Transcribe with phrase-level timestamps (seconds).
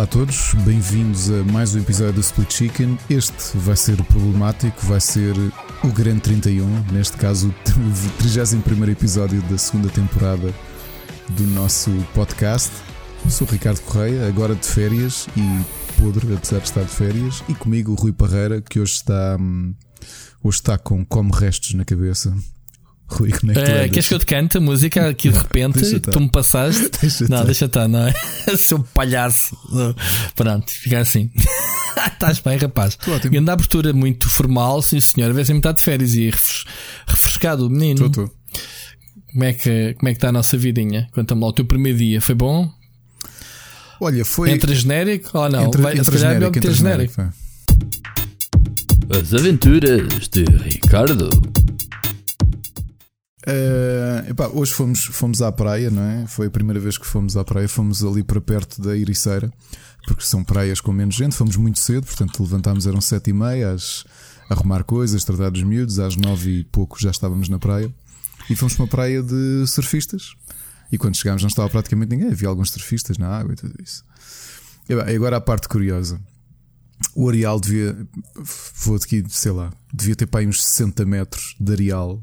[0.00, 2.98] Olá a todos, bem-vindos a mais um episódio do Split Chicken.
[3.10, 5.34] Este vai ser o problemático, vai ser
[5.84, 7.54] o Grande 31, neste caso o
[8.16, 10.54] 31 episódio da segunda temporada
[11.28, 12.70] do nosso podcast.
[13.28, 17.92] Sou Ricardo Correia, agora de férias e podre, apesar de estar de férias, e comigo
[17.92, 19.74] o Rui Parreira, que hoje está, hum,
[20.42, 22.34] hoje está com como restos na cabeça.
[23.10, 25.38] Rui, como é que tu uh, Queres que eu te cante a música aqui de
[25.38, 26.00] repente?
[26.00, 26.90] tu me passaste?
[27.00, 28.14] deixa não, deixa estar, não é?
[28.56, 29.56] Seu palhaço.
[30.34, 31.30] Pronto, fica assim.
[32.06, 32.96] Estás bem, rapaz.
[33.30, 35.32] E anda abertura muito formal, sim senhor.
[35.34, 36.30] Vê se me está de férias e
[37.06, 38.06] refrescado o menino.
[38.06, 38.40] Estou, estou.
[39.32, 41.08] Como é, que, como é que está a nossa vidinha?
[41.12, 42.70] Conta-me lá, o teu primeiro dia foi bom?
[44.00, 44.50] Olha, foi.
[44.50, 45.66] Entre genérico ou não?
[45.66, 47.14] Entre, Vai, entre genérico, entre genérico.
[47.14, 47.40] genérico.
[49.10, 51.28] As aventuras de Ricardo.
[53.46, 56.26] Uh, epá, hoje fomos, fomos à praia, não é?
[56.26, 57.68] Foi a primeira vez que fomos à praia.
[57.68, 59.50] Fomos ali para perto da Ericeira,
[60.06, 61.34] porque são praias com menos gente.
[61.34, 64.04] Fomos muito cedo, portanto levantámos, eram sete e meia, às,
[64.48, 65.98] arrumar coisas, tratar dos miúdos.
[65.98, 67.92] Às nove e pouco já estávamos na praia.
[68.48, 70.34] E fomos para uma praia de surfistas.
[70.92, 72.30] E quando chegámos não estava praticamente ninguém.
[72.30, 74.04] Havia alguns surfistas na água e tudo isso.
[74.88, 76.20] E agora a parte curiosa.
[77.14, 77.96] O areal devia,
[78.84, 82.22] vou aqui, sei lá, devia ter para aí uns 60 metros de areal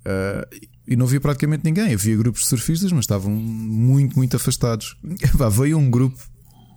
[0.00, 1.92] Uh, e não havia praticamente ninguém.
[1.92, 4.96] Havia grupos de surfistas, mas estavam muito, muito afastados.
[5.52, 6.18] veio um grupo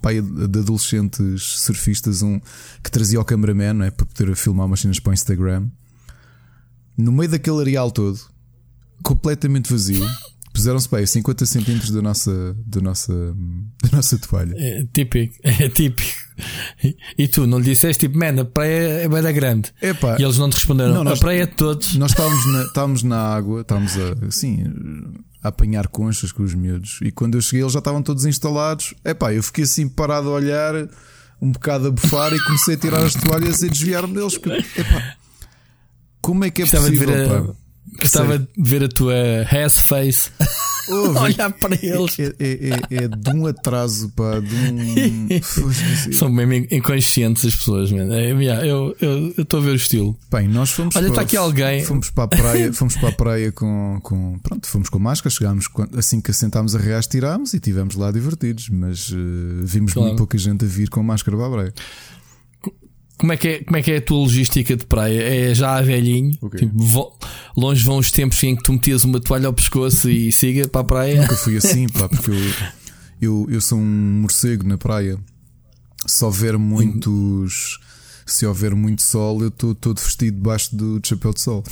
[0.01, 2.39] pai, de adolescentes surfistas um,
[2.83, 5.67] que trazia o cameraman é, para poder filmar umas cenas para o Instagram.
[6.97, 8.19] No meio daquele areal todo,
[9.01, 10.05] completamente vazio.
[10.53, 13.13] Puseram-se bem a 50 centímetros da nossa, da nossa,
[13.83, 14.53] da nossa toalha.
[14.55, 16.23] É típico, é típico.
[17.17, 19.73] E tu não lhe disseste tipo, man, a praia é bem grande.
[19.81, 21.95] Epá, e eles não te responderam, não, nós, a praia é de todos.
[21.95, 24.63] Nós estávamos na, estávamos na água, estávamos a, assim,
[25.43, 26.99] a apanhar conchas com os miúdos.
[27.01, 28.93] E quando eu cheguei, eles já estavam todos instalados.
[29.03, 30.75] Epá, eu fiquei assim parado a olhar,
[31.41, 34.35] um bocado a bufar e comecei a tirar as toalhas e desviar-me deles.
[34.35, 35.15] Epá,
[36.21, 37.55] como é que é Gostava possível?
[37.99, 40.29] Gostava de ver a tua ass face.
[40.89, 42.19] Olhar para eles.
[42.19, 45.27] É, é, é, é, de um atraso, pá, de um.
[46.11, 48.13] São mesmo inconscientes as pessoas, mano.
[48.13, 48.93] É, eu
[49.37, 50.17] estou a ver o estilo.
[50.29, 51.83] Bem, nós fomos Olha, está aqui alguém.
[51.85, 54.37] Fomos para a praia, fomos para a praia com, com.
[54.39, 58.67] Pronto, fomos com máscara, chegámos assim que assentámos a reais, tirámos e tivemos lá divertidos,
[58.69, 59.15] mas uh,
[59.63, 60.09] vimos claro.
[60.09, 61.73] muito pouca gente a vir com máscara para a praia.
[63.17, 65.21] Como é, que é, como é que é a tua logística de praia?
[65.21, 66.37] É já a velhinho?
[66.41, 66.61] Okay.
[66.61, 67.17] Tipo,
[67.55, 70.81] longe vão os tempos em que tu metias uma toalha ao pescoço e siga para
[70.81, 71.21] a praia?
[71.21, 72.37] Nunca fui assim, pá, porque eu,
[73.21, 75.17] eu, eu sou um morcego na praia.
[76.05, 77.79] Se houver muitos.
[78.25, 81.63] Se houver muito sol, eu estou todo vestido debaixo do chapéu de sol.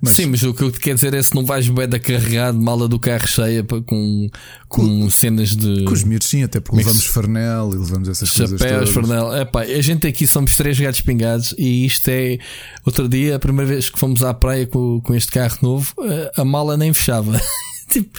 [0.00, 0.12] Mas...
[0.12, 2.58] Sim, mas o que eu te quero dizer é se não vais bem da carregado,
[2.60, 4.30] mala do carro cheia com, com,
[4.68, 5.84] com cenas de.
[5.84, 8.88] Com os miúdos, sim, até porque levamos farnel e levamos essas Chapéus, coisas.
[8.88, 9.36] Chapéus, farnel.
[9.36, 12.38] Epá, a gente aqui somos três gatos pingados e isto é.
[12.84, 15.94] Outro dia, a primeira vez que fomos à praia com, com este carro novo,
[16.36, 17.40] a mala nem fechava.
[17.90, 18.18] tipo,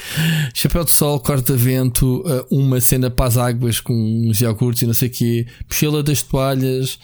[0.54, 5.08] chapéu de sol, corta-vento, uma cena para as águas com uns iogurtes e não sei
[5.10, 7.00] o quê, mochila das toalhas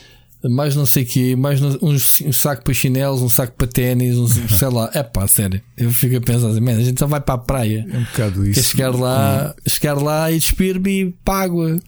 [0.49, 1.97] mais não sei o quê, mais um, um,
[2.33, 4.89] saco para chinelos, um saco para ténis, um, sei lá.
[4.93, 5.61] É pá, sério.
[5.77, 7.85] Eu fico a pensar assim, a gente só vai para a praia.
[7.89, 8.53] É um bocado isso.
[8.53, 11.79] Quer chegar lá, chegar lá e despir-me e pago.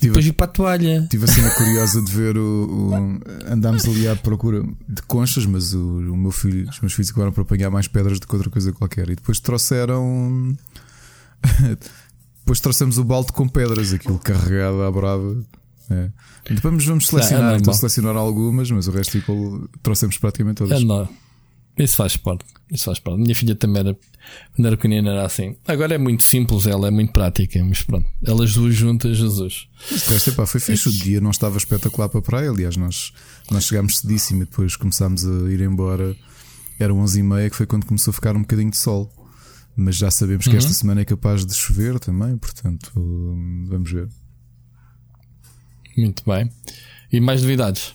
[0.00, 1.06] Depois ir para a toalha.
[1.10, 5.74] Tive a cena curiosa de ver o, o, Andámos ali à procura de conchas, mas
[5.74, 8.50] o, o meu filho, os meus filhos acabaram para apanhar mais pedras do que outra
[8.50, 9.10] coisa qualquer.
[9.10, 10.56] E depois trouxeram.
[12.40, 15.36] depois trouxemos o balde com pedras, aquilo carregado à brava.
[15.90, 16.10] É.
[16.50, 20.82] Depois vamos selecionar, é estou a selecionar algumas, mas o resto ficou, trouxemos praticamente todas.
[20.82, 21.24] É.
[21.76, 22.44] Isso faz parte.
[22.70, 23.20] Isso faz parte.
[23.20, 23.96] Minha filha também era,
[24.54, 25.56] quando era pequenina, era assim.
[25.66, 28.06] Agora é muito simples, ela é muito prática, mas pronto.
[28.24, 29.68] Elas duas juntas, Jesus.
[29.90, 30.88] Este epá, foi fixe.
[30.88, 32.50] O dia não estava espetacular para a praia.
[32.50, 33.12] Aliás, nós,
[33.50, 36.16] nós chegámos cedíssimo e depois começámos a ir embora.
[36.78, 39.12] Era 11h30 que foi quando começou a ficar um bocadinho de sol.
[39.76, 40.58] Mas já sabemos que uhum.
[40.58, 44.08] esta semana é capaz de chover também, portanto, vamos ver.
[45.96, 46.50] Muito bem.
[47.12, 47.94] E mais novidades?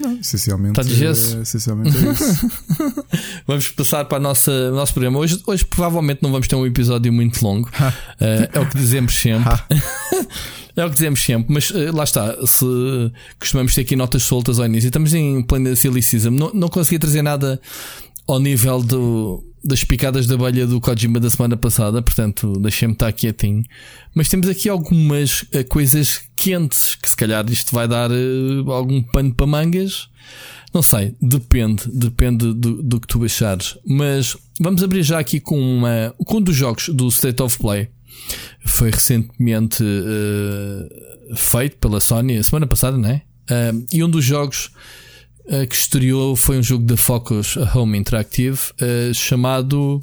[0.00, 2.50] Não, essencialmente, é, essencialmente é isso.
[3.46, 5.18] vamos passar para a nossa, o nosso programa.
[5.18, 7.68] Hoje, hoje provavelmente não vamos ter um episódio muito longo.
[7.68, 9.52] uh, é o que dizemos sempre.
[10.74, 12.34] é o que dizemos sempre, mas uh, lá está.
[12.46, 12.64] Se
[13.38, 16.30] costumamos ter aqui notas soltas ao início, estamos em plena silly season.
[16.30, 17.60] Não, não consegui trazer nada
[18.26, 23.12] ao nível do, das picadas da abelha do Kojima da semana passada, portanto, deixei-me estar
[23.12, 23.62] quietinho.
[24.14, 29.02] Mas temos aqui algumas uh, coisas quentes que se calhar isto vai dar uh, algum
[29.02, 30.08] pano para mangas.
[30.72, 33.76] Não sei, depende, depende do, do que tu achares.
[33.86, 37.88] Mas vamos abrir já aqui com uma, com um dos jogos do State of Play.
[38.64, 43.22] foi recentemente uh, feito pela Sony, semana passada, não é?
[43.92, 44.70] E um dos jogos
[45.50, 48.58] uh, que estreou foi um jogo da Focus Home Interactive
[49.14, 50.00] chamado.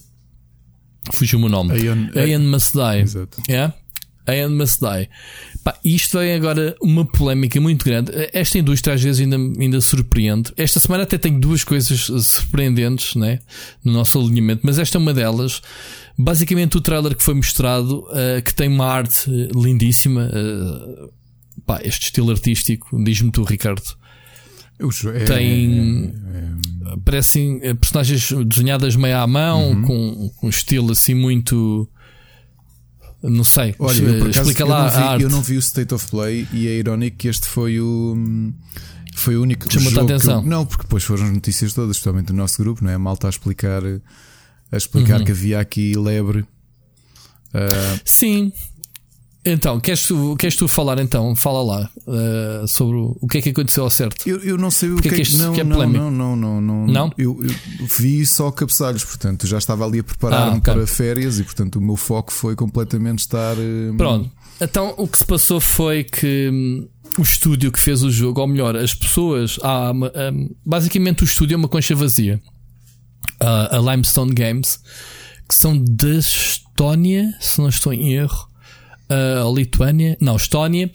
[1.11, 1.73] Fugiu-me o nome.
[1.73, 3.01] Aeon, Aeon Must Die.
[3.01, 3.41] Exato.
[3.49, 3.73] Yeah?
[4.27, 5.09] Aeon Must Die.
[5.63, 8.11] Pá, isto é agora uma polémica muito grande.
[8.33, 10.51] Esta indústria às vezes ainda, ainda surpreende.
[10.57, 13.39] Esta semana até tenho duas coisas surpreendentes né,
[13.83, 15.61] no nosso alinhamento, mas esta é uma delas.
[16.17, 21.13] Basicamente, o trailer que foi mostrado, uh, que tem uma arte lindíssima, uh,
[21.65, 23.95] pá, este estilo artístico, diz-me tu, Ricardo.
[24.79, 26.13] É, tem.
[26.33, 29.81] É, é, parecem eh, personagens desenhadas meio à mão, uhum.
[29.81, 31.89] com, com um estilo assim muito
[33.21, 35.24] não sei, Olha, eu, explica lá eu vi, a arte.
[35.24, 38.15] Eu não vi o State of Play e é irónico que este foi o.
[39.15, 40.41] Foi o único Chamou-te a atenção.
[40.41, 42.94] Eu, não, porque depois foram as notícias todas, especialmente do nosso grupo, não é?
[42.94, 43.81] A malta a explicar,
[44.71, 45.25] a explicar uhum.
[45.25, 46.41] que havia aqui lebre.
[47.50, 48.53] Uh, Sim,
[49.51, 51.35] então, queres tu, queres tu falar então?
[51.35, 54.27] Fala lá uh, sobre o, que é que aconteceu ao certo.
[54.27, 56.35] Eu, eu não sei o que, é que, é não, que é não, não, não,
[56.35, 57.11] não, não, não.
[57.17, 60.73] Eu, eu, vi só cabeçalhos, portanto, já estava ali a preparar-me ah, okay.
[60.73, 63.55] para férias e, portanto, o meu foco foi completamente estar.
[63.57, 64.29] Uh, Pronto.
[64.59, 68.47] Então, o que se passou foi que hum, o estúdio que fez o jogo, ou
[68.47, 69.59] melhor, as pessoas.
[69.63, 69.94] Ah,
[70.65, 72.41] basicamente, o estúdio é uma concha vazia.
[73.41, 74.79] Uh, a Limestone Games,
[75.47, 78.47] que são da Estónia, se não estou em erro
[79.09, 80.92] a Lituânia, não, Estónia.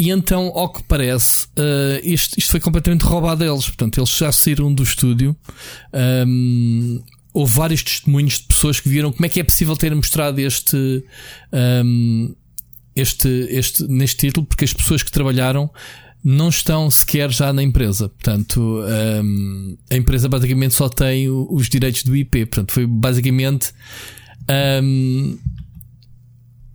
[0.00, 3.66] E então, ao que parece, uh, isto, isto foi completamente roubado deles.
[3.66, 5.36] Portanto, eles já saíram do estúdio.
[6.26, 7.02] Um,
[7.34, 11.04] houve vários testemunhos de pessoas que viram como é que é possível ter mostrado este,
[11.84, 12.34] um,
[12.96, 15.70] este, este, neste título, porque as pessoas que trabalharam
[16.24, 18.08] não estão sequer já na empresa.
[18.08, 18.82] Portanto,
[19.22, 22.46] um, a empresa basicamente só tem os direitos do IP.
[22.46, 23.74] Portanto, foi basicamente.
[24.82, 25.38] Um,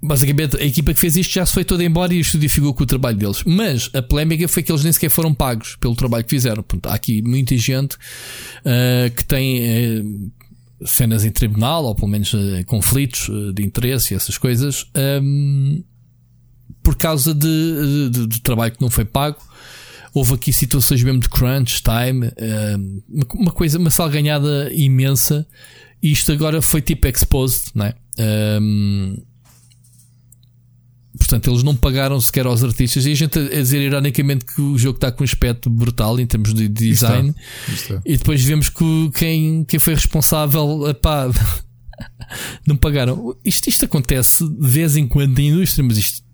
[0.05, 2.73] Basicamente, a equipa que fez isto já se foi toda embora e o estúdio ficou
[2.73, 3.43] com o trabalho deles.
[3.43, 6.61] Mas a polémica foi que eles nem sequer foram pagos pelo trabalho que fizeram.
[6.61, 9.63] Portanto, há aqui muita gente uh, que tem
[9.99, 10.31] uh,
[10.85, 14.85] cenas em tribunal, ou pelo menos uh, conflitos de interesse e essas coisas,
[15.23, 15.83] um,
[16.83, 19.39] por causa de, de, de, trabalho que não foi pago.
[20.13, 22.31] Houve aqui situações mesmo de crunch time,
[23.33, 25.45] uma coisa, uma salganhada imensa.
[26.01, 27.95] Isto agora foi tipo exposed, não é?
[28.61, 29.17] Um,
[31.25, 33.06] Portanto, eles não pagaram sequer aos artistas.
[33.06, 36.27] E a gente a dizer ironicamente que o jogo está com um aspecto brutal em
[36.27, 37.33] termos de design.
[37.68, 38.00] Está.
[38.06, 41.30] E depois vemos que quem, quem foi responsável, epá,
[42.66, 43.36] não pagaram.
[43.44, 46.25] Isto, isto acontece de vez em quando na indústria, mas isto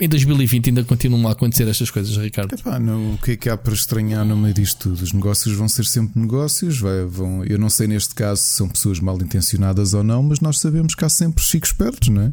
[0.00, 2.54] em 2020 ainda continuam a acontecer estas coisas, Ricardo?
[2.54, 5.02] Epá, não, o que é que há para estranhar no meio disto tudo?
[5.02, 6.80] Os negócios vão ser sempre negócios.
[6.80, 10.40] Vai, vão, eu não sei neste caso se são pessoas mal intencionadas ou não, mas
[10.40, 12.32] nós sabemos que há sempre chicos espertos, não é?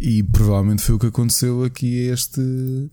[0.00, 2.90] E provavelmente foi o que aconteceu aqui a este,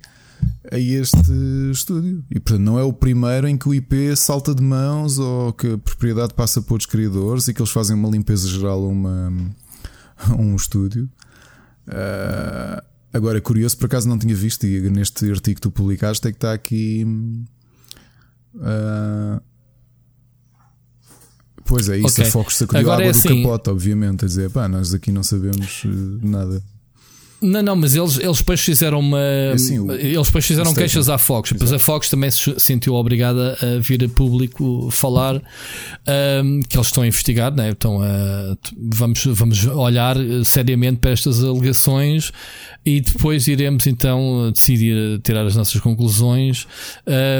[0.72, 1.32] a este
[1.72, 2.26] estúdio.
[2.32, 5.74] E portanto não é o primeiro em que o IP salta de mãos ou que
[5.74, 10.36] a propriedade passa para outros criadores e que eles fazem uma limpeza geral a, a
[10.36, 11.08] um estúdio.
[11.88, 16.32] Uh, Agora, curioso, por acaso não tinha visto, e neste artigo que tu publicaste é
[16.32, 17.06] que está aqui.
[18.56, 19.42] Uh,
[21.66, 22.26] pois é, isso, okay.
[22.26, 25.12] a Focus sacudiu Agora água é assim, do capote, obviamente, a dizer, pá, nós aqui
[25.12, 25.90] não sabemos eh,
[26.22, 26.64] nada.
[27.42, 29.20] Não, não, mas eles, eles depois fizeram uma.
[29.20, 31.52] É assim, o, eles depois fizeram queixas à Fox.
[31.52, 36.88] Depois a Fox também se sentiu obrigada a vir a público falar um, que eles
[36.88, 37.70] estão a investigar, né?
[37.70, 42.32] então a, vamos, vamos olhar seriamente para estas alegações
[42.86, 46.68] e depois iremos então decidir tirar as nossas conclusões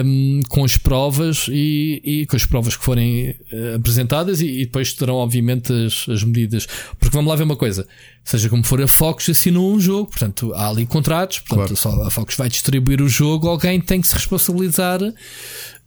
[0.06, 4.66] um, com as provas e, e, com as provas que forem uh, apresentadas e, e,
[4.66, 6.68] depois terão obviamente as, as medidas.
[7.00, 7.88] Porque vamos lá ver uma coisa,
[8.30, 11.98] seja como for a Fox assinou um jogo, portanto há ali contratos, portanto claro.
[12.00, 15.00] só a Fox vai distribuir o jogo, alguém tem que se responsabilizar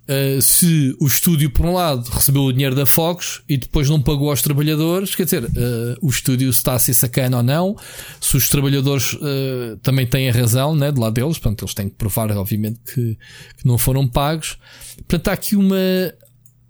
[0.03, 4.03] Uh, se o estúdio, por um lado, recebeu o dinheiro da Fox e depois não
[4.03, 7.77] pagou aos trabalhadores, quer dizer, uh, o estúdio está a ser sacana ou não,
[8.21, 11.89] se os trabalhadores uh, também têm a razão, né, do lado deles, portanto, eles têm
[11.89, 13.17] que provar, obviamente, que,
[13.57, 14.59] que não foram pagos.
[14.97, 15.77] Portanto, há aqui uma,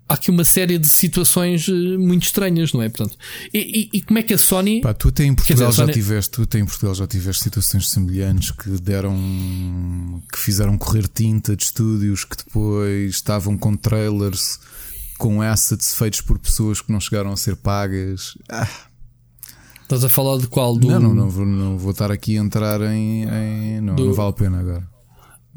[0.08, 2.88] há aqui uma série de situações eh, muito estranhas, não é?
[2.88, 3.16] Portanto,
[3.52, 4.80] e, e, e como é que a Sony.
[4.80, 5.92] Pá, tu até em Portugal dizer, já Sony...
[5.92, 10.22] tiveste, tu até em Portugal já tiveste situações semelhantes que deram.
[10.32, 14.58] que fizeram correr tinta de estúdios que depois estavam com trailers
[15.18, 18.36] com assets feitos por pessoas que não chegaram a ser pagas.
[18.50, 18.66] Ah.
[19.82, 20.76] Estás a falar de qual?
[20.76, 20.88] Do...
[20.88, 23.24] Não, não, não, vou, não vou estar aqui a entrar em.
[23.24, 23.80] em...
[23.80, 24.06] Não, do...
[24.06, 24.91] não vale a pena agora.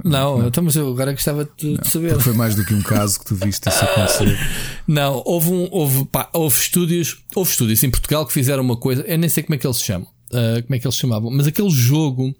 [0.03, 0.47] Não, não.
[0.47, 2.19] Então, mas eu agora gostava de, de saber.
[2.19, 4.37] Foi mais do que um caso que tu viste isso acontecer.
[4.85, 9.03] Não, houve, um, houve, pá, houve estúdios, houve estúdios em Portugal que fizeram uma coisa,
[9.03, 10.07] eu nem sei como é que eles se chamam.
[10.31, 11.31] Uh, como é que eles chamavam?
[11.31, 12.35] Mas aquele jogo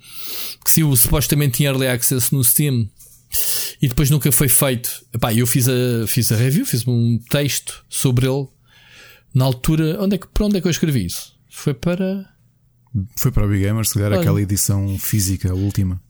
[0.64, 2.90] que se o supostamente tinha early access no Steam
[3.82, 5.06] e depois nunca foi feito.
[5.14, 8.48] Epá, eu fiz a, fiz a review, fiz um texto sobre ele
[9.34, 9.98] na altura.
[10.02, 11.34] Onde é que, para onde é que eu escrevi isso?
[11.50, 12.26] Foi para.
[13.18, 16.02] Foi para a Big Gamer, se calhar aquela edição física, a última.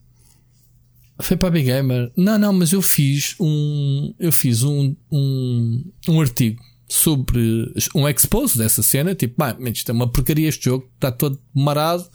[1.22, 2.12] Foi para a Big Gamer.
[2.16, 4.14] Não, não, mas eu fiz um.
[4.20, 9.16] Eu fiz um, um, um artigo sobre um expose dessa cena.
[9.16, 12.06] Tipo, ah, isto é uma porcaria este jogo, está todo marado,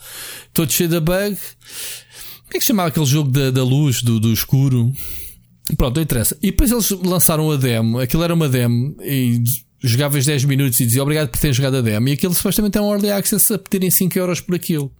[0.52, 1.36] todo cheio de bug.
[1.36, 4.92] Como é que se chamava aquele jogo da, da luz, do, do escuro?
[5.76, 6.36] Pronto, não interessa.
[6.42, 8.00] E depois eles lançaram a demo.
[8.00, 9.42] Aquilo era uma demo e
[9.82, 12.08] jogavas 10 minutos e dizia obrigado por ter jogado a demo.
[12.08, 14.92] E aquilo supostamente é um early access a pedirem 5 euros por aquilo.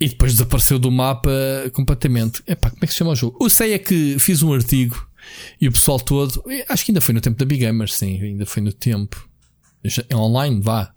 [0.00, 1.30] E depois desapareceu do mapa
[1.74, 2.42] completamente.
[2.46, 3.36] Epá, como é que se chama o jogo?
[3.38, 5.06] Eu sei é que fiz um artigo
[5.60, 8.46] e o pessoal todo, acho que ainda foi no tempo da Big Gamer, sim, ainda
[8.46, 9.28] foi no tempo.
[10.08, 10.92] É online, vá.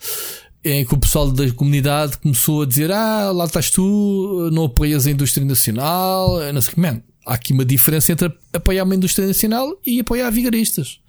[0.64, 5.06] Em que o pessoal da comunidade começou a dizer: Ah, lá estás tu, não apoias
[5.06, 7.04] a indústria nacional, não sei como.
[7.26, 11.00] Há aqui uma diferença entre apoiar uma indústria nacional e apoiar vigaristas.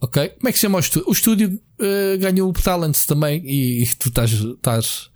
[0.00, 0.28] Ok?
[0.30, 1.08] Como é que se chama o estúdio?
[1.08, 5.10] O estúdio uh, ganhou o Talents também e, e tu estás, estás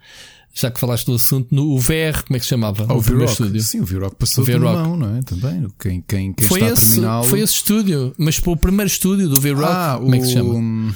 [0.55, 2.87] já que falaste do assunto, no VR, como é que se chamava?
[2.89, 3.61] Oh, o primeiro estúdio.
[3.61, 5.23] Sim, o V-Rock passou o mão, não é?
[5.23, 5.67] Também.
[5.81, 7.25] Quem, quem, quem foi está esse, a terminá-lo.
[7.25, 10.15] Foi esse estúdio, mas para o primeiro estúdio do V-Rock, ah, como o...
[10.15, 10.95] é que se chama?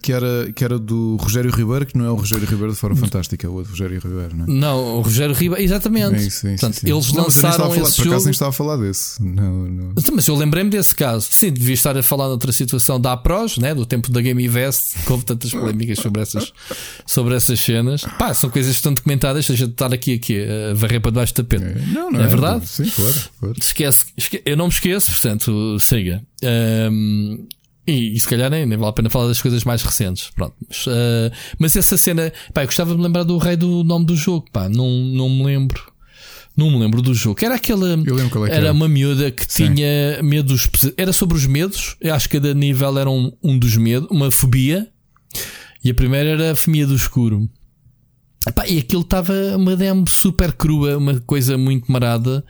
[0.00, 2.94] Que era, que era do Rogério Ribeiro, que não é o Rogério Ribeiro de forma
[2.94, 4.48] fantástica, é o outro Rogério Ribeiro, não é?
[4.48, 6.20] Não, o Rogério Ribeiro, exatamente.
[6.20, 6.90] Sim, sim, Portanto, sim.
[6.90, 8.10] Eles não, lançaram falar, esse por jogo.
[8.10, 9.20] acaso nem estava a falar desse.
[9.20, 9.92] Não, não.
[10.12, 11.26] Mas eu lembrei-me desse caso.
[11.28, 13.74] Sim, devia estar a falar noutra situação da APROS, né?
[13.74, 16.52] do tempo da Game Invest, que houve tantas polémicas sobre essas,
[17.04, 18.02] sobre essas cenas.
[18.16, 19.50] Pá, são coisas que estão documentadas.
[19.50, 21.64] A gente estar aqui, aqui a varrer para debaixo da tapete.
[21.64, 22.68] É, não, não, é, é verdade?
[22.68, 23.14] Sim, claro.
[23.40, 23.54] claro.
[23.60, 26.22] Esquece, esquece, eu não me esqueço, portanto, siga.
[26.44, 27.46] Um,
[27.86, 30.30] e, e, se calhar nem, nem vale a pena falar das coisas mais recentes.
[30.34, 30.54] Pronto.
[30.68, 34.06] Mas, uh, mas essa cena, pá, eu gostava de me lembrar do rei do nome
[34.06, 35.92] do jogo, pá, não, não me lembro.
[36.56, 37.44] Não me lembro do jogo.
[37.44, 37.94] Era aquela.
[37.94, 39.74] É que era, era uma miúda que Sim.
[39.74, 40.68] tinha medos.
[40.96, 41.96] Era sobre os medos.
[42.00, 44.88] Eu acho que cada nível era um, um dos medos, uma fobia.
[45.82, 47.48] E a primeira era a fobia do escuro.
[48.46, 52.44] Epá, e aquilo estava uma demo super crua, uma coisa muito marada.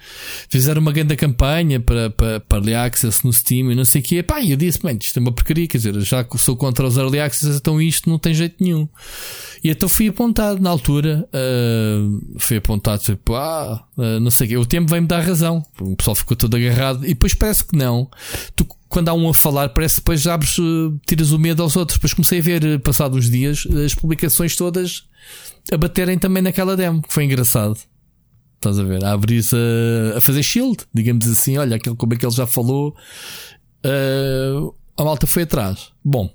[0.48, 4.04] Fizeram uma grande campanha para, para, para Early Access no Steam e não sei o
[4.04, 4.16] que.
[4.16, 6.86] Epá, e eu disse, bem, isto é uma porcaria, quer dizer, já que sou contra
[6.86, 8.88] os Early Access, então isto não tem jeito nenhum.
[9.62, 14.50] E então fui apontado na altura, uh, fui apontado, tipo, ah, uh, não sei o
[14.50, 14.56] que.
[14.56, 15.64] O tempo vem-me dar razão.
[15.80, 18.10] O pessoal ficou todo agarrado e depois parece que não.
[18.56, 21.76] Tu, quando há um a falar, parece que depois abres, uh, tiras o medo aos
[21.76, 21.98] outros.
[21.98, 25.08] Depois comecei a ver, passados uns dias, as publicações todas
[25.72, 27.76] a baterem também naquela demo, que foi engraçado.
[28.54, 29.04] Estás a ver?
[29.04, 31.58] A abrir-se a, a, fazer shield, digamos assim.
[31.58, 32.94] Olha, aquilo, como é que ele já falou.
[33.84, 35.88] Uh, a malta foi atrás.
[36.04, 36.32] Bom,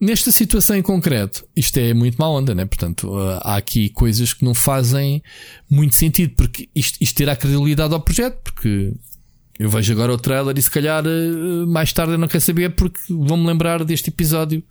[0.00, 2.64] nesta situação em concreto, isto é muito má onda, né?
[2.64, 5.22] Portanto, uh, há aqui coisas que não fazem
[5.68, 8.94] muito sentido, porque isto, isto terá credibilidade ao projeto, porque
[9.58, 12.74] eu vejo agora o trailer e se calhar uh, mais tarde eu não quero saber
[12.74, 14.62] porque vou-me lembrar deste episódio.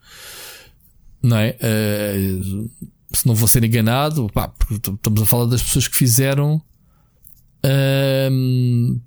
[1.22, 1.58] Não é?
[1.62, 2.70] Uh,
[3.12, 6.62] se não vou ser enganado, pá, estamos a falar das pessoas que fizeram.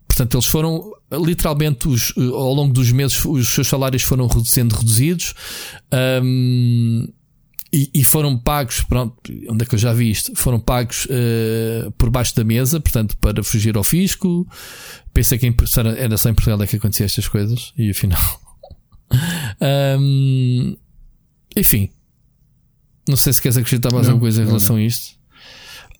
[0.07, 5.35] portanto, eles foram literalmente os, ao longo dos meses os seus salários foram sendo reduzidos
[7.73, 8.81] e, e, foram pagos.
[8.83, 9.15] Pronto,
[9.49, 10.35] onde é que eu já vi isto?
[10.35, 14.47] Foram pagos uh, por baixo da mesa, portanto, para fugir ao fisco.
[15.13, 15.53] Pensei que
[15.97, 18.21] era só em Portugal é que acontecia estas coisas e afinal.
[21.57, 21.91] enfim,
[23.09, 24.83] não sei se queres acrescentar mais não, alguma coisa em relação não.
[24.83, 25.19] a isto.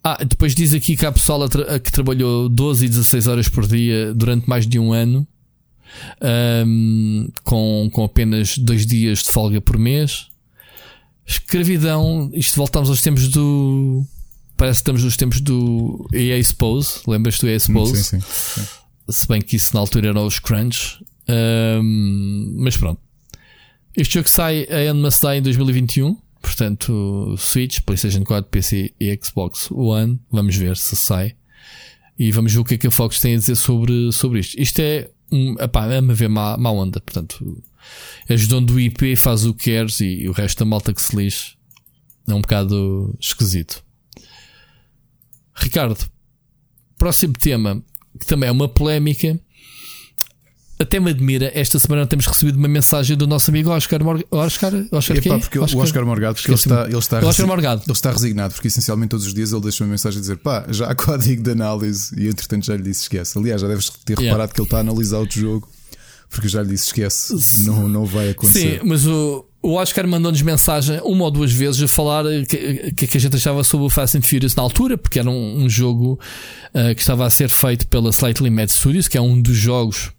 [0.03, 4.15] Ah, depois diz aqui que há pessoal que trabalhou 12 e 16 horas por dia
[4.15, 5.27] durante mais de um ano,
[6.67, 10.30] um, com, com apenas dois dias de folga por mês.
[11.31, 14.05] Escravidão, isto voltamos aos tempos do.
[14.57, 17.03] Parece que estamos nos tempos do EA Expose.
[17.07, 18.03] Lembras-te do EA Expose?
[18.03, 18.67] Sim, sim, sim.
[19.09, 21.01] Se bem que isso na altura era os Crunch.
[21.29, 23.01] Um, mas pronto.
[23.97, 26.19] Este jogo sai, a Enma sai em 2021.
[26.43, 30.19] Portanto, Switch, PlayStation 4, PC e Xbox One.
[30.33, 31.37] Vamos ver se sai.
[32.19, 34.61] E vamos ver o que é que a Fox tem a dizer sobre, sobre isto.
[34.61, 37.01] Isto é um, epá, é a ver má, má onda.
[37.01, 37.63] Portanto,
[38.29, 41.03] és dono do IP, faz o que queres e, e o resto da malta que
[41.03, 41.55] se lixe.
[42.29, 43.83] É um bocado esquisito.
[45.55, 45.99] Ricardo,
[46.97, 47.83] próximo tema,
[48.19, 49.39] que também é uma polémica
[50.81, 54.27] até me admira, esta semana temos recebido uma mensagem do nosso amigo Oscar Morgado.
[54.31, 55.79] Oscar, Oscar Epá, porque Oscar?
[55.79, 57.83] o Oscar Morgado, porque ele está, ele, está Oscar Morgado.
[57.85, 60.65] ele está resignado, porque essencialmente todos os dias ele deixa uma mensagem a dizer pá,
[60.71, 63.39] já há código de análise e entretanto já lhe disse esquece.
[63.39, 64.23] Aliás, já deves ter yeah.
[64.23, 65.69] reparado que ele está a analisar outro jogo
[66.31, 68.79] Porque eu já lhe disse: esquece, não, não vai acontecer.
[68.79, 73.07] Sim, mas o, o Oscar mandou-nos mensagem uma ou duas vezes a falar que, que,
[73.09, 75.69] que a gente achava sobre o Fast and Furious na altura, porque era um, um
[75.69, 76.19] jogo
[76.73, 80.13] uh, que estava a ser feito pela Slightly Mad Studios, que é um dos jogos,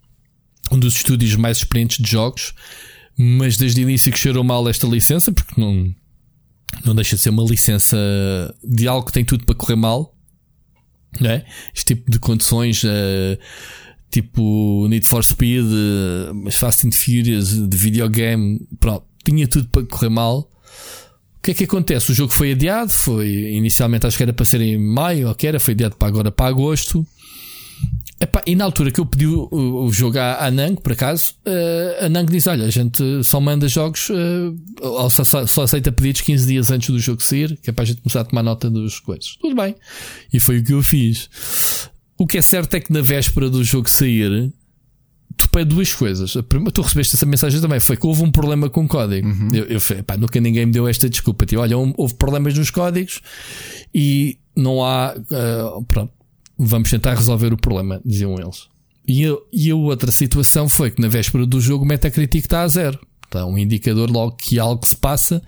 [0.70, 2.54] um dos estúdios mais experientes de jogos,
[3.18, 5.96] mas desde o início que cheirou mal esta licença, porque não,
[6.84, 7.98] não deixa de ser uma licença
[8.62, 10.14] de algo que tem tudo para correr mal,
[11.22, 11.46] não é?
[11.74, 12.84] Este tipo de condições.
[12.84, 13.38] Uh,
[14.12, 20.10] tipo Need for Speed, uh, Fast and Furious de videogame, pronto, tinha tudo para correr
[20.10, 20.40] mal.
[20.40, 22.12] O que é que acontece?
[22.12, 25.48] O jogo foi adiado, foi inicialmente acho que era para ser em maio, ou que
[25.48, 27.06] era, foi adiado para agora para agosto.
[28.20, 31.34] Epá, e na altura que eu pedi o, o jogo à, à Nang, por acaso,
[31.48, 34.12] uh, a Nang diz: Olha, a gente só manda jogos,
[34.80, 37.88] ou só, só, aceita pedidos 15 dias antes do jogo sair, que é para a
[37.88, 39.38] gente começar a tomar nota dos coisas.
[39.42, 39.76] Tudo bem.
[40.32, 41.28] E foi o que eu fiz.
[42.22, 44.54] O que é certo é que na véspera do jogo sair,
[45.36, 46.38] tu pede duas coisas.
[46.38, 49.28] A primeira, tu recebeste essa mensagem também, foi que houve um problema com o código.
[49.28, 49.50] Uhum.
[49.52, 51.48] Eu, eu falei, pá, nunca ninguém me deu esta desculpa.
[51.48, 53.22] Tipo, olha, houve problemas nos códigos
[53.92, 55.16] e não há.
[55.16, 56.14] Uh, pronto,
[56.60, 58.68] vamos tentar resolver o problema, diziam eles.
[59.08, 62.62] E, eu, e a outra situação foi que na véspera do jogo o Metacritic está
[62.62, 63.00] a zero.
[63.26, 65.42] Está um indicador logo que algo se passa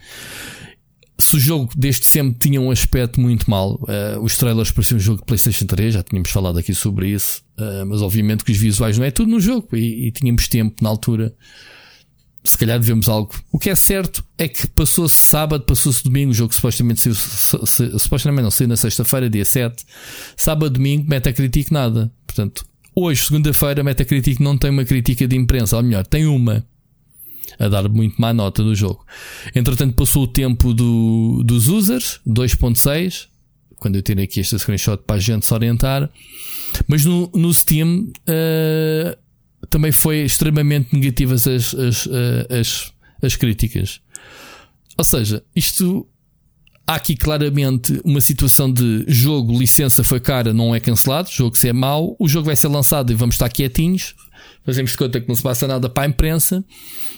[1.24, 5.02] se o jogo desde sempre tinha um aspecto muito mal, uh, os trailers pareciam um
[5.02, 8.58] jogo de PlayStation 3, já tínhamos falado aqui sobre isso, uh, mas obviamente que os
[8.58, 11.34] visuais não é tudo no jogo e, e tínhamos tempo na altura.
[12.44, 13.34] Se calhar devemos algo.
[13.54, 17.16] O que é certo é que passou-se sábado, passou-se domingo, o jogo supostamente saiu,
[17.98, 19.86] supostamente não saiu na sexta-feira, dia 7.
[20.36, 22.12] Sábado, domingo, Metacritic nada.
[22.28, 26.66] Portanto, hoje, segunda-feira, Metacritic não tem uma crítica de imprensa, ou melhor, tem uma
[27.64, 29.06] a dar muito má nota do jogo.
[29.56, 33.28] Entretanto, passou o tempo do, dos users, 2.6,
[33.78, 36.10] quando eu tirei aqui este screenshot para a gente se orientar.
[36.88, 39.18] Mas no, no Steam uh,
[39.70, 42.12] também foi extremamente negativas as, as, uh,
[42.50, 44.00] as, as críticas.
[44.98, 46.08] Ou seja, isto
[46.86, 51.68] há aqui claramente uma situação de jogo, licença foi cara, não é cancelado, jogo se
[51.70, 54.16] é mau, o jogo vai ser lançado e vamos estar quietinhos,
[54.66, 56.64] fazemos de conta que não se passa nada para a imprensa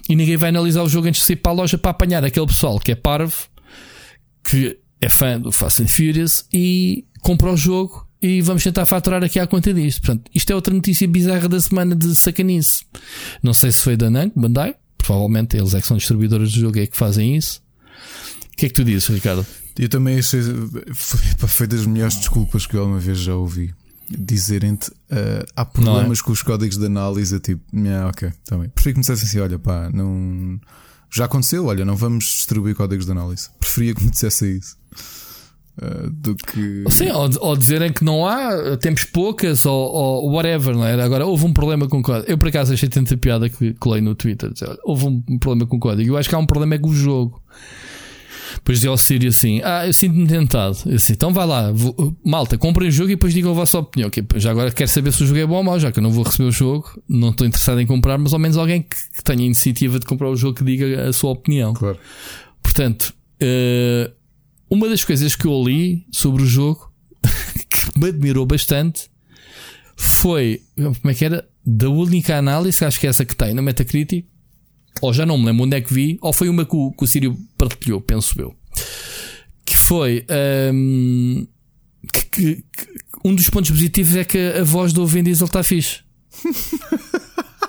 [0.09, 2.47] e ninguém vai analisar o jogo antes de sair para a loja para apanhar aquele
[2.47, 3.47] pessoal que é parvo,
[4.43, 9.23] que é fã do Fast and Furious e compra o jogo e vamos tentar faturar
[9.23, 10.01] aqui à conta disto.
[10.01, 12.85] Portanto, isto é outra notícia bizarra da semana de sacanice.
[13.43, 16.79] Não sei se foi da Namco, Bandai, provavelmente eles é que são distribuidores do jogo
[16.79, 17.61] é que fazem isso.
[18.53, 19.45] O que é que tu dizes, Ricardo?
[19.77, 20.41] Eu também achei.
[20.93, 23.73] Foi, foi das melhores desculpas que eu alguma vez já ouvi
[24.09, 26.21] dizerem-te uh, há problemas é?
[26.21, 28.67] com os códigos de análise, tipo, yeah, ok, também.
[28.67, 30.59] Tá Preferi que me dissessem assim: olha, pá, não.
[31.11, 33.49] Já aconteceu, olha, não vamos distribuir códigos de análise.
[33.59, 34.77] Preferia que me dissessem isso.
[35.81, 36.83] Uh, do que.
[36.89, 41.01] Sim, ou, ou, dizerem que não há, temos poucas, ou, ou, whatever, não é?
[41.01, 42.29] Agora, houve um problema com o código.
[42.29, 44.51] Eu, por acaso, achei tanta piada que colei no Twitter.
[44.51, 46.13] Dizer, houve um problema com o código.
[46.13, 47.41] Eu acho que há um problema é com o jogo.
[48.65, 50.75] Depois dizia ao Sírio assim: Ah, eu sinto-me tentado.
[50.87, 53.77] Eu assim, então vai lá, vou, malta, comprem o jogo e depois digam a vossa
[53.77, 54.07] opinião.
[54.07, 56.03] Okay, já agora quero saber se o jogo é bom ou mau, já que eu
[56.03, 58.95] não vou receber o jogo, não estou interessado em comprar, mas ao menos alguém que,
[58.95, 61.75] que tenha a iniciativa de comprar o jogo que diga a sua opinião.
[61.75, 61.99] Claro.
[62.63, 64.11] Portanto, uh,
[64.67, 66.91] uma das coisas que eu li sobre o jogo
[67.69, 69.11] que me admirou bastante
[69.95, 71.47] foi como é que era?
[71.63, 74.25] Da única análise, acho que é essa que tem no Metacritic,
[75.01, 77.03] ou já não me lembro onde é que vi, ou foi uma que o, que
[77.03, 78.55] o Sírio partilhou, penso eu.
[79.65, 80.25] Que foi
[80.73, 81.47] um,
[82.11, 82.63] que, que,
[83.23, 86.01] um dos pontos positivos é que a voz do Vin Diesel está fixe.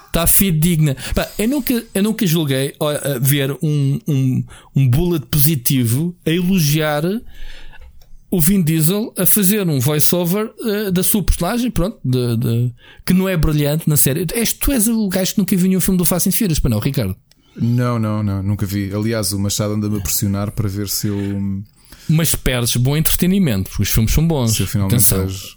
[0.07, 0.97] Está fidedigna.
[1.39, 2.75] eu, nunca, eu nunca julguei
[3.21, 7.03] ver um, um, um bullet positivo a elogiar
[8.37, 13.15] o Vin Diesel a fazer um voice-over uh, da sua personagem, pronto, de, de, que
[13.15, 14.27] não é brilhante na série.
[14.35, 16.71] És, tu és o gajo que nunca viu nenhum filme do Fast and Furious, para
[16.71, 17.17] não, Ricardo?
[17.57, 18.93] Não, não, não, nunca vi.
[18.95, 21.65] Aliás, o Machado anda-me a pressionar para ver se eu.
[22.11, 24.53] Mas perdes bom entretenimento, porque os filmes são bons.
[24.55, 25.27] Se eu finalmente Atenção.
[25.27, 25.56] Vejo.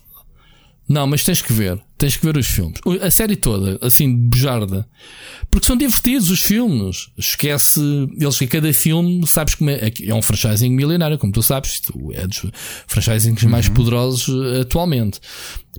[0.90, 1.80] Não, mas tens que ver.
[2.00, 2.80] Tens que ver os filmes.
[3.02, 4.88] A série toda, assim, de bujarda.
[5.52, 7.12] Porque são divertidos os filmes.
[7.16, 7.80] Esquece.
[8.20, 9.94] Eles que cada filme, sabes como é.
[10.02, 11.80] É um franchising milionário, como tu sabes.
[12.14, 12.44] É dos
[12.88, 13.50] franchisings uhum.
[13.52, 15.20] mais poderosos eh, atualmente.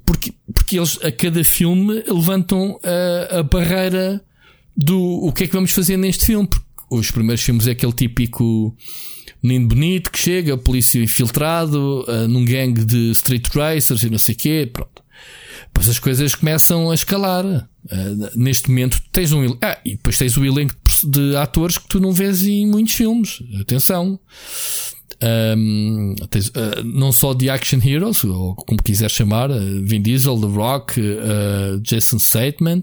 [0.07, 4.25] Porque, porque eles, a cada filme, levantam a, a barreira
[4.77, 6.47] do o que é que vamos fazer neste filme.
[6.47, 8.77] Porque os primeiros filmes é aquele típico
[9.43, 14.35] menino bonito que chega, polícia infiltrado, uh, num gangue de street racers e não sei
[14.35, 14.71] o quê.
[14.73, 15.00] Pronto.
[15.73, 17.45] Depois as coisas começam a escalar.
[17.47, 19.57] Uh, neste momento tens um.
[19.63, 23.39] Ah, e depois tens o elenco de atores que tu não vês em muitos filmes.
[23.61, 24.19] Atenção.
[25.23, 30.41] Um, tens, uh, não só de action heroes, ou como quiser chamar, uh, Vin Diesel,
[30.41, 31.01] The Rock,
[31.83, 32.83] Jason Statham,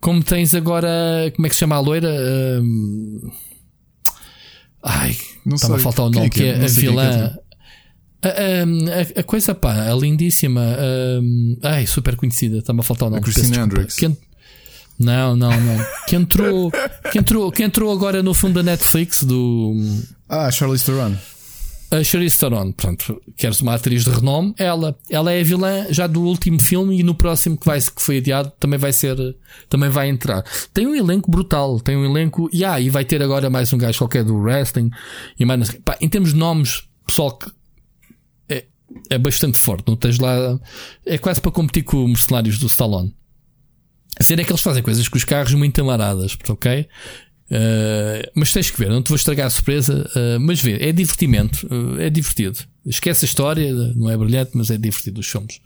[0.00, 0.88] Como tens agora.
[1.36, 2.12] Como é que se chama a loira?
[4.82, 5.16] Ai,
[5.46, 6.48] Não estava a faltar o é nome, que que é?
[6.48, 7.36] é Não a é que vilã.
[8.22, 10.62] A, a- a coisa, pá, a lindíssima.
[11.20, 12.58] um, ai, super conhecida.
[12.58, 13.22] Está-me a faltar o nome.
[13.22, 13.56] Christina.
[13.64, 13.96] Hendricks.
[13.96, 14.08] Que
[14.98, 15.84] Não, não, não.
[16.06, 16.70] Que entrou,
[17.10, 19.74] que, entrou, que entrou agora no filme da Netflix do.
[20.28, 21.14] Ah, Charlize Theron.
[21.90, 26.06] A Charlize Theron, portanto, queres uma atriz de renome, ela, ela é a vilã já
[26.06, 29.14] do último filme e no próximo que vai que foi adiado também vai ser,
[29.68, 30.42] também vai entrar.
[30.72, 33.76] Tem um elenco brutal, tem um elenco, e ah, e vai ter agora mais um
[33.78, 34.90] gajo qualquer do wrestling
[35.38, 37.50] e mais, pá, em termos de nomes, pessoal que
[39.10, 40.58] é, bastante forte, não tens lá,
[41.04, 43.14] é quase para competir com os mercenários do Stallone.
[44.18, 46.86] A cena é que eles fazem coisas com os carros muito amaradas, ok?
[47.50, 50.92] Uh, mas tens que ver, não te vou estragar a surpresa, uh, mas vê, é
[50.92, 52.58] divertimento, uh, é divertido.
[52.86, 55.60] Esquece a história, não é brilhante, mas é divertido os filmes.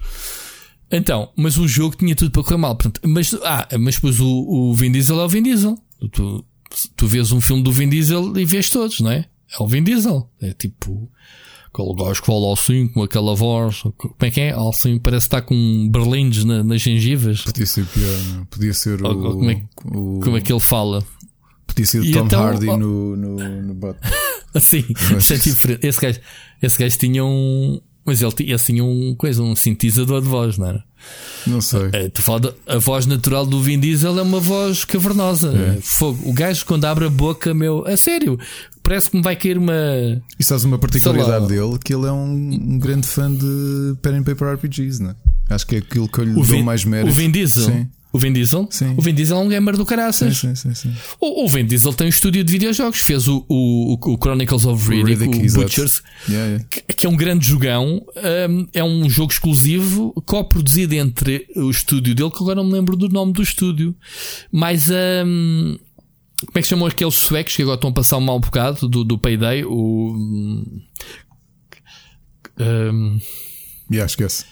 [0.90, 2.76] Então, mas o jogo tinha tudo para correr mal.
[2.76, 5.78] Portanto, mas, ah, mas depois o, o Vin Diesel é o Vin Diesel.
[6.12, 6.44] Tu,
[6.96, 9.26] tu vês um filme do Vin Diesel e vês todos, não é?
[9.58, 10.30] É o Vin Diesel.
[10.40, 11.10] É tipo
[11.82, 13.82] aquele gajo que fala assim, com aquela voz.
[13.96, 14.54] Como é que é?
[14.68, 17.42] Assim, parece está com berlindes na- nas gengivas.
[17.42, 18.44] Podia ser pior, não?
[18.46, 19.06] Podia ser o.
[19.06, 21.04] Ou como é que- o- Como é que ele fala?
[21.66, 22.76] Podia ser o E Tom então, Hardy oh.
[22.76, 24.10] no, no, no Batman.
[24.54, 24.84] Assim,
[25.18, 25.86] isso é diferente.
[25.86, 26.20] Esse gajo,
[26.62, 27.78] esse gajo tinha um.
[28.06, 30.84] Mas ele tinha assim um coisa, um sintetizador de voz, não era?
[31.46, 31.90] Não sei.
[31.92, 35.52] É, tu fala a voz natural do Vin Diesel é uma voz cavernosa.
[35.56, 35.78] É.
[35.82, 36.28] Fogo.
[36.28, 38.38] O gajo, quando abre a boca, meu, a sério,
[38.82, 39.74] parece que me vai cair uma.
[40.38, 41.78] E sabes uma particularidade dele?
[41.84, 45.14] Que ele é um, um grande fã de Pen and Paper RPGs, né?
[45.48, 47.10] Acho que é aquilo que eu lhe O dou Vin, mais mérito.
[47.10, 47.64] o Vin Diesel.
[47.66, 47.88] Sim.
[48.16, 48.66] O Vin Diesel?
[48.70, 48.94] Sim.
[48.96, 50.38] O Vin Diesel é um gamer do caraças.
[50.38, 50.94] sim, sim, sim.
[51.20, 53.00] O, o Vin Diesel tem um estúdio de videojogos.
[53.00, 55.64] Fez o, o, o Chronicles of Riddick, Riddick, o exato.
[55.64, 56.02] Butchers.
[56.26, 56.64] Yeah, yeah.
[56.70, 58.02] que que é um grande jogão.
[58.48, 62.96] hum, é um jogo exclusivo, co-produzido entre o estúdio dele, que agora não me lembro
[62.96, 63.94] do nome do estúdio.
[64.50, 65.76] Mas hum,
[66.40, 69.04] como é que chamam aqueles suecos que agora estão a passar um mau bocado do,
[69.04, 69.62] do Payday?
[69.62, 70.16] O.
[72.58, 73.20] hum,
[73.90, 74.46] Yeah, esquece.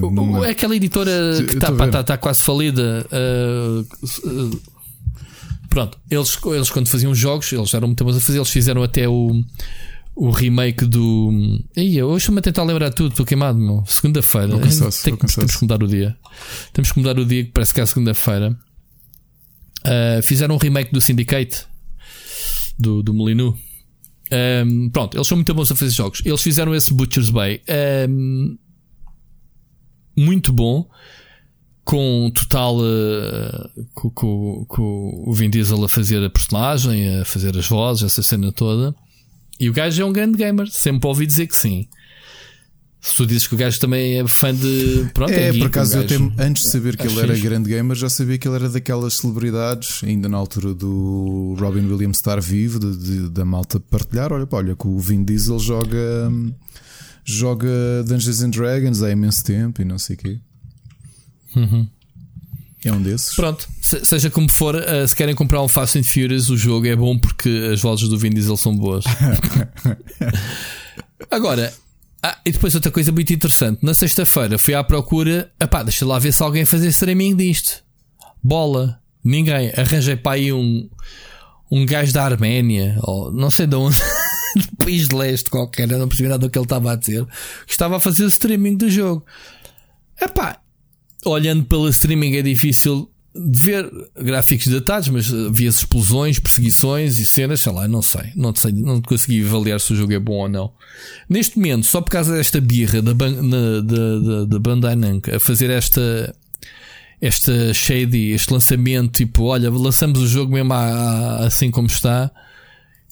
[0.00, 0.44] Não, não lembro.
[0.44, 1.12] é aquela editora
[1.46, 3.06] que está tá, tá quase falida.
[3.10, 3.80] uh,
[4.28, 4.60] uh,
[5.68, 9.08] pronto, eles, eles quando faziam jogos, eles eram muito bons a fazer, eles fizeram até
[9.08, 9.42] o,
[10.14, 11.30] o remake do.
[11.76, 13.84] Aí, hoje estou-me a tentar lembrar tudo, estou queimado, meu.
[13.86, 14.54] Segunda-feira.
[15.36, 16.16] Temos que mudar o dia.
[16.72, 18.56] Temos que mudar o dia, que parece que é a segunda-feira.
[19.80, 21.64] Uh, fizeram um remake do Syndicate
[22.78, 23.56] do, do Molinu.
[24.66, 26.22] Um, pronto, eles são muito bons a fazer jogos.
[26.24, 27.62] Eles fizeram esse Butcher's Bay.
[28.08, 28.56] Um,
[30.16, 30.88] muito bom.
[31.84, 32.78] Com total.
[32.78, 38.02] uh, com, com- com o Vin Diesel a fazer a personagem, a fazer as vozes,
[38.04, 38.92] essa cena toda.
[39.60, 40.66] E o gajo é um grande gamer.
[40.68, 41.86] Sempre ouvi dizer que sim.
[43.00, 45.08] Se tu dizes que o gajo também é fã de.
[45.14, 47.46] Pronto, É, geek, por acaso eu até, antes de saber que ele era fixe.
[47.48, 52.16] grande gamer, já sabia que ele era daquelas celebridades, ainda na altura do Robin Williams
[52.16, 54.32] estar vivo, de- de- da malta partilhar.
[54.32, 56.52] Olha, pá, olha, que o Vin Diesel joga, hum,
[57.26, 57.66] joga
[58.06, 60.38] Dungeons and Dragons há imenso tempo e não sei o quê.
[61.56, 61.88] Uhum.
[62.84, 63.34] É um desses.
[63.34, 66.86] Pronto, se- seja como for, uh, se querem comprar um Fast and Furious, o jogo
[66.86, 69.04] é bom porque as vozes do Vin Diesel são boas.
[71.30, 71.72] Agora,
[72.22, 76.18] ah, e depois outra coisa muito interessante: na sexta-feira fui à procura, epá, deixa lá
[76.18, 77.82] ver se alguém fazer streaming disto.
[78.42, 79.72] Bola, ninguém.
[79.76, 80.88] Arranjei para aí um,
[81.70, 83.96] um gajo da Arménia, ou não sei de onde,
[84.70, 87.24] do país de leste qualquer, eu não percebi nada do que ele estava a dizer,
[87.66, 89.24] que estava a fazer o streaming do jogo.
[90.20, 90.58] Epá,
[91.24, 97.60] olhando pela streaming é difícil de ver gráficos datados, mas via explosões, perseguições e cenas,
[97.60, 100.48] sei lá, não sei, não sei, não consegui avaliar se o jogo é bom ou
[100.48, 100.72] não.
[101.28, 105.38] Neste momento, só por causa desta birra da, na- da, da, da Bandai Namco a
[105.38, 106.34] fazer esta
[107.20, 112.30] esta shady, este lançamento, tipo, olha, lançamos o jogo mesmo a- a- assim como está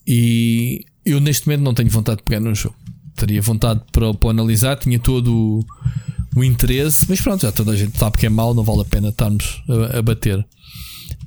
[0.07, 2.77] e eu neste momento não tenho vontade de pegar no jogo.
[3.17, 5.67] Teria vontade para, para analisar, tinha todo o,
[6.37, 8.85] o interesse, mas pronto, já toda a gente sabe que é mau, não vale a
[8.85, 10.45] pena estarmos a, a bater.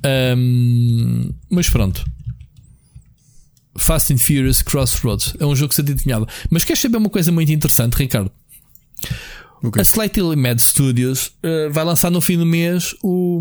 [0.04, 2.04] Ahm, mas pronto.
[3.76, 6.26] Fast and Furious Crossroads é um jogo que se adivinhava.
[6.50, 8.30] Mas queres saber uma coisa muito interessante, Ricardo?
[9.62, 9.80] O quê?
[9.80, 13.40] A Slightly Mad Studios uh, vai lançar no fim do mês o,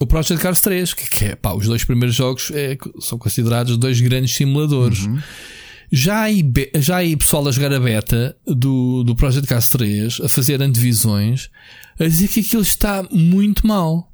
[0.00, 3.76] o Project Cars 3, que, que é pá, os dois primeiros jogos é, são considerados
[3.76, 5.06] dois grandes simuladores.
[5.92, 6.28] Já há,
[6.76, 11.50] já há pessoal a jogar a beta do, do Project Cars 3 a fazer antevisões
[11.98, 14.10] a dizer que aquilo está muito mal.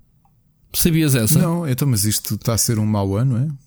[0.73, 1.39] Sabias essa?
[1.39, 3.67] Não, então, mas isto está a ser um mau ano, é?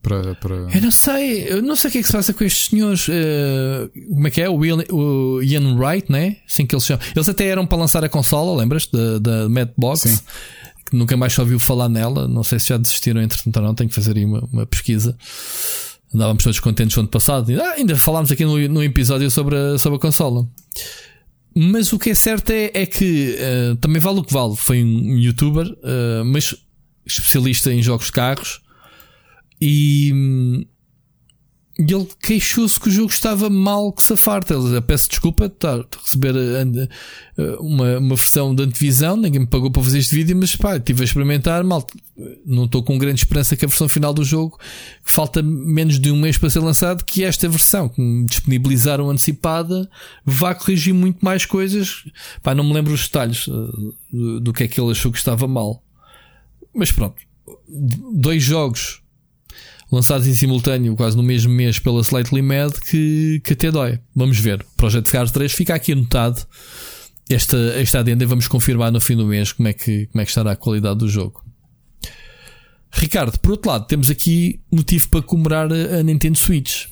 [0.00, 0.54] Para, para...
[0.54, 3.06] Eu não sei, eu não sei o que é que se passa com estes senhores.
[3.10, 4.48] eh, como é que é?
[4.48, 6.36] O, Will, o Ian Wright, né?
[6.48, 7.04] Assim que eles chamam.
[7.14, 8.86] Eles até eram para lançar a consola, lembras?
[8.86, 10.00] Da, da Madbox.
[10.00, 10.18] Sim.
[10.88, 12.26] Que nunca mais se ouviu falar nela.
[12.26, 15.16] Não sei se já desistiram entretanto ou não, tenho que fazer aí uma, uma pesquisa.
[16.14, 17.52] Andávamos todos contentes no ano passado.
[17.60, 20.48] Ah, ainda falámos aqui no, no episódio sobre a, sobre a consola.
[21.54, 24.56] Mas o que é certo é, é que uh, também vale o que vale.
[24.56, 26.54] Foi um youtuber, uh, mas
[27.06, 28.60] especialista em jogos de carros.
[29.60, 30.64] E, hum,
[31.78, 34.52] e ele queixou-se que o jogo estava mal que se farta.
[34.52, 36.88] Ele peço desculpa estar a receber eh,
[37.36, 40.76] eh, uma, uma versão de antevisão, ninguém me pagou para fazer este vídeo, mas pá,
[40.76, 41.86] estive a experimentar mal.
[42.44, 44.58] Não estou com grande esperança que a versão final do jogo,
[45.04, 49.88] falta menos de um mês para ser lançado, que esta versão que me disponibilizaram antecipada
[50.26, 52.06] vá corrigir muito mais coisas.
[52.42, 53.52] Pá, não me lembro os detalhes eh,
[54.10, 55.80] do, do que é que ele achou que estava mal.
[56.74, 57.22] Mas pronto,
[58.12, 59.00] dois jogos
[59.90, 63.98] lançados em simultâneo, quase no mesmo mês, pela Slightly Mad, que, que até dói.
[64.14, 64.64] Vamos ver.
[64.76, 66.46] Project Cars 3 fica aqui anotado
[67.28, 70.24] esta, esta adenda e vamos confirmar no fim do mês como é, que, como é
[70.24, 71.44] que estará a qualidade do jogo.
[72.90, 76.86] Ricardo, por outro lado, temos aqui motivo para comemorar a Nintendo Switch.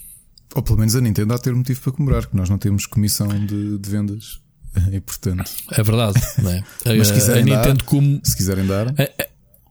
[0.55, 3.29] Ou pelo menos a Nintendo há ter motivo para comemorar, que nós não temos comissão
[3.29, 4.41] de, de vendas.
[4.93, 5.51] É importante.
[5.73, 6.63] É verdade, não é?
[6.99, 8.21] Mas se quiserem, a, a Nintendo dar, como...
[8.23, 8.89] se quiserem dar.
[8.89, 9.27] A,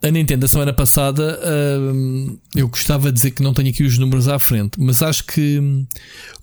[0.08, 3.98] a Nintendo, a semana passada, uh, eu gostava de dizer que não tenho aqui os
[3.98, 5.60] números à frente, mas acho que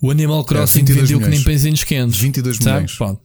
[0.00, 1.24] o Animal Crossing é, vendeu milhões.
[1.24, 2.18] que nem pãezinhos quentes.
[2.18, 2.70] 22 sabe?
[2.70, 2.96] milhões.
[2.96, 3.20] Pronto.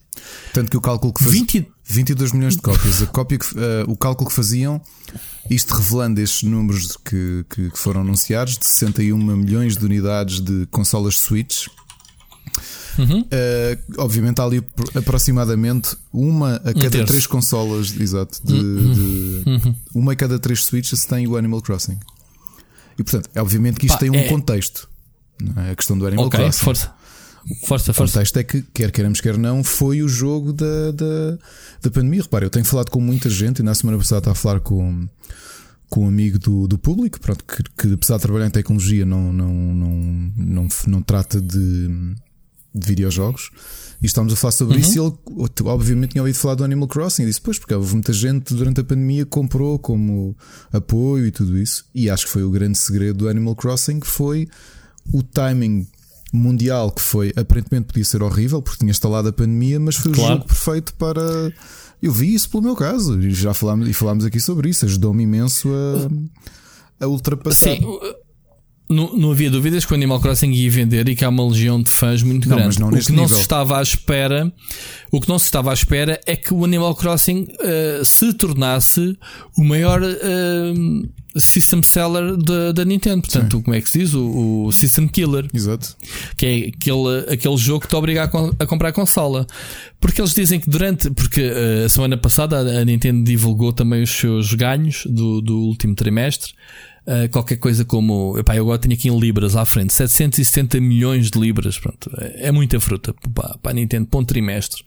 [0.53, 1.33] Tanto que o cálculo que faz...
[1.33, 1.67] 20...
[1.89, 3.01] 22 milhões de cópias.
[3.01, 4.81] A cópia que, uh, o cálculo que faziam,
[5.49, 10.67] isto revelando estes números que, que, que foram anunciados, de 61 milhões de unidades de
[10.67, 11.67] consolas Switch
[12.97, 13.21] Uhum.
[13.21, 14.63] Uh, obviamente há ali
[14.95, 18.93] aproximadamente uma a cada um três consolas, exato, de, uhum.
[18.93, 19.75] de uhum.
[19.93, 21.97] uma a cada três switches tem o Animal Crossing.
[22.97, 24.27] E portanto, é obviamente que isto Pá, tem um é...
[24.27, 24.89] contexto.
[25.55, 25.71] É?
[25.71, 26.65] A questão do Animal okay, Crossing.
[26.65, 26.97] Força.
[27.65, 28.13] Força, força.
[28.13, 31.37] O contexto é que, quer queiramos, quer não, foi o jogo da, da,
[31.81, 32.21] da pandemia.
[32.21, 35.07] Repare, eu tenho falado com muita gente e na semana passada estava a falar com,
[35.89, 39.31] com um amigo do, do público, pronto, que, que apesar de trabalhar em tecnologia não,
[39.31, 42.15] não, não, não, não trata de
[42.77, 43.51] de videojogos
[44.01, 44.81] e estávamos a falar sobre uhum.
[44.81, 47.93] isso e ele obviamente tinha ouvido falar do Animal Crossing e disse, pois, porque houve
[47.93, 50.35] muita gente durante a pandemia que comprou como
[50.71, 51.85] apoio e tudo isso.
[51.95, 54.47] E acho que foi o grande segredo do Animal Crossing, que foi
[55.11, 55.87] o timing
[56.31, 60.33] mundial, que foi aparentemente podia ser horrível, porque tinha instalado a pandemia, mas foi claro.
[60.33, 61.21] o jogo perfeito para.
[61.99, 65.23] Eu vi isso pelo meu caso, e já falámos, e falámos aqui sobre isso, ajudou-me
[65.23, 65.69] imenso
[66.99, 67.75] a, a ultrapassar.
[67.75, 67.81] Sim
[68.89, 71.81] não, não, havia dúvidas que o Animal Crossing ia vender e que há uma legião
[71.81, 72.81] de fãs muito não, grande.
[72.81, 73.35] O que não nível.
[73.35, 74.51] se estava à espera,
[75.11, 79.17] o que não se estava à espera é que o Animal Crossing uh, se tornasse
[79.57, 83.21] o maior uh, system seller da, da Nintendo.
[83.21, 83.63] Portanto, Sim.
[83.63, 84.13] como é que se diz?
[84.13, 85.47] O, o, System Killer.
[85.53, 85.95] Exato.
[86.35, 89.45] Que é aquele, aquele jogo que te obriga a, a comprar a consola.
[89.99, 91.09] Porque eles dizem que durante.
[91.11, 95.95] Porque uh, a semana passada a Nintendo divulgou também os seus ganhos do, do último
[95.95, 96.53] trimestre.
[97.07, 98.37] Uh, qualquer coisa como.
[98.37, 101.79] Epá, eu agora tenho aqui em Libras à frente, 770 milhões de Libras.
[101.79, 104.83] Pronto, é, é muita fruta para, a Nintendo para um trimestre.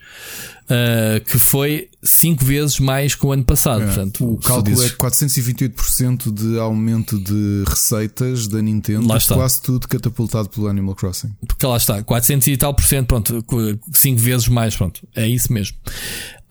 [0.65, 3.83] Uh, que foi 5 vezes mais que o ano passado.
[3.83, 4.93] É, Portanto, o cálculo dizes...
[4.93, 9.35] é 428% de aumento de receitas da Nintendo, lá está.
[9.35, 11.35] quase tudo catapultado pelo Animal Crossing.
[11.45, 13.45] Porque lá está, 400 e tal por cento, pronto,
[13.93, 15.77] 5 vezes mais, pronto, é isso mesmo.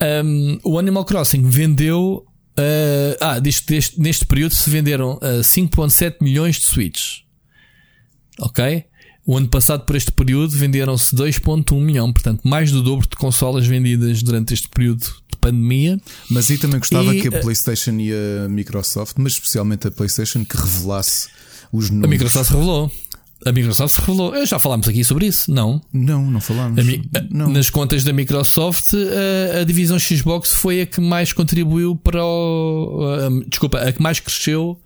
[0.02, 2.26] Um, o Animal Crossing vendeu
[2.60, 7.24] Uh, ah, deste, deste, neste período se venderam uh, ah, 5,7 milhões de Switches.
[8.38, 8.84] Ok?
[9.26, 12.12] O ano passado, por este período, venderam-se 2,1 milhão.
[12.12, 16.02] Portanto, mais do dobro de consolas vendidas durante este período de pandemia.
[16.30, 19.92] Mas aí também gostava e, que a uh, PlayStation e a Microsoft, mas especialmente a
[19.92, 21.30] PlayStation, que revelasse
[21.72, 22.10] os números.
[22.10, 22.92] A Microsoft revelou.
[23.46, 24.46] A Microsoft revelou.
[24.46, 25.82] Já falámos aqui sobre isso, não?
[25.94, 26.86] Não, não falámos.
[27.32, 27.50] Não.
[27.50, 33.02] Nas contas da Microsoft, a, a, divisão Xbox foi a que mais contribuiu para o.
[33.04, 34.80] A, desculpa, a que mais cresceu.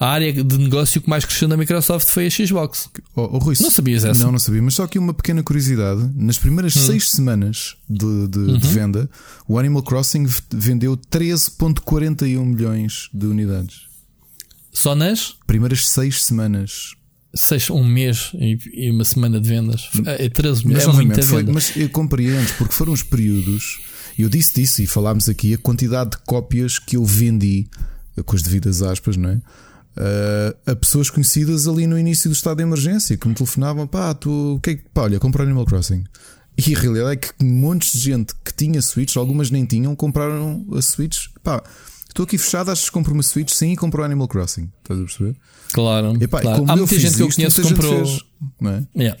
[0.00, 2.88] A área de negócio que mais cresceu na Microsoft foi a Xbox.
[3.16, 4.22] Oh, oh, Rui, não sabias essa?
[4.22, 4.62] Não, não sabia.
[4.62, 6.80] Mas só aqui uma pequena curiosidade: nas primeiras hum.
[6.80, 8.58] seis semanas de, de, uhum.
[8.58, 9.10] de, venda,
[9.48, 13.88] o Animal Crossing vendeu 13,41 milhões de unidades.
[14.72, 15.34] Só nas?
[15.46, 16.94] Primeiras seis semanas
[17.34, 19.88] seis, um mês e, e, uma semana de vendas.
[20.06, 20.86] É 13 milhões.
[20.86, 23.80] Mas, é muita foi, mas eu compreendo, porque foram os períodos.
[24.18, 27.68] Eu disse disso e falámos aqui a quantidade de cópias que eu vendi,
[28.24, 29.40] com as devidas aspas, não é?
[29.98, 34.14] Uh, a pessoas conhecidas ali no início do estado de emergência que me telefonavam, pá,
[34.14, 36.04] tu, que é, pá, olha, comprar Animal Crossing.
[36.56, 40.66] E a realidade é que montes de gente que tinha Switch, algumas nem tinham, compraram
[40.72, 41.26] a Switch.
[41.42, 41.62] Pá,
[42.08, 43.50] estou aqui fechado, achas que compro uma Switch?
[43.50, 44.70] Sim, e compro Animal Crossing.
[44.82, 45.36] Estás a perceber?
[45.72, 46.16] Claro.
[46.20, 46.64] Epá, claro.
[46.66, 48.06] Há muita gente que eu conheço que comprou.
[48.06, 48.24] Fez,
[48.64, 49.00] é?
[49.00, 49.20] yeah.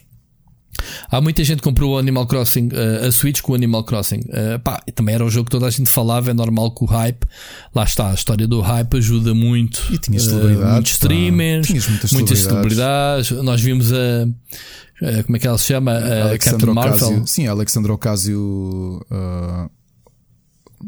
[1.10, 4.20] Há muita gente que comprou o Animal Crossing, uh, a Switch com o Animal Crossing.
[4.20, 6.86] Uh, pá, também era o jogo que toda a gente falava, é normal que o
[6.86, 7.26] hype,
[7.74, 9.86] lá está, a história do hype ajuda muito.
[9.90, 10.62] E tinha celebridades.
[10.62, 13.30] Uh, muitos streamers, muitas, muitas celebridades.
[13.30, 15.24] Nós vimos a.
[15.24, 15.98] como é que ela se chama?
[15.98, 17.26] A Captain Marvel.
[17.26, 19.04] Sim, a Alexandra Ocasio.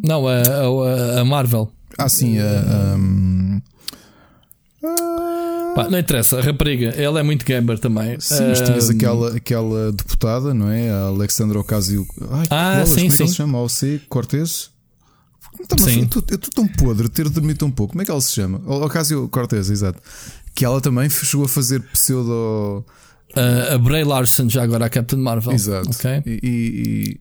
[0.02, 1.70] Não, a, a, a, Marvel.
[2.04, 2.96] Ah, sim, a.
[2.96, 3.60] Um...
[5.74, 8.18] Pá, não interessa, a rapariga, ela é muito gamer também.
[8.18, 10.90] Sim, mas tinhas aquela, aquela deputada, não é?
[10.90, 12.06] A Alexandra Ocasio.
[12.30, 13.24] Ai, ah, bolas, sim, como é sim.
[13.24, 13.58] É se chama?
[13.62, 14.70] OC Cortez?
[15.60, 16.00] Então, sim.
[16.00, 16.04] Eu
[16.36, 17.92] estou tão podre ter dormido tão pouco.
[17.92, 18.60] Como é que ela se chama?
[18.66, 20.00] Ocasio Cortez, exato.
[20.54, 22.84] Que ela também chegou a fazer pseudo.
[23.36, 25.52] Uh, a Bray Larson, já agora a Captain Marvel.
[25.52, 25.90] Exato.
[25.90, 26.22] Okay.
[26.26, 27.20] E, e,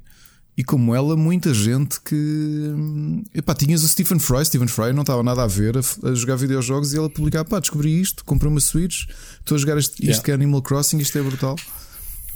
[0.59, 2.73] e como ela, muita gente que.
[3.33, 4.45] Epá, tinhas o Stephen Fry.
[4.45, 7.61] Stephen Fry não estava nada a ver a, a jogar videojogos e ela publicar: pá,
[7.61, 9.05] descobri isto, comprei uma Switch,
[9.39, 10.21] estou a jogar isto, yeah.
[10.21, 11.55] que é Animal Crossing, isto é brutal.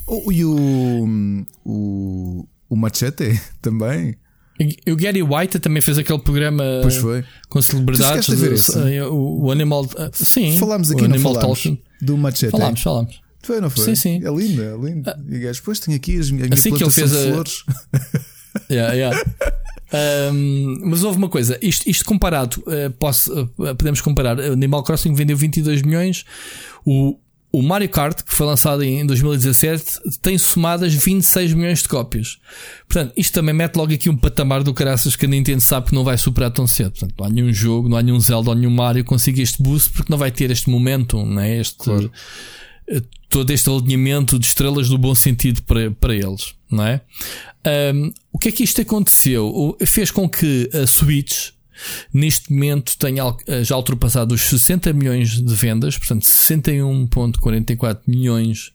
[0.08, 1.46] Oh, e o.
[1.66, 4.16] O, o Machete também.
[4.58, 7.26] E o Gary White também fez aquele programa pois foi.
[7.50, 8.30] com celebridades.
[8.30, 9.86] Do, o, o Animal.
[10.14, 11.68] Sim, falámos aqui, no falámos,
[12.02, 12.52] do Machete.
[12.52, 13.23] Falámos, falámos.
[13.44, 13.84] Foi, não foi?
[13.84, 14.16] Sim, sim.
[14.26, 15.18] É linda, é linda.
[15.20, 15.24] Ah.
[15.30, 17.32] E gajo, depois tenho aqui as minhas, assim que ele fez a...
[17.32, 17.64] flores.
[18.72, 19.24] yeah, yeah.
[20.34, 24.40] Um, mas houve uma coisa, isto, isto comparado, uh, posso, uh, podemos comparar.
[24.40, 26.26] O Animal Crossing vendeu 22 milhões,
[26.86, 27.20] o,
[27.52, 32.40] o Mario Kart, que foi lançado em 2017, tem somadas 26 milhões de cópias.
[32.88, 35.96] Portanto, isto também mete logo aqui um patamar do caraças que a Nintendo sabe que
[35.96, 36.92] não vai superar tão cedo.
[36.92, 39.62] Portanto, não há nenhum jogo, não há nenhum Zelda ou nenhum Mario que consiga este
[39.62, 41.60] boost porque não vai ter este momento, não é?
[41.60, 41.78] Este.
[41.78, 42.12] Claro
[43.30, 47.02] todo este alinhamento de estrelas no bom sentido para, para eles, não é?
[47.94, 49.76] Um, o que é que isto aconteceu?
[49.86, 51.52] Fez com que a Switch
[52.14, 53.24] neste momento tenha
[53.64, 58.72] já ultrapassado os 60 milhões de vendas, portanto 61.44 milhões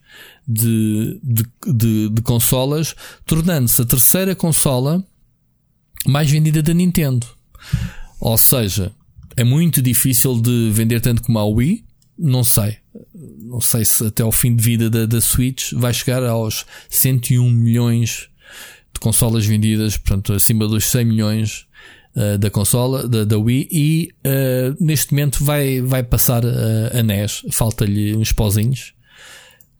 [0.47, 2.95] de, de, de, de consolas,
[3.25, 5.03] tornando-se a terceira consola
[6.05, 7.27] mais vendida da Nintendo.
[8.19, 8.91] Ou seja,
[9.35, 11.85] é muito difícil de vender tanto como a Wii,
[12.17, 12.77] não sei.
[13.19, 17.49] Não sei se até ao fim de vida da, da Switch vai chegar aos 101
[17.49, 18.29] milhões
[18.93, 21.67] de consolas vendidas, portanto, acima dos 100 milhões
[22.15, 27.03] uh, da consola, da, da Wii, e uh, neste momento vai, vai passar uh, a
[27.03, 27.43] NES.
[27.51, 28.93] Falta-lhe uns pozinhos.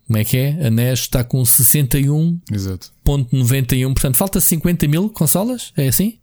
[0.06, 0.67] Como é que é?
[0.67, 5.71] A NES está com 61.91, portanto, falta 50 mil consolas?
[5.78, 6.17] É assim?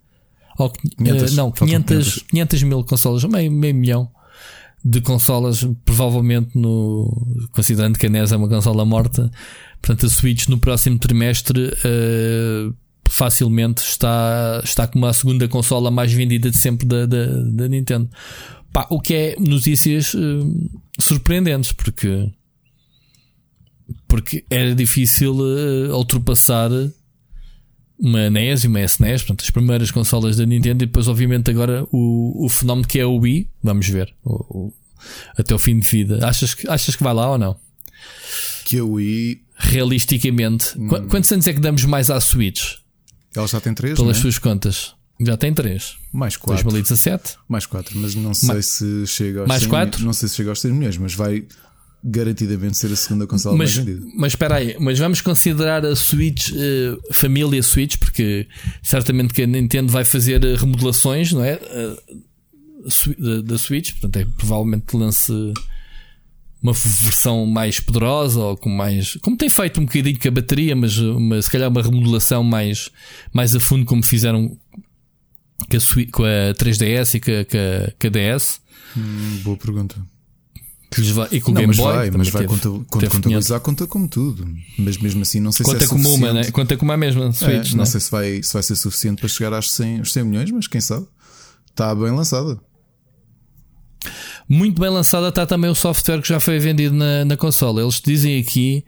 [0.58, 4.10] Ou, 500, não, 500, 500 mil consolas, meio, meio milhão
[4.84, 7.26] de consolas, provavelmente no.
[7.52, 9.30] Considerando que a NES é uma consola morta,
[9.80, 12.74] portanto a Switch no próximo trimestre uh,
[13.08, 18.08] facilmente está, está como a segunda consola mais vendida de sempre da, da, da Nintendo.
[18.72, 22.30] Pá, o que é notícias uh, surpreendentes, porque.
[24.08, 26.70] Porque era difícil uh, ultrapassar
[27.98, 31.86] uma NES e uma SNES, portanto, as primeiras consolas da Nintendo, e depois, obviamente, agora
[31.90, 34.74] o, o fenómeno que é o Wii, vamos ver, o, o,
[35.36, 36.26] até o fim de vida.
[36.26, 37.56] Achas que, achas que vai lá ou não?
[38.64, 39.42] Que a Wii.
[39.58, 40.88] Realisticamente, hum.
[41.08, 42.74] quantos anos é que damos mais à Switch?
[43.34, 44.20] Ela já tem 3, Pelas é?
[44.20, 44.94] suas contas.
[45.18, 45.96] Já tem 3.
[46.12, 46.62] Mais 4.
[46.62, 47.36] 2017?
[47.48, 50.04] Mais 4, mas não sei se chega aos mais 100, 4?
[50.04, 51.46] Não sei se chega aos 100 milhões, mas vai
[52.02, 54.06] garantidamente ser a segunda consola mas, mais vendida.
[54.14, 58.46] Mas espera aí, mas vamos considerar a Switch, uh, família Switch, porque
[58.82, 61.54] certamente que a Nintendo vai fazer eh, remodelações, não é?
[61.54, 62.26] Uh,
[63.42, 65.32] da Switch, portanto é provavelmente lance
[66.62, 69.16] uma versão mais poderosa ou com mais.
[69.16, 72.88] Como tem feito um bocadinho com a bateria, mas uma, se calhar uma remodelação mais,
[73.32, 74.56] mais a fundo, como fizeram
[75.68, 78.60] com a, com a 3DS e com a, com a DS.
[78.96, 79.96] Hum, boa pergunta
[80.90, 83.10] que lhes vai, e com o não, Game mas Boy vai, mas vai conta, conta,
[83.10, 84.46] contabilizar conta como tudo.
[84.78, 86.30] Mas mesmo assim não sei conta se é como suficiente.
[86.30, 86.50] uma, né?
[86.50, 89.20] Conta como a mesma Switch, é, não, não sei se vai, se vai ser suficiente
[89.20, 91.06] para chegar aos 100, aos 100 milhões, mas quem sabe.
[91.70, 92.58] Está bem lançada.
[94.48, 97.82] Muito bem lançada está também o software que já foi vendido na, na consola.
[97.82, 98.84] Eles dizem aqui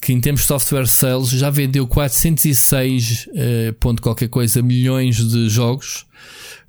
[0.00, 5.48] que em termos de software sales já vendeu 406 eh, ponto qualquer coisa milhões de
[5.48, 6.06] jogos.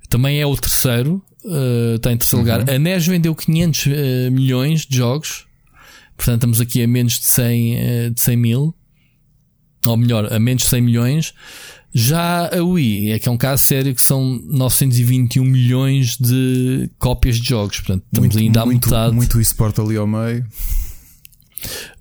[0.08, 2.50] Também é o terceiro uh, está em terceiro uhum.
[2.52, 2.70] lugar.
[2.70, 5.46] A NES vendeu 500 uh, eh, milhões de jogos,
[6.16, 8.74] portanto estamos aqui a menos de 100, uh, eh, de 100 mil,
[9.86, 11.34] ou melhor, a menos de 100 milhões.
[11.92, 17.38] Já a Wii é que é um caso sério que são 921 milhões de cópias
[17.40, 19.14] de jogos, portanto estamos muito, ainda à muito, metade.
[19.14, 20.46] Muito esporte ali ao meio.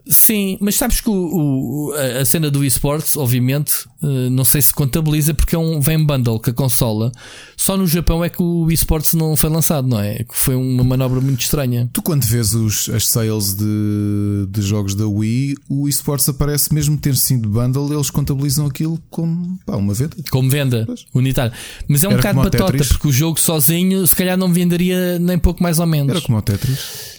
[0.10, 4.74] Sim, mas sabes que o, o, a cena do esports, obviamente, uh, não sei se
[4.74, 7.12] contabiliza porque é um vem bundle com a consola.
[7.56, 10.24] Só no Japão é que o esports não foi lançado, não é?
[10.24, 11.90] Que foi uma manobra muito estranha.
[11.92, 16.98] Tu, quando vês os, as sales de, de jogos da Wii, o esports aparece mesmo
[16.98, 20.16] ter sido bundle, eles contabilizam aquilo como pá, uma venda.
[20.30, 21.06] Como venda pois.
[21.14, 21.54] unitária.
[21.88, 25.38] Mas é um Era bocado batota, porque o jogo sozinho se calhar não venderia nem
[25.38, 26.12] pouco mais ou menos.
[26.12, 27.17] Era como o Tetris.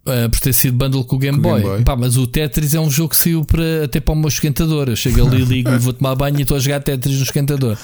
[0.00, 1.60] Uh, por ter sido bundle com o Game, com Boy.
[1.60, 1.84] Game Boy.
[1.84, 4.88] Pá, mas o Tetris é um jogo que saiu para, até para o meu esquentador.
[4.88, 7.76] Eu chego ali, ligo, vou tomar banho e estou a jogar Tetris no esquentador.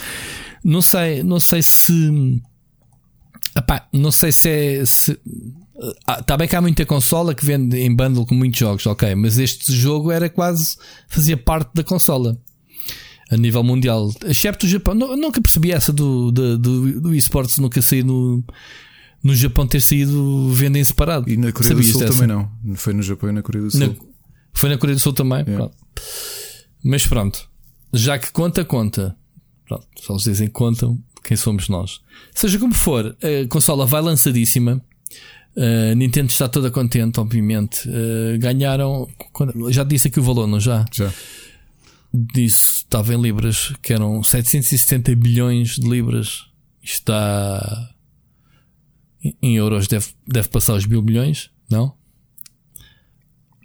[0.65, 2.41] Não sei, não sei se.
[3.57, 4.85] Epá, não sei se é.
[4.85, 5.19] Se,
[6.07, 9.15] ah, tá bem que há muita consola que vende em bundle com muitos jogos, ok,
[9.15, 10.77] mas este jogo era quase.
[11.09, 12.39] fazia parte da consola
[13.31, 14.95] a nível mundial, excepto o Japão.
[14.95, 18.43] Nunca percebi essa do, do, do, do esportes, nunca saí no
[19.27, 21.29] no Japão ter saído venda em separado.
[21.29, 22.77] E na Coreia Sabias do Sul também não.
[22.77, 23.81] Foi no Japão e na Coreia do Sul.
[23.81, 23.95] Na,
[24.53, 25.45] foi na Coreia do Sul também.
[25.47, 25.71] Yeah.
[26.85, 27.49] Mas pronto.
[27.93, 29.17] Já que conta, conta.
[29.67, 32.01] Pronto, só eles dizem contam quem somos nós.
[32.33, 34.81] Seja como for, a consola vai lançadíssima.
[35.57, 37.89] A Nintendo está toda contente, obviamente.
[37.89, 39.09] Uh, ganharam.
[39.71, 40.85] Já disse aqui o valor, não já?
[40.93, 41.13] Já.
[42.15, 46.45] Disse, estava em libras, que eram 770 bilhões de libras.
[46.81, 47.96] Está
[49.43, 51.95] em euros deve, deve passar os mil milhões, não?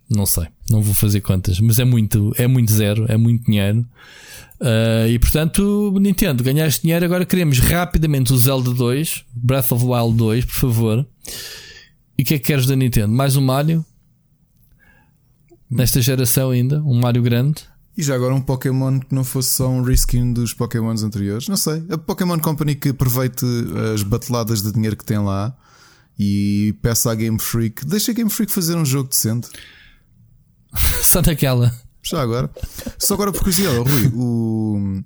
[0.09, 3.87] Não sei, não vou fazer contas, mas é muito, é muito zero, é muito dinheiro.
[4.59, 7.05] Uh, e portanto, Nintendo, ganhaste dinheiro.
[7.05, 11.07] Agora queremos rapidamente o Zelda 2, Breath of the Wild 2, por favor.
[12.17, 13.11] E o que é que queres da Nintendo?
[13.11, 13.85] Mais um Mario?
[15.69, 17.63] Nesta geração ainda, um Mario grande.
[17.97, 21.47] E já agora um Pokémon que não fosse só um reskin dos Pokémons anteriores.
[21.47, 21.83] Não sei.
[21.89, 23.45] A Pokémon Company que aproveite
[23.93, 25.55] as bateladas de dinheiro que tem lá
[26.17, 27.85] e peça à Game Freak.
[27.85, 29.49] Deixa a Game Freak fazer um jogo decente.
[31.03, 31.73] só naquela.
[32.03, 32.49] Já agora.
[32.97, 35.03] Só agora por curiosidade, Rui, o,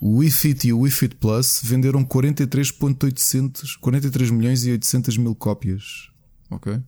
[0.00, 5.34] o Wii Fit e o Wii Fit Plus venderam 43.800 43 milhões e 800 mil
[5.34, 6.10] cópias.
[6.50, 6.78] Ok?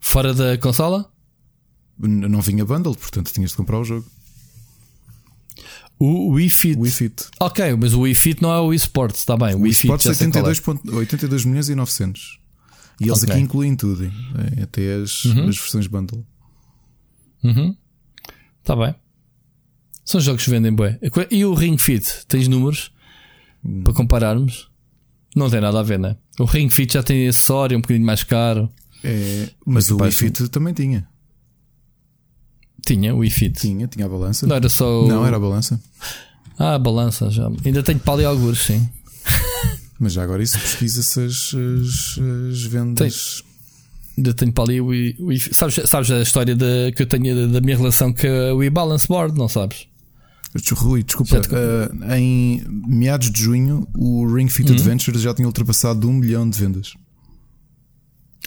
[0.00, 1.10] Fora da consola?
[1.98, 4.06] Não vinha bundle, portanto tinhas de comprar o jogo.
[5.98, 6.78] O Wii Fit.
[6.78, 7.26] Wii Fit.
[7.40, 9.54] Ok, mas o Wii Fit não é o Wii Sports, está bem.
[9.54, 10.96] O Wii, Fit Sports 82, é.
[10.96, 12.38] 82 milhões e 900.
[13.00, 13.34] E eles okay.
[13.34, 15.48] aqui incluem tudo, é, até as, uhum.
[15.48, 16.24] as versões bundle.
[17.42, 17.76] Uhum.
[18.64, 18.94] Tá bem.
[20.04, 20.98] São jogos que vendem bem.
[21.30, 22.26] E o Ring Fit?
[22.26, 22.92] Tens números
[23.64, 23.82] hum.
[23.82, 24.70] para compararmos?
[25.34, 26.16] Não tem nada a ver, né?
[26.38, 28.70] O Ring Fit já tem acessório um bocadinho mais caro.
[29.04, 31.08] É, mas, mas o Wii Fit também tinha.
[32.86, 33.60] Tinha o iFit.
[33.60, 34.46] Tinha, tinha a balança.
[34.46, 35.02] Não era só.
[35.02, 35.08] O...
[35.08, 35.78] Não, era a balança.
[36.56, 37.50] Ah, a balança já.
[37.64, 38.88] Ainda tenho para ali alguns, sim.
[39.98, 42.18] Mas já agora isso pesquisa-se as, as,
[42.52, 43.42] as, vendas.
[43.42, 43.46] Tem.
[44.18, 47.60] Ainda tenho para ali o, o sabes, sabes a história da, que eu tenho da,
[47.60, 49.88] minha relação com o e-balance board, não sabes?
[50.72, 54.76] Rui, desculpa, uh, em meados de junho o Ring Fit uhum.
[54.76, 56.94] Adventure já tinha ultrapassado um milhão de vendas.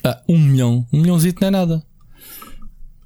[0.04, 0.88] Ah, um milhão?
[0.92, 1.84] Um milhãozinho não é nada.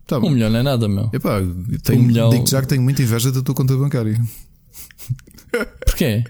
[0.06, 1.10] Tá um milhão não é nada, meu.
[1.14, 1.40] Epá,
[1.84, 2.30] tenho, um milhão...
[2.30, 4.20] digo já que tenho muita inveja da tua conta bancária.
[5.86, 6.24] Porquê?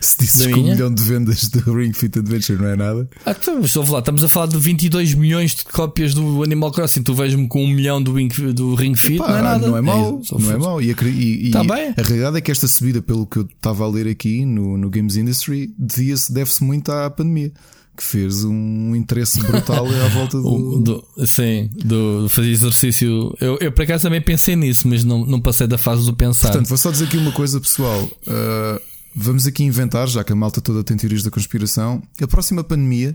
[0.00, 3.08] Se disses que um milhão de vendas do Ring Fit Adventure não é nada.
[3.24, 7.02] Ah, então, lá, estamos a falar de 22 milhões de cópias do Animal Crossing.
[7.02, 9.68] Tu vejo-me com um milhão do Ring, do ring Fit, Epá, não é nada.
[9.68, 10.82] Não é mau, é, não é mau.
[10.82, 13.84] E, a, e, e tá a realidade é que esta subida, pelo que eu estava
[13.84, 17.52] a ler aqui no, no Games Industry, deve-se muito à pandemia
[18.00, 20.80] que fez um interesse brutal à volta do...
[20.80, 23.36] do sim, do, fazer exercício.
[23.38, 26.48] Eu, eu por acaso também pensei nisso, mas não, não passei da fase do pensar.
[26.48, 28.02] Portanto, vou só dizer aqui uma coisa, pessoal.
[28.04, 28.80] Uh,
[29.14, 32.02] vamos aqui inventar, já que a malta toda tem teorias da conspiração.
[32.22, 33.14] A próxima pandemia,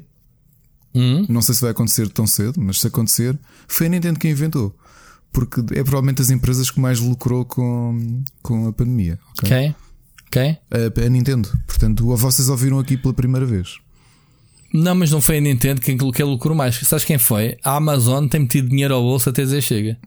[0.93, 1.25] hum?
[1.27, 3.35] não sei se vai acontecer tão cedo, mas se acontecer,
[3.67, 4.75] foi a Nintendo quem inventou.
[5.31, 9.17] Porque é provavelmente as empresas que mais lucrou com, com a pandemia.
[9.39, 9.49] Ok?
[9.49, 9.75] Ok.
[10.27, 10.57] okay.
[11.03, 11.49] A, a Nintendo.
[11.65, 13.79] Portanto, vocês ouviram aqui pela primeira vez.
[14.75, 16.75] Não, mas não foi a Nintendo quem colocou lucro mais.
[16.75, 17.57] Sabes quem foi?
[17.63, 19.97] A Amazon tem metido dinheiro ao bolso até dizer chega.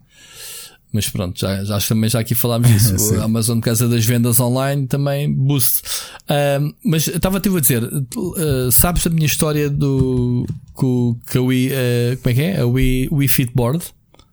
[0.92, 3.18] Mas pronto, já, já também já aqui falámos disso.
[3.20, 5.82] a Amazon, por causa das vendas online, também boost.
[6.24, 11.68] Uh, mas estava-te a dizer, uh, sabes a minha história do com, com a Wii,
[11.68, 12.60] uh, como é que é?
[12.60, 13.84] A Wii, Wii Fitboard?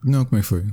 [0.03, 0.63] Não, como é que foi?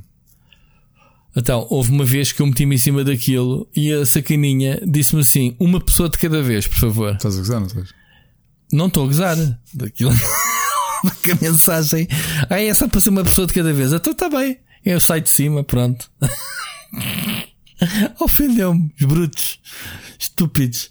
[1.34, 5.56] Então, houve uma vez que eu meti-me em cima daquilo e a sacaninha disse-me assim:
[5.58, 7.14] uma pessoa de cada vez, por favor.
[7.14, 8.01] Estás a gozar, não estás?
[8.72, 9.36] Não estou a gozar
[9.74, 10.12] daquilo.
[11.22, 12.08] que a mensagem.
[12.48, 13.92] Ah, é só para ser uma pessoa de cada vez.
[13.92, 14.58] Então está bem.
[14.84, 16.10] Eu saio de cima, pronto.
[18.20, 19.60] Ofendeu-me, os brutos,
[20.18, 20.90] estúpidos.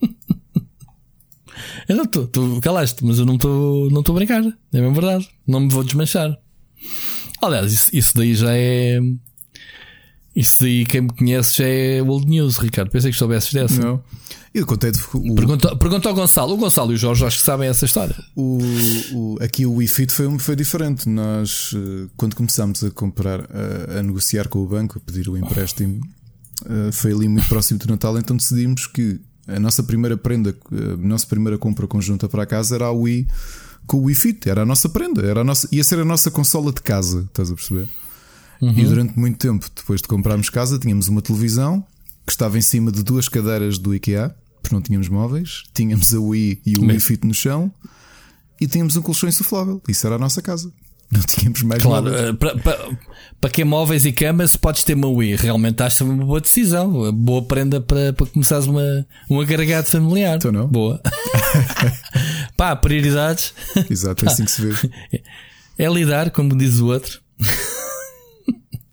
[1.88, 4.42] eu não estou, tu calaste, mas eu não estou não a brincar.
[4.72, 5.28] É mesmo verdade.
[5.46, 6.36] Não me vou desmanchar.
[7.42, 9.00] Aliás, isso, isso daí já é.
[10.34, 12.90] Isso daí, quem me conhece já é old news, Ricardo.
[12.90, 13.80] Pensei que soubesses dessa.
[13.80, 14.02] Não.
[14.52, 16.54] Eu contei o, Pergunta, pergunta ao Gonçalo.
[16.54, 18.16] O Gonçalo e o Jorge acho que sabem essa história.
[18.34, 18.58] o,
[19.12, 21.08] o, aqui o WeFit foi, foi diferente.
[21.08, 25.36] Nós, eh, quando começámos a comprar, a, a negociar com o banco, a pedir o
[25.36, 26.00] empréstimo,
[26.66, 30.96] eh, foi ali muito próximo do Natal, então decidimos que a nossa primeira prenda, a
[30.96, 33.26] nossa primeira compra conjunta para a casa era a Wii
[33.86, 36.30] com o Wii Fit, era a nossa prenda, era a nossa, ia ser a nossa
[36.30, 37.88] consola de casa, estás a perceber?
[38.62, 41.84] E durante muito tempo, depois de comprarmos casa, tínhamos uma televisão
[42.26, 46.20] que estava em cima de duas cadeiras do IKEA, porque não tínhamos móveis, tínhamos a
[46.20, 47.72] Wii e o Wii Fit no chão
[48.60, 49.82] e tínhamos um colchão insuflável.
[49.88, 50.72] Isso era a nossa casa.
[51.12, 52.22] Não tínhamos mais Claro, móveis.
[52.28, 52.98] eh, para, para,
[53.40, 55.34] para quem móveis e camas, podes ter uma Wii.
[55.34, 56.88] Realmente acho uma boa decisão.
[56.88, 60.36] Uma Boa prenda para, para começares uma, um agregado familiar.
[60.36, 60.68] Então não.
[60.68, 61.00] Boa.
[62.56, 63.52] Pá, prioridades.
[63.90, 64.90] Exato, é assim que se vê.
[65.76, 67.20] É lidar, como diz o outro.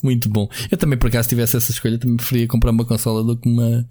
[0.08, 0.50] Muito bom.
[0.72, 3.86] Eu também, por acaso, tivesse essa escolha, também preferia comprar uma consola do que uma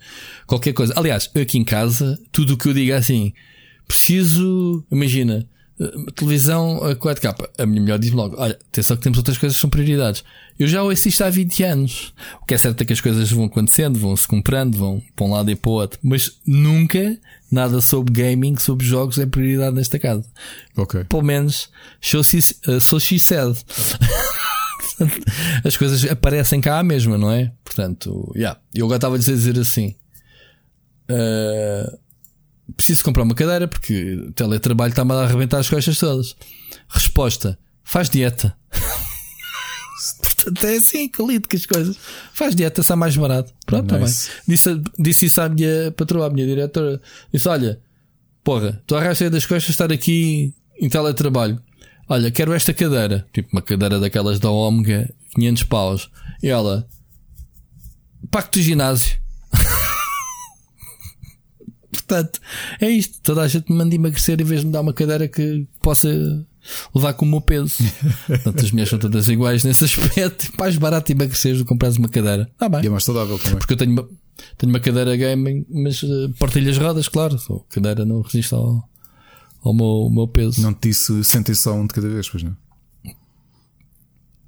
[0.47, 0.95] qualquer coisa.
[0.97, 3.35] Aliás, aqui em casa, tudo o que eu digo é assim,
[3.87, 5.47] preciso, imagina,
[5.79, 7.51] eh, televisão a 4K.
[7.59, 10.25] A minha mulher diz-me logo: olha, atenção que temos outras coisas que são prioridades.
[10.59, 12.15] Eu já ouço isto há 20 anos.
[12.41, 15.27] O que é certo é que as coisas vão acontecendo, vão se comprando, vão para
[15.27, 15.99] um lado e para o outro.
[16.03, 17.19] Mas nunca
[17.53, 20.25] nada sobre gaming, sobre jogos é prioridade nesta casa
[20.77, 21.05] Ok.
[21.05, 21.69] pelo menos
[22.01, 23.55] so she, uh, so she said.
[25.65, 27.53] As coisas aparecem cá à mesma, não é?
[27.65, 28.59] Portanto, yeah.
[28.75, 29.95] eu agora estava a dizer assim:
[31.11, 31.99] uh,
[32.77, 36.37] preciso comprar uma cadeira porque o teletrabalho está-me a arrebentar as costas todas.
[36.89, 38.57] Resposta: faz dieta.
[40.23, 41.97] Portanto, é assim que lido com as coisas.
[42.33, 43.53] Faz dieta, sai mais barato.
[43.65, 44.29] Pronto, está Nice.
[44.29, 44.41] bem.
[44.49, 47.01] Disse, disse isso à minha patroa, à minha diretora.
[47.33, 47.81] Disse: Olha,
[48.45, 51.61] porra, tu arrastas das costas estar aqui em teletrabalho.
[52.09, 53.27] Olha, quero esta cadeira.
[53.33, 56.11] Tipo uma cadeira daquelas da Omega, 500 paus.
[56.43, 56.87] E ela,
[58.31, 59.19] pacto do ginásio.
[61.91, 62.41] Portanto,
[62.81, 63.21] é isto.
[63.23, 66.09] Toda a gente me manda emagrecer em vez de me dar uma cadeira que possa
[66.95, 67.83] levar com o meu peso.
[68.27, 70.53] Portanto, as mulheres são todas iguais nesse aspecto.
[70.59, 72.49] Mais barato emagrecer do que comprares uma cadeira.
[72.53, 72.85] Está bem.
[72.85, 73.59] E é mais saudável também.
[73.59, 74.09] Porque eu tenho uma,
[74.57, 77.37] tenho uma cadeira gaming, mas uh, partilho as rodas, claro.
[77.37, 78.89] A cadeira não resiste ao,
[79.67, 80.63] ao meu, meu peso.
[80.63, 82.57] Não te disse sentem só um de cada vez, pois não?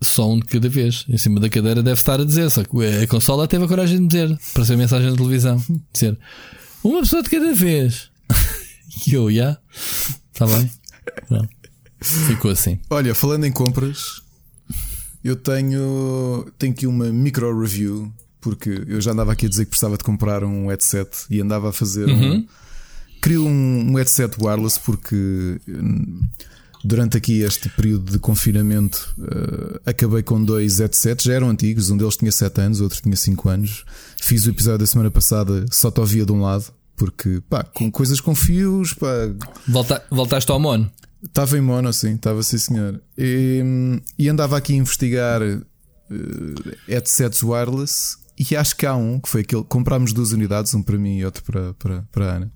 [0.01, 1.05] Só um de cada vez.
[1.09, 2.49] Em cima da cadeira deve estar a dizer.
[2.51, 2.71] Só que
[3.03, 4.39] a consola teve a coragem de dizer.
[4.55, 5.63] Para ser mensagem na televisão.
[5.93, 6.19] Dizer
[6.85, 8.11] uma pessoa de cada vez.
[9.07, 9.57] E eu, já.
[10.33, 10.71] Está bem.
[11.29, 11.49] Pronto.
[12.01, 12.81] Ficou assim.
[12.91, 14.23] Olha, falando em compras,
[15.23, 19.71] eu tenho, tenho aqui uma micro review, porque eu já andava aqui a dizer que
[19.71, 22.47] precisava de comprar um headset e andava a fazer um.
[23.21, 26.21] Queria um, um headset wireless porque hum,
[26.85, 31.97] durante aqui este período de confinamento eh, acabei com dois headsets, já eram antigos, um
[31.97, 33.85] deles tinha 7 anos, o outro tinha 5 anos.
[34.21, 37.91] Fiz o episódio da semana passada, só te ouvia de um lado, porque pá, com
[37.91, 39.07] coisas com fios, pá,
[39.67, 40.91] Volta, voltaste ao mono.
[41.23, 43.01] Estava em mono, sim, estava sim, senhor.
[43.17, 45.61] E, e andava aqui a investigar eh,
[46.87, 49.65] headsets wireless e acho que há um que foi aquele.
[49.65, 52.53] Comprámos duas unidades, um para mim e outro para, para, para a Ana.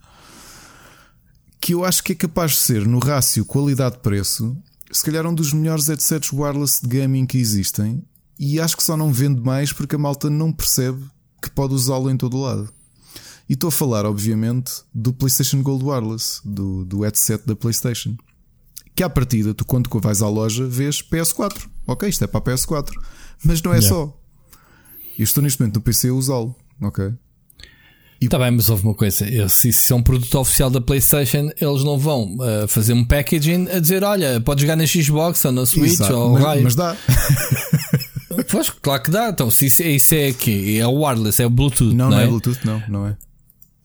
[1.63, 4.57] Que eu acho que é capaz de ser, no rácio qualidade-preço,
[4.91, 8.03] se calhar um dos melhores headsets wireless de gaming que existem.
[8.39, 11.03] E acho que só não vende mais porque a malta não percebe
[11.41, 12.69] que pode usá-lo em todo o lado.
[13.49, 18.17] E estou a falar, obviamente, do PlayStation Gold Wireless, do, do headset da PlayStation
[18.95, 21.67] que à partida, tu quando vais à loja vês PS4.
[21.87, 22.91] Ok, isto é para a PS4.
[23.45, 23.89] Mas não é Yeah.
[23.89, 24.21] só.
[25.19, 26.55] Eu estou neste momento no PC a usá-lo.
[26.81, 27.13] Ok.
[28.27, 29.27] Está bem, mas houve uma coisa.
[29.49, 33.69] Se isso é um produto oficial da PlayStation, eles não vão uh, fazer um packaging
[33.69, 36.63] a dizer: olha, podes jogar na Xbox ou na Switch Exato, ou mas, raio.
[36.63, 36.97] mas dá.
[38.51, 39.29] Pois, claro que dá.
[39.29, 41.95] Então, se isso, isso é aqui, é o wireless, é o Bluetooth.
[41.95, 42.27] Não, Não, é é?
[42.27, 43.17] Bluetooth, não, não é.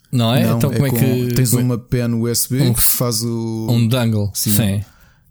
[0.10, 0.46] Não é?
[0.46, 1.34] Não, então, como é, com- que.
[1.36, 3.68] Tens é- uma pen USB um- que faz o.
[3.70, 4.32] um dangle.
[4.34, 4.52] Sim.
[4.52, 4.86] Sim.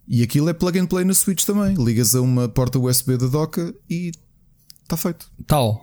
[0.06, 1.74] E aquilo é plug and play na Switch também.
[1.82, 4.12] Ligas a uma porta USB da doca e
[4.82, 5.26] está feito.
[5.46, 5.82] Tal.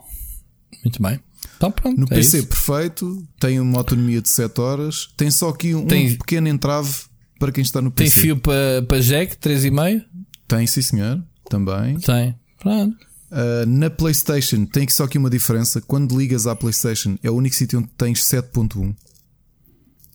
[0.86, 1.20] Muito bem.
[1.68, 1.98] Então, pronto.
[2.00, 2.48] No é PC isso.
[2.48, 6.92] perfeito, tem uma autonomia de 7 horas, tem só aqui um Tem- pequeno entrave
[7.40, 8.22] para quem está no Tem PC.
[8.22, 10.04] fio para para jack, 3,5?
[10.48, 11.98] Tem, sim senhor, também.
[12.00, 12.36] Tem.
[12.60, 12.96] Pronto.
[13.32, 15.82] Uh, na PlayStation tem só aqui uma diferença.
[15.82, 18.94] Quando ligas à PlayStation, é o único sítio onde tens 7.1.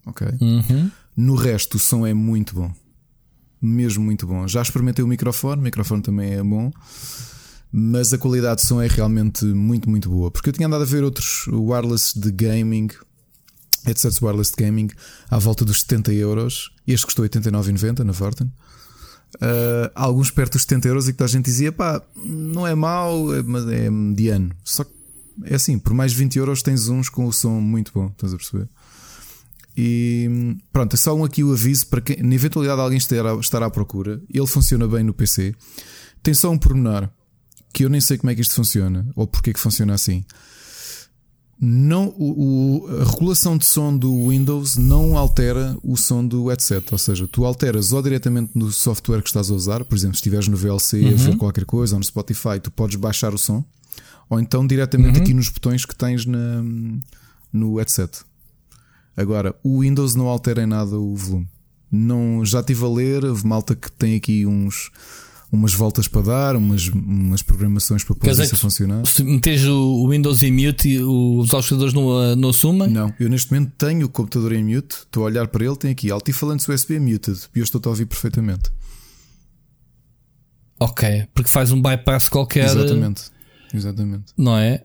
[0.06, 0.26] Ok?
[0.40, 0.90] Uhum.
[1.16, 2.70] No resto, o som é muito bom.
[3.60, 4.46] Mesmo muito bom.
[4.46, 6.70] Já experimentei o microfone, o microfone também é bom.
[7.70, 10.30] Mas a qualidade de som é realmente muito, muito boa.
[10.30, 12.88] Porque eu tinha andado a ver outros wireless de gaming,
[13.84, 14.88] headsets wireless de gaming,
[15.30, 16.72] à volta dos 70 euros.
[16.86, 18.50] Este custou 89,90 na Vorten.
[19.36, 23.34] Uh, alguns perto dos 70 euros e que a gente dizia, pá, não é mau,
[23.34, 24.50] é, mas é mediano.
[24.64, 24.92] Só que
[25.44, 28.36] é assim, por mais 20 euros tens uns com o som muito bom, estás a
[28.36, 28.68] perceber?
[29.76, 33.38] E pronto, é só um aqui o aviso para quem, na eventualidade de alguém estar,
[33.38, 35.54] estar à procura, ele funciona bem no PC.
[36.22, 37.08] Tem só um pormenor
[37.72, 40.24] que eu nem sei como é que isto funciona ou porque é que funciona assim.
[41.60, 46.86] Não, o, o, a regulação de som do Windows não altera o som do headset,
[46.92, 50.20] ou seja, tu alteras ou diretamente no software que estás a usar, por exemplo, se
[50.20, 51.08] estiveres no VLC uhum.
[51.08, 53.64] a ver qualquer coisa ou no Spotify, tu podes baixar o som,
[54.30, 55.24] ou então diretamente uhum.
[55.24, 56.62] aqui nos botões que tens na,
[57.52, 58.20] no headset.
[59.16, 61.48] Agora, o Windows não altera em nada o volume.
[61.90, 64.92] Não, já estive a ler, malta que tem aqui uns
[65.50, 69.06] umas voltas para dar, umas, umas programações para pôr isso a funcionar.
[69.06, 72.90] Se metes o Windows em mute, os auscultadores não, não assumem?
[72.90, 75.90] Não, eu neste momento tenho o computador em mute, estou a olhar para ele, tem
[75.90, 78.70] aqui altifalantes USB muted e eu estou a ouvir perfeitamente.
[80.80, 82.66] Ok, porque faz um bypass qualquer.
[82.66, 83.22] Exatamente,
[83.74, 84.32] exatamente.
[84.36, 84.82] Não é?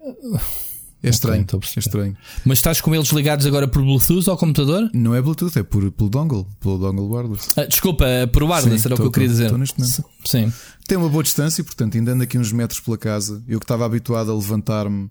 [1.03, 2.17] É estranho, okay, é estranho.
[2.45, 4.89] Mas estás com eles ligados agora por Bluetooth ao computador?
[4.93, 7.49] Não é Bluetooth, é por, pelo dongle, pelo dongle wireless.
[7.57, 9.43] Ah, desculpa, é por wireless Sim, era tô, o que eu queria dizer.
[9.43, 10.05] Estou neste momento.
[10.23, 10.53] Sim.
[10.87, 13.43] Tem uma boa distância, portanto, ainda ando aqui uns metros pela casa.
[13.47, 15.09] Eu que estava habituado a levantar-me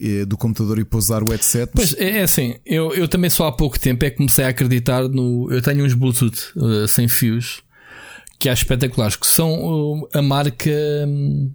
[0.00, 1.70] eh, do computador e pousar o headset.
[1.74, 4.48] Pois é, é assim, eu, eu também só há pouco tempo é que comecei a
[4.48, 5.52] acreditar no.
[5.52, 7.62] Eu tenho uns Bluetooth uh, sem fios
[8.38, 10.70] que há espetaculares, que são uh, a marca.
[11.06, 11.52] Um,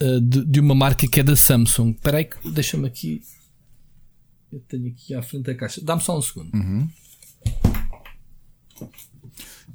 [0.00, 1.90] eh, de, de, uma marca que é da Samsung.
[1.90, 3.22] Espera aí, deixa-me aqui.
[4.50, 5.80] Eu tenho aqui à frente a caixa.
[5.84, 6.50] Dá-me só um segundo.
[6.54, 6.88] Uhum.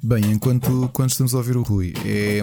[0.02, 2.42] Bem, enquanto quando estamos a ouvir o Rui, é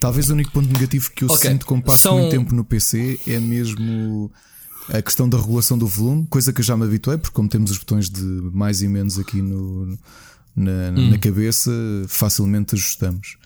[0.00, 1.50] talvez o único ponto negativo que eu okay.
[1.50, 2.18] sinto como passo São...
[2.18, 4.30] muito tempo no PC é mesmo
[4.88, 7.70] a questão da regulação do volume, coisa que eu já me habituei, porque como temos
[7.70, 9.98] os botões de mais e menos aqui no,
[10.56, 11.10] na, hum.
[11.10, 11.70] na cabeça,
[12.08, 13.36] facilmente ajustamos.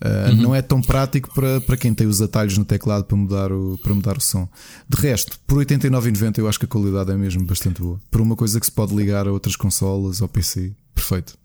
[0.00, 0.42] Uh, uhum.
[0.42, 3.78] Não é tão prático para, para quem tem os atalhos no teclado para mudar, o,
[3.82, 4.48] para mudar o som.
[4.88, 8.00] De resto, por 89,90 eu acho que a qualidade é mesmo bastante boa.
[8.10, 10.72] Por uma coisa que se pode ligar a outras consolas, ao PC.
[10.94, 11.36] Perfeito.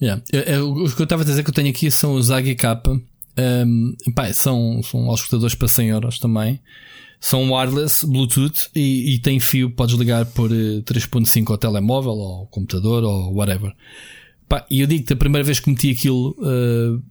[0.00, 0.22] Yeah.
[0.32, 2.64] Eu, eu, o que eu estava a dizer que eu tenho aqui são os AGK.
[3.36, 6.60] Um, pá, são, são auscultadores para 100 euros também.
[7.20, 9.70] São wireless, Bluetooth e, e tem fio.
[9.70, 13.72] Podes ligar por 3.5 eh, ao telemóvel, ou ao computador, ou whatever.
[14.48, 16.36] Pá, e eu digo que a primeira vez que meti aquilo.
[16.38, 17.02] Uh,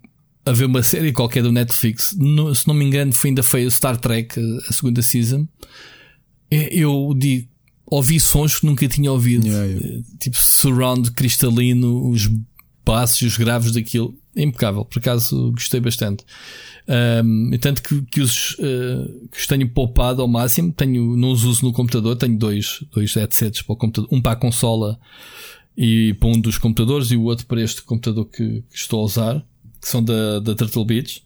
[0.45, 3.69] a ver uma série qualquer do Netflix, no, se não me engano, foi, ainda foi
[3.69, 5.47] Star Trek, a segunda season.
[6.51, 7.47] Eu digo,
[7.85, 10.03] ouvi sons que nunca tinha ouvido, yeah, yeah.
[10.19, 12.29] tipo surround cristalino, os
[12.85, 14.83] bassos e os graves daquilo, impecável.
[14.85, 16.25] Por acaso gostei bastante.
[17.23, 21.45] Um, tanto que, que, os, uh, que os tenho poupado ao máximo, tenho, não os
[21.45, 24.99] uso no computador, tenho dois, dois headsets para o computador, um para a consola
[25.77, 29.03] e para um dos computadores e o outro para este computador que, que estou a
[29.05, 29.45] usar
[29.83, 31.23] que são da, da Turtle Beach.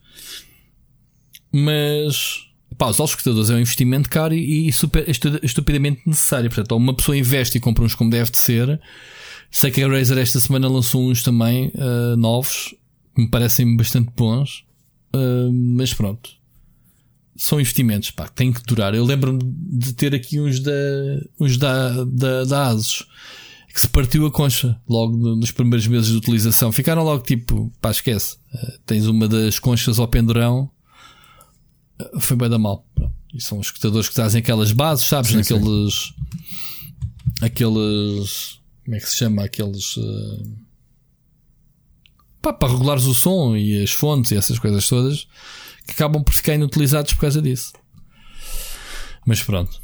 [1.51, 2.47] Mas
[2.77, 5.05] pá, os auscultadores é um investimento caro e, e super,
[5.43, 6.49] estupidamente necessário.
[6.49, 8.81] Portanto, uma pessoa investe e compra uns como deve de ser.
[9.51, 12.75] Sei que a Razer esta semana lançou uns também uh, novos
[13.15, 14.65] que me parecem bastante bons.
[15.15, 16.31] Uh, mas pronto.
[17.35, 18.95] São investimentos, pá, têm que durar.
[18.95, 20.71] Eu lembro-me de ter aqui uns da,
[21.39, 23.05] uns da, da, da Asus
[23.77, 26.71] que se partiu a concha logo nos primeiros meses de utilização.
[26.71, 28.35] Ficaram logo tipo, pá, esquece.
[28.51, 30.67] Uh, tens uma das conchas ao pendurão.
[32.01, 32.83] Uh, foi bem da mal.
[33.31, 35.29] E são os escutadores que trazem aquelas bases, sabes?
[35.29, 35.93] Sim, Naqueles.
[35.93, 37.45] Sim.
[37.45, 38.59] Aqueles.
[38.83, 39.43] Como é que se chama?
[39.43, 39.95] Aqueles.
[39.95, 40.57] Uh,
[42.41, 45.27] pá, para regulares o som e as fontes e essas coisas todas
[45.85, 47.73] que acabam por ficar inutilizados por causa disso.
[49.23, 49.79] Mas pronto.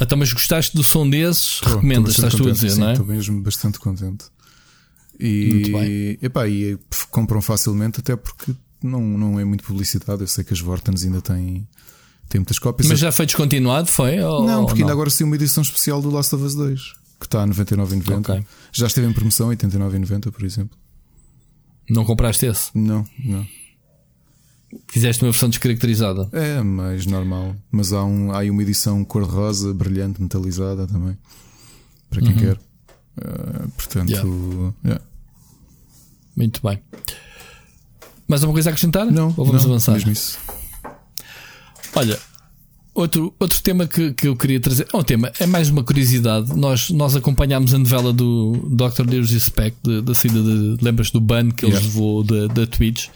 [0.00, 1.60] Então, mas gostaste do som desses?
[1.60, 2.92] Tô, Recomendas, estás tu a dizer, sim, não é?
[2.92, 4.26] Estou mesmo bastante contente.
[5.18, 6.18] E.
[6.20, 6.78] Epá, e
[7.10, 10.22] compram facilmente, até porque não, não é muito publicidade.
[10.22, 11.66] Eu sei que as Vortens ainda têm,
[12.28, 12.88] têm muitas cópias.
[12.88, 13.86] Mas já foi descontinuado?
[13.88, 14.18] Foi?
[14.20, 14.88] Ou, não, porque não?
[14.88, 18.20] ainda agora saiu uma edição especial do Last of Us 2 que está a 99,90.
[18.20, 18.46] Okay.
[18.72, 20.76] Já esteve em promoção 89,90, por exemplo.
[21.88, 22.70] Não compraste esse?
[22.74, 23.46] Não, não.
[24.88, 26.28] Fizeste uma versão descaracterizada.
[26.32, 27.54] É, mais normal.
[27.70, 31.16] Mas há, um, há uma edição cor-de-rosa, brilhante, metalizada também.
[32.10, 32.38] Para quem uhum.
[32.38, 32.58] quer.
[33.16, 34.28] Uh, portanto, yeah.
[34.84, 35.04] Yeah.
[36.36, 36.80] muito bem.
[38.26, 39.06] Mais alguma coisa a acrescentar?
[39.06, 39.34] Não.
[39.36, 39.92] Ou vamos não, avançar?
[39.92, 40.38] Mesmo isso.
[41.94, 42.18] Olha,
[42.94, 44.86] outro, outro tema que, que eu queria trazer.
[44.92, 46.54] É um tema, é mais uma curiosidade.
[46.54, 49.04] Nós, nós acompanhámos a novela do Dr.
[49.06, 50.82] Disrespect, da saída de.
[50.82, 51.86] Lembras do ban que ele yeah.
[51.86, 53.08] levou da, da Twitch?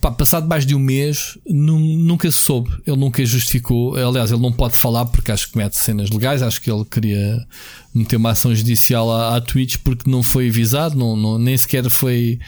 [0.00, 2.70] Passado mais de um mês, nunca soube.
[2.86, 3.94] Ele nunca justificou.
[3.96, 6.42] Aliás, ele não pode falar porque acho que mete cenas legais.
[6.42, 7.46] Acho que ele queria
[7.94, 11.88] meter uma ação judicial à, à Twitch porque não foi avisado, não, não, nem sequer
[11.90, 12.38] foi,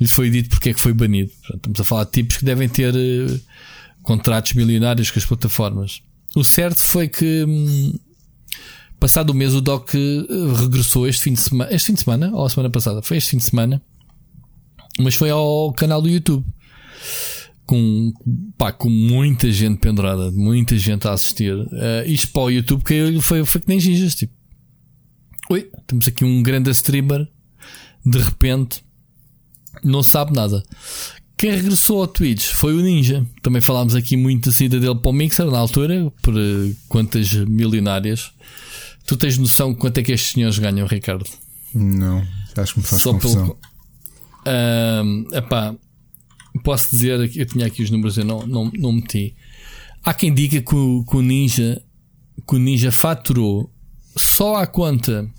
[0.00, 1.30] lhe foi dito porque é que foi banido.
[1.42, 3.40] Portanto, estamos a falar de tipos que devem ter uh,
[4.02, 6.00] contratos milionários com as plataformas.
[6.34, 7.92] O certo foi que, hum,
[8.98, 11.74] passado o mês, o Doc uh, regressou este fim de semana.
[11.74, 12.30] Este fim de semana?
[12.32, 13.02] Ou a semana passada?
[13.02, 13.82] Foi este fim de semana.
[14.98, 16.42] Mas foi ao canal do YouTube
[17.64, 18.12] com,
[18.58, 21.54] pá, com muita gente pendurada, muita gente a assistir.
[21.54, 21.68] Uh,
[22.06, 24.14] isto para o YouTube caiu, foi, foi que nem gingas.
[24.14, 24.32] Tipo,
[25.50, 27.26] oi, temos aqui um grande streamer,
[28.04, 28.84] de repente,
[29.82, 30.62] não sabe nada.
[31.36, 33.26] Quem regressou ao Twitch foi o Ninja.
[33.42, 37.32] Também falámos aqui muito da saída dele para o Mixer na altura, por uh, quantas
[37.32, 38.32] milionárias.
[39.06, 41.24] Tu tens noção de quanto é que estes senhores ganham, Ricardo?
[41.74, 42.24] Não,
[42.56, 43.46] acho que me faz Só confusão.
[43.46, 43.58] Pelo...
[44.46, 45.74] Uh, epá,
[46.60, 49.34] posso dizer eu tinha aqui os números, eu não, não, não meti.
[50.04, 51.82] Há quem diga que o, que o Ninja
[52.46, 53.70] que o Ninja faturou
[54.16, 55.30] só à conta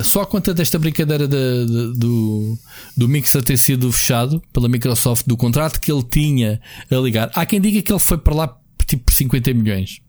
[0.00, 2.58] só a conta desta brincadeira de, de, do,
[2.96, 7.30] do Mixer ter sido fechado pela Microsoft do contrato que ele tinha a ligar.
[7.34, 10.00] Há quem diga que ele foi para lá tipo 50 milhões.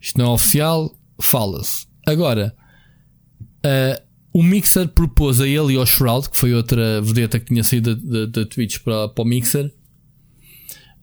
[0.00, 1.86] Isto não é oficial, fala-se.
[2.06, 2.54] Agora,
[3.64, 4.03] uh,
[4.34, 7.94] o Mixer propôs a ele e ao Shroud, que foi outra vedeta que tinha saído
[8.26, 9.72] da, Twitch para, para o Mixer,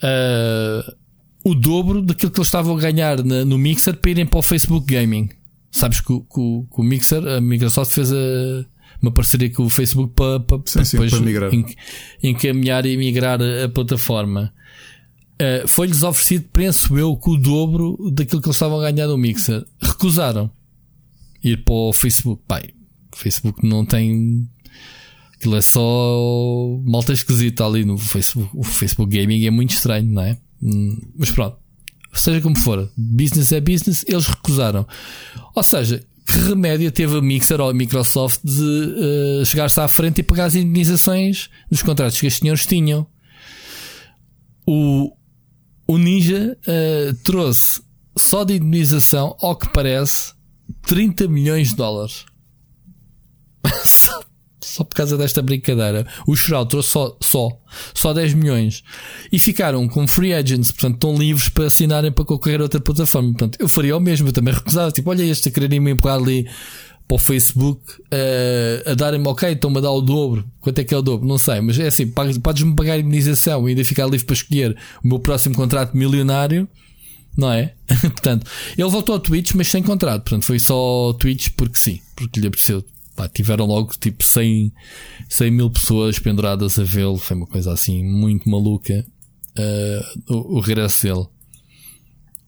[0.03, 0.95] uh,
[1.41, 4.43] o dobro daquilo que eles estavam a ganhar na, no Mixer para irem para o
[4.43, 5.29] Facebook Gaming.
[5.71, 8.65] Sabes que, que, que o Mixer, a Microsoft fez a,
[9.01, 11.51] uma parceria com o Facebook para, para, sim, sim, depois para migrar.
[12.21, 14.53] encaminhar e migrar a, plataforma.
[15.36, 19.17] Uh, Foi-lhes oferecido, penso eu, com o dobro daquilo que eles estavam a ganhar no
[19.17, 19.65] Mixer.
[19.82, 20.51] Recusaram
[21.41, 22.43] ir para o Facebook.
[22.45, 22.73] Pai,
[23.22, 24.47] Facebook não tem.
[25.36, 28.49] Aquilo é só malta esquisita ali no Facebook.
[28.53, 30.38] O Facebook Gaming é muito estranho, não é?
[30.61, 31.57] Hum, mas pronto.
[32.13, 34.86] Seja como for, business é business, eles recusaram.
[35.55, 38.61] Ou seja, que remédio teve a Mixer ou a Microsoft de
[39.41, 43.07] uh, chegar-se à frente e pagar as indenizações dos contratos que os senhores tinham?
[44.65, 45.13] O,
[45.88, 47.82] o Ninja uh, trouxe
[48.17, 50.34] só de indenização, ao que parece,
[50.84, 52.26] 30 milhões de dólares.
[54.72, 56.05] só por causa desta brincadeira.
[56.28, 57.49] O Shroud trouxe só, só,
[57.93, 58.84] só 10 milhões.
[59.32, 63.30] E ficaram com free agents, portanto, estão livres para assinarem para qualquer outra plataforma.
[63.32, 64.91] Portanto, eu faria o mesmo, eu também recusava.
[64.91, 66.47] Tipo, olha este a quererem me empurrar ali
[67.07, 70.45] para o Facebook uh, a darem-me, ok, estão-me a dar o dobro.
[70.62, 71.28] Quanto é que é o dobro?
[71.28, 74.78] Não sei, mas é assim, podes-me pagar a indenização e ainda ficar livre para escolher
[75.03, 76.68] o meu próximo contrato milionário.
[77.36, 77.74] Não é?
[78.01, 80.24] portanto, ele voltou ao Twitch, mas sem contrato.
[80.24, 82.84] Portanto, foi só Twitch porque sim, porque lhe apeteceu
[83.22, 84.72] pá, tiveram logo tipo 100,
[85.30, 87.17] 100 mil pessoas penduradas a vê-lo.
[87.17, 89.05] Foi uma coisa assim muito maluca.
[89.57, 91.26] Uh, o, o regresso dele.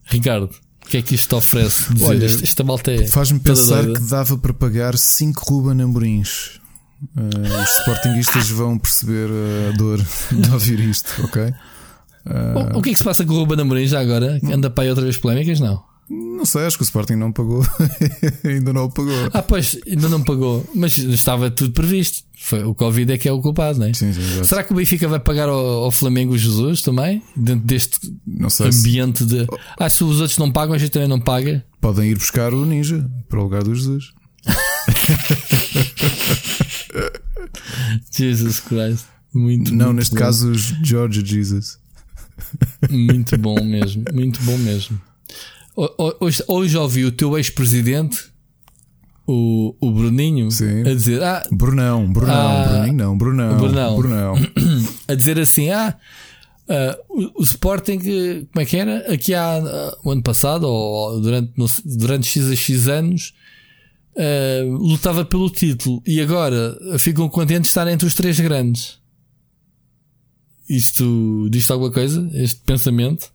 [0.05, 0.49] Ricardo,
[0.84, 1.93] o que é que isto oferece?
[1.93, 2.05] Dizer?
[2.05, 6.59] Olha, esta malta é Faz-me pensar que dava para pagar 5 Ruben Amorins.
[7.15, 9.30] Uh, os sportinguistas vão perceber
[9.69, 9.99] a dor
[10.32, 11.43] de ouvir isto, ok?
[12.26, 12.76] Uh...
[12.76, 14.39] O, o, que é que se passa com o Ruben Amorim já agora?
[14.43, 15.59] Anda para aí outra vez polémicas?
[15.59, 15.84] Não.
[16.10, 17.66] Não sei, acho que o Sporting não pagou.
[18.43, 19.14] ainda não pagou.
[19.34, 20.66] Ah, pois, ainda não pagou.
[20.76, 22.24] Mas estava tudo previsto.
[22.38, 23.93] Foi, o Covid é que é o culpado, não é?
[23.93, 27.24] Sim, sim, Será que o Benfica vai pagar ao, ao Flamengo Jesus também?
[27.36, 27.99] Dentro deste
[28.62, 29.47] ambiente de.
[29.78, 31.64] Ah, se os outros não pagam, a gente também não paga.
[31.80, 34.12] Podem ir buscar o Ninja para o lugar do Jesus.
[38.12, 39.06] Jesus Christ.
[39.34, 40.20] Muito Não, muito neste bom.
[40.20, 41.80] caso, os George Jesus.
[42.89, 44.04] Muito bom mesmo.
[44.14, 44.99] Muito bom mesmo.
[45.76, 48.32] Hoje, hoje ouvi o teu ex-presidente,
[49.26, 50.82] o, o Bruninho, Sim.
[50.82, 54.36] a dizer: Ah, Brunão, Brunão, ah, Bruninho não, Brunão, Brunão, Brunão.
[55.07, 55.97] a dizer assim: Ah,
[56.67, 57.97] uh, o, o, Sporting,
[58.51, 59.11] como é que era?
[59.11, 63.34] Aqui há uh, o ano passado, ou durante, no, durante X a X anos,
[64.15, 69.01] uh, lutava pelo título e agora ficam contentes de estar entre os três grandes.
[70.69, 72.30] Isto diz alguma coisa?
[72.34, 73.32] Este pensamento?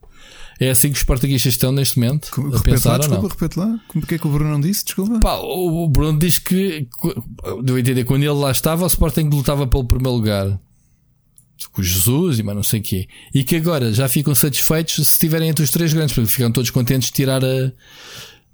[0.61, 2.30] É assim que os portugueses estão neste momento.
[2.32, 3.80] Como, a pensar, lá, desculpa, repete lá.
[3.86, 4.84] Como é que o Bruno não disse?
[4.84, 5.20] Desculpa.
[5.20, 6.88] Pá, o Bruno diz que,
[7.62, 10.59] devo entender, quando ele lá estava, o Sporting lutava pelo primeiro lugar.
[11.72, 13.09] Com Jesus e mais não sei o quê.
[13.34, 16.70] E que agora já ficam satisfeitos se estiverem entre os três grandes, porque ficam todos
[16.70, 17.72] contentes de tirar a.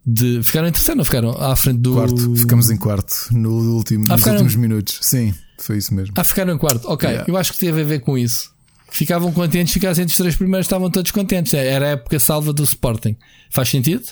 [0.07, 1.31] De, ficaram em terceiro, não ficaram?
[1.31, 1.95] À frente do.
[1.95, 4.41] Quarto, ficamos em quarto no último, ah, nos ficaram...
[4.41, 4.99] últimos minutos.
[5.03, 6.15] Sim, foi isso mesmo.
[6.17, 6.87] Ah, ficaram em quarto.
[6.89, 7.31] Ok, yeah.
[7.31, 8.54] eu acho que teve a ver com isso
[8.95, 11.53] ficavam contentes, ficassem entre os três primeiros, estavam todos contentes.
[11.55, 13.17] Era a época salva do Sporting.
[13.51, 14.05] Faz sentido?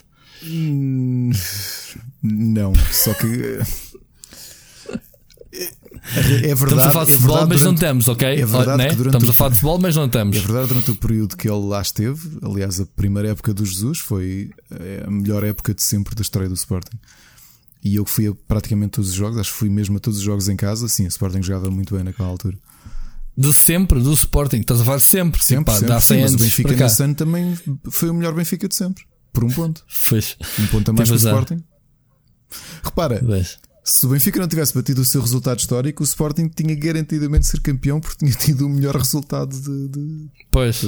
[0.44, 1.30] Hum,
[2.22, 3.60] não, só que.
[5.54, 8.28] É verdade, estamos a falar de é futebol, verdade mas não durante- estamos, ok?
[8.28, 8.88] é verdade Né?
[8.88, 10.36] Estamos o- a falar de futebol, mas não estamos.
[10.36, 13.98] É verdade, durante o período que ele lá esteve, aliás, a primeira época do Jesus
[13.98, 16.98] foi eh, a melhor época de sempre da história do Sporting.
[17.84, 20.24] E eu fui a praticamente todos os jogos, acho que fui mesmo a todos os
[20.24, 20.88] jogos em casa.
[20.88, 22.56] Sim, o Sporting jogava muito bem naquela altura.
[23.36, 24.58] De sempre, do Sporting.
[24.58, 25.42] Estás a falar de sempre.
[25.42, 25.88] Sempre, Pá, sempre.
[25.88, 27.58] dá 100 Sim, mas o Benfica nesse ano também
[27.90, 29.04] foi o melhor Benfica de sempre.
[29.32, 29.82] Por um ponto.
[30.08, 31.40] Pois, Um ponto a mais que o Tens razão.
[31.40, 31.64] Sporting.
[32.84, 33.22] Repara,
[33.84, 37.46] se o Benfica não tivesse batido o seu resultado histórico, o Sporting tinha garantidamente de
[37.46, 39.88] ser campeão porque tinha tido o melhor resultado de.
[39.88, 40.30] de...
[40.50, 40.84] Pois,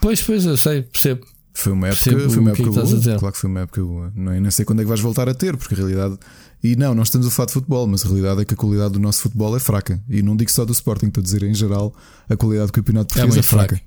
[0.00, 1.26] pois, pois, eu sei, percebo.
[1.56, 3.18] Foi uma época, Percebo foi uma época boa.
[3.18, 4.12] Claro que foi uma época boa.
[4.16, 4.40] Não, é?
[4.40, 6.18] nem sei quando é que vais voltar a ter, porque a realidade.
[6.64, 8.94] E não, nós estamos a falar de futebol, mas a realidade é que a qualidade
[8.94, 10.02] do nosso futebol é fraca.
[10.08, 11.94] E não digo só do Sporting, estou a dizer em geral,
[12.26, 13.76] a qualidade do campeonato É português é, muito fraca.
[13.76, 13.84] fraca.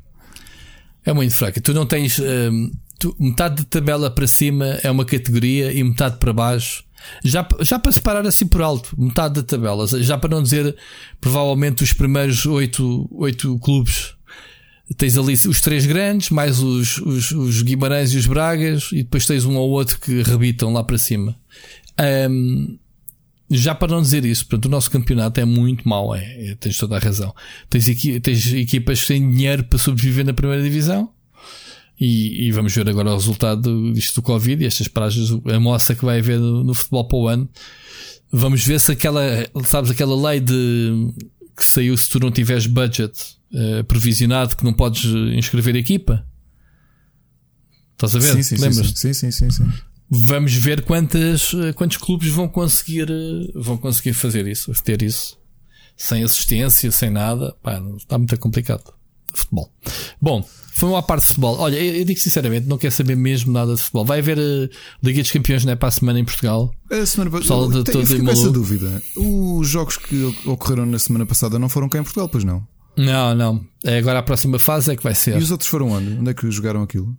[1.04, 1.60] É muito fraca.
[1.60, 2.20] Tu não tens.
[2.20, 6.84] hum, tu- metade da tabela para cima é uma categoria e metade para baixo.
[7.24, 9.88] Já, já para separar assim por alto, metade da tabela.
[9.88, 10.76] Já para não dizer
[11.20, 14.14] provavelmente os primeiros oito, oito clubes.
[14.98, 19.26] Tens ali os três grandes, mais os, os, os Guimarães e os Bragas, e depois
[19.26, 21.36] tens um ou outro que rebitam lá para cima.
[22.00, 22.78] Hum,
[23.50, 26.78] já para não dizer isso, portanto, o nosso campeonato é muito mau, é, é, tens
[26.78, 27.34] toda a razão.
[27.70, 31.10] Tens, equi tens equipas têm dinheiro para sobreviver na primeira divisão
[32.00, 35.96] e, e vamos ver agora o resultado disto do Covid e estas paragens, a moça
[35.96, 37.50] que vai haver no, no futebol para o ano.
[38.32, 39.22] Vamos ver se aquela,
[39.64, 41.14] sabes, aquela lei de
[41.56, 46.28] que saiu se tu não tiveres budget eh, provisionado que não podes inscrever a equipa.
[47.94, 48.34] Estás a ver?
[48.34, 48.94] Sim, sim, sim, Lembras?
[48.96, 49.68] sim, sim, sim, sim.
[50.10, 55.38] Vamos ver quantas, eh, quantos clubes vão conseguir, eh, vão conseguir fazer isso, ter isso.
[55.98, 57.56] Sem assistência, sem nada.
[57.62, 58.94] Pá, está muito complicado.
[59.34, 59.72] Futebol.
[60.22, 61.58] Bom, foi uma parte de futebol.
[61.60, 64.06] Olha, eu, eu digo sinceramente, não quero saber mesmo nada de futebol.
[64.06, 64.70] Vai haver a
[65.04, 66.72] Liga dos Campeões não é para a semana em Portugal.
[66.90, 67.84] A semana passada.
[68.24, 69.04] com essa dúvida.
[69.16, 72.66] Os jogos que ocorreram na semana passada não foram cá em Portugal, pois não?
[72.96, 73.66] Não, não.
[73.84, 75.36] É agora a próxima fase é que vai ser.
[75.38, 76.14] E os outros foram onde?
[76.14, 77.16] Onde é que jogaram aquilo?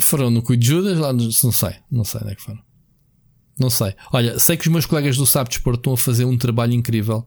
[0.00, 2.60] Foram no Cuido Judas, lá no, não sei, não sei onde é que foram.
[3.58, 3.94] Não sei.
[4.12, 7.26] Olha, sei que os meus colegas do SAP Desporto estão a fazer um trabalho incrível.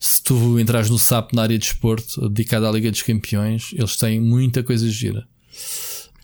[0.00, 3.96] Se tu entrares no SAP na área de desporto, dedicada à Liga dos Campeões, eles
[3.96, 5.28] têm muita coisa gira.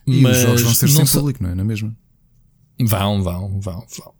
[0.05, 1.55] E os jogos vão ser não sem sei- público, não é?
[1.55, 1.95] Na mesma?
[2.79, 4.13] Vão, vão, vão, vão.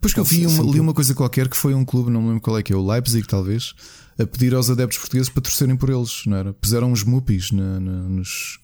[0.00, 2.28] Pois que eu vi uma, li uma coisa qualquer que foi um clube, não me
[2.28, 3.74] lembro qual é que é, o Leipzig talvez,
[4.18, 6.52] a pedir aos adeptos portugueses para torcerem por eles, não era?
[6.54, 8.58] Puseram uns mupis na- na- nos.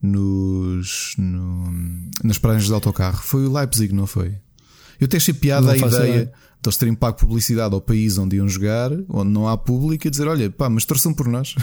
[0.00, 1.14] Nos.
[1.18, 3.22] no- nas paragens de autocarro.
[3.22, 4.36] Foi o Leipzig, não foi?
[5.00, 6.32] Eu até achei piada a ideia de
[6.68, 10.26] eles terem pago publicidade ao país onde iam jogar, onde não há público, e dizer:
[10.26, 11.54] olha, pá, mas torçam por nós.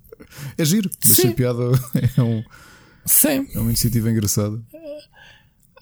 [0.58, 0.90] é giro.
[1.02, 1.32] Achei Sim.
[1.32, 1.62] piada.
[2.16, 2.42] É, um,
[3.04, 3.46] Sim.
[3.54, 4.60] é uma iniciativa engraçada.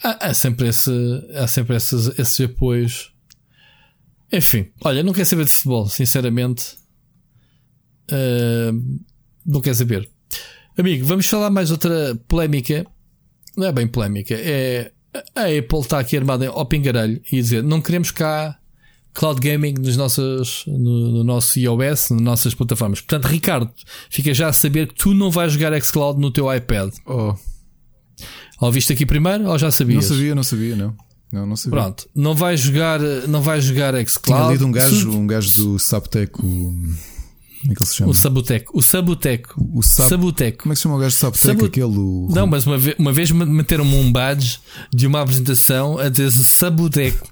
[0.02, 0.90] Há, há sempre, esse,
[1.34, 3.12] há sempre esses, esses apoios.
[4.32, 6.76] Enfim, olha, não quero saber de futebol, sinceramente.
[8.11, 8.72] Ah,
[9.44, 10.11] não quero saber.
[10.79, 12.87] Amigo, vamos falar mais outra polémica.
[13.57, 14.93] Não é bem polémica, é
[15.35, 18.57] a Apple está aqui armada ao pingarelho e dizer não queremos cá
[19.12, 23.01] cloud gaming nos nossos, no, no nosso iOS, nas nossas plataformas.
[23.01, 23.68] Portanto, Ricardo,
[24.09, 26.95] fica já a saber que tu não vais jogar xCloud no teu iPad.
[27.05, 27.35] Oh,
[28.61, 30.05] Ouviste aqui primeiro ou já não sabias?
[30.05, 30.95] sabia, não sabia, não.
[31.33, 31.81] Não, não sabia.
[31.81, 34.53] Pronto, não vai jogar, não vai jogar Tinha xCloud.
[34.53, 36.73] lido um gajo, um gajo do Saptec, o.
[37.61, 38.11] Como é que ele se chama?
[38.11, 40.58] O Sabuteco, o Sabuteco, O Sab- Sabuteco.
[40.62, 41.46] Como é que se chama o gajo do Saptec?
[41.46, 41.84] Sabu- Aquele.
[41.86, 44.58] o- Não, mas uma vez, uma vez me- meteram-me um badge
[44.92, 47.28] de uma apresentação a dizer Sabuteco.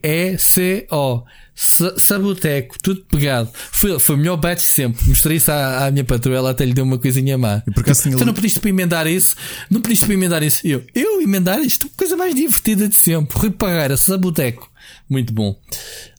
[0.00, 1.24] S-A-B-O-T-E-C-O.
[1.62, 3.50] Sa- Sabuteco, tudo pegado.
[3.70, 5.06] Foi, foi o melhor badge sempre.
[5.06, 7.62] Mostrei isso à, à minha patroa, ela até lhe deu uma coisinha má.
[7.68, 9.36] E por acaso tinha Tu não lido- pediste para emendar isso?
[9.68, 10.66] Não pediste para emendar isso?
[10.66, 11.90] Eu, eu emendar isto?
[11.98, 13.36] Coisa mais divertida de sempre.
[13.38, 14.70] Rui Parreira, Sabuteco.
[15.10, 15.60] Muito bom.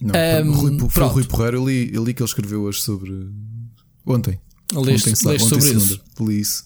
[0.01, 1.13] Não, Ahm, Rui, foi o pronto.
[1.13, 1.57] Rui Porreiro.
[1.57, 3.11] Eu li, eu li que ele escreveu hoje sobre.
[4.05, 4.37] Ontem.
[4.73, 6.03] Leste- ontem, sabe, leste ontem sobre segunda.
[6.19, 6.65] Li isso.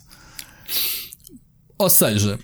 [1.78, 2.39] Ou seja,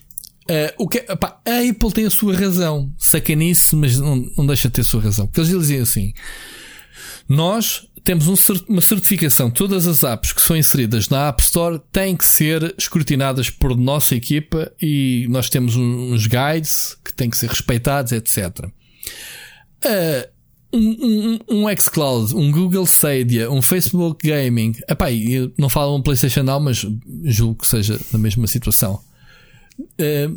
[0.47, 2.93] eh, o que, epá, a Apple tem a sua razão.
[2.97, 5.25] Sacanice, mas não, não deixa de ter a sua razão.
[5.27, 6.13] Porque eles diziam assim:
[7.27, 8.35] nós temos um
[8.67, 9.49] uma certificação.
[9.49, 14.15] Todas as apps que são inseridas na App Store têm que ser escrutinadas por nossa
[14.15, 18.67] equipa e nós temos um- uns guides que têm que ser respeitados, etc.
[19.83, 20.29] Eh,
[20.73, 24.73] um, um, um xCloud, um Google Stadia, um Facebook Gaming.
[24.87, 26.85] Epá, eu não falo um PlayStation Now, mas
[27.25, 29.01] julgo que seja na mesma situação.
[29.97, 30.29] Eh,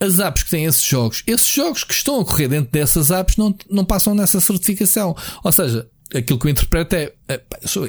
[0.00, 3.36] as apps que têm esses jogos, esses jogos que estão a correr dentro dessas apps
[3.36, 5.14] não, não passam nessa certificação.
[5.44, 7.40] Ou seja, aquilo que eu interpreto é, é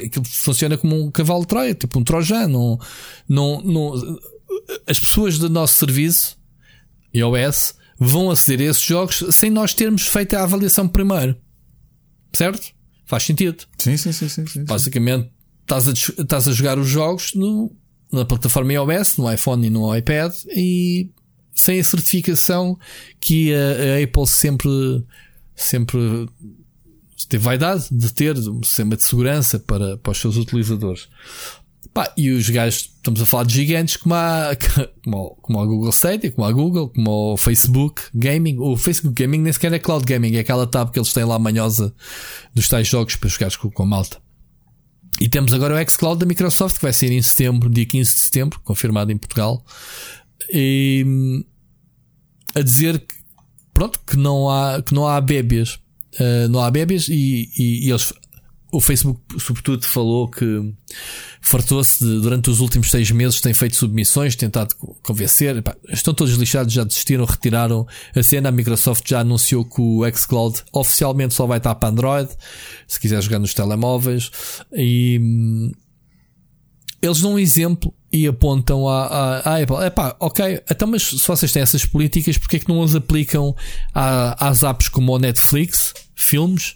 [0.06, 2.80] aquilo funciona como um cavalo de Troia, tipo um trojano.
[3.28, 4.20] Não, não, não,
[4.86, 6.38] as pessoas do nosso serviço,
[7.14, 11.36] iOS, vão aceder a esses jogos sem nós termos feito a avaliação primeiro.
[12.34, 12.72] Certo?
[13.06, 13.64] Faz sentido.
[13.78, 14.64] Sim, sim, sim, sim, sim.
[14.66, 15.30] Basicamente,
[15.62, 17.76] estás a, estás a jogar os jogos no,
[18.12, 21.12] na plataforma iOS, no iPhone e no iPad e
[21.54, 22.78] sem a certificação
[23.20, 24.70] que a, a Apple sempre,
[25.56, 26.00] sempre
[27.30, 31.08] teve vaidade de ter um sistema de segurança para, para os seus utilizadores.
[31.94, 34.52] Pá, e os gajos, estamos a falar de gigantes como a,
[35.04, 38.58] como, como a Google Stadia, como a Google, como o Facebook Gaming.
[38.60, 41.38] O Facebook Gaming nem sequer é Cloud Gaming, é aquela tab que eles têm lá
[41.38, 41.94] manhosa
[42.54, 44.18] dos tais jogos para jogar com, com a malta.
[45.20, 48.18] E temos agora o xCloud da Microsoft que vai ser em setembro, dia 15 de
[48.18, 49.64] setembro, confirmado em Portugal.
[50.52, 51.44] E,
[52.56, 53.16] a dizer que,
[53.74, 55.80] pronto, que não há, que não há bébias.
[56.16, 58.14] Uh, não há bébias e, e, e eles
[58.74, 60.74] o Facebook, sobretudo, falou que
[61.40, 65.58] fartou-se durante os últimos seis meses, tem feito submissões, tentado convencer.
[65.58, 68.50] Epá, estão todos lixados, já desistiram, retiraram a cena.
[68.50, 72.32] A Microsoft já anunciou que o xCloud oficialmente só vai estar para Android,
[72.88, 74.32] se quiser jogar nos telemóveis.
[74.76, 75.72] E hum,
[77.00, 79.86] eles dão um exemplo e apontam à, à, à Apple.
[79.86, 83.56] Epá, ok, então, mas se vocês têm essas políticas, porque é que não as aplicam
[83.94, 86.76] à, às apps como o Netflix, filmes?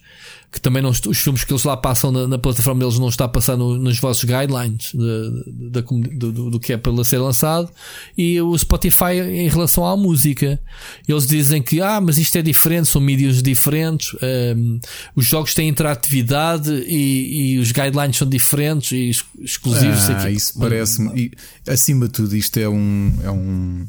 [0.51, 3.25] Que também não, os filmes que eles lá passam na, na plataforma deles não está
[3.25, 7.17] a passar no, nos vossos guidelines de, de, de, do, do, que é para ser
[7.17, 7.69] lançado
[8.17, 10.59] e o Spotify em relação à música.
[11.07, 14.15] Eles dizem que ah mas isto é diferente são mídias diferentes
[14.55, 14.79] um,
[15.15, 19.09] os jogos têm interatividade e, e, os guidelines são diferentes e
[19.43, 21.31] exclusivos ah, isso parece-me
[21.67, 23.87] acima de tudo isto é um é um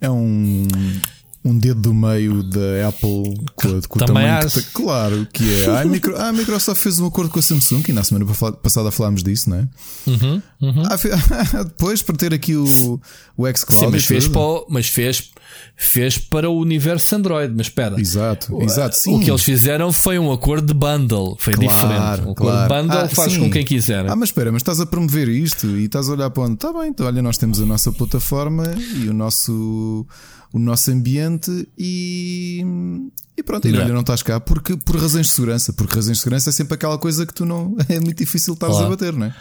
[0.00, 0.66] é um
[1.44, 5.66] um dedo do meio da Apple com, com o tamanho que, claro que é.
[5.66, 8.24] Ah, a, Micro, a Microsoft fez um acordo com a Samsung e na semana
[8.62, 9.68] passada falámos disso, não é?
[10.06, 10.82] Uhum, uhum.
[10.84, 12.64] Ah, depois para ter aqui o,
[13.36, 13.74] o xCloud.
[13.74, 15.30] Sim, mas fez, para o, mas fez,
[15.76, 17.52] fez para o universo Android.
[17.56, 19.16] Mas espera, exato, exato, sim.
[19.16, 22.28] o que eles fizeram foi um acordo de bundle, foi claro, diferente.
[22.28, 22.58] Um claro.
[22.58, 23.40] acordo de bundle ah, faz sim.
[23.40, 24.08] com quem quiser.
[24.08, 26.54] Ah, mas espera, mas estás a promover isto e estás a olhar para onde?
[26.54, 28.64] Está bem, então olha, nós temos a nossa plataforma
[28.96, 30.06] e o nosso
[30.52, 32.64] o nosso ambiente e,
[33.36, 36.22] e pronto, e olha, não estás cá porque, por razões de segurança, porque razões de
[36.22, 38.92] segurança é sempre aquela coisa que tu não é muito difícil estares claro.
[38.92, 39.34] a bater, não é?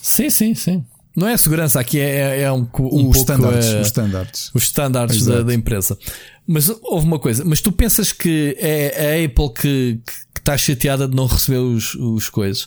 [0.00, 0.84] Sim, sim, sim.
[1.14, 4.50] Não é segurança, aqui é, é, é um, um pouco standards, uh, os standards.
[4.54, 5.98] Os standards da, da, empresa.
[6.46, 11.06] Mas houve uma coisa, mas tu pensas que é a Apple que, que, está chateada
[11.06, 12.66] de não receber os, os coisas?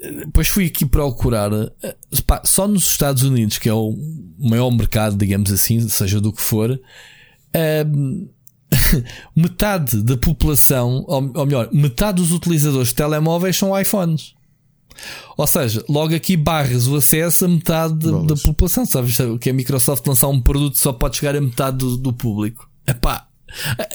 [0.00, 1.94] Depois fui aqui procurar eh,
[2.24, 3.96] pá, só nos Estados Unidos, que é o
[4.38, 6.80] maior mercado, digamos assim, seja do que for,
[7.52, 8.28] ehm,
[9.34, 14.34] metade da população, ou, ou, melhor, metade dos utilizadores de telemóveis são iPhones.
[15.36, 18.84] Ou seja, logo aqui barras o acesso a metade da população.
[18.84, 22.68] Sabes que a Microsoft lançar um produto só pode chegar a metade do, do público.
[22.86, 23.28] Epá,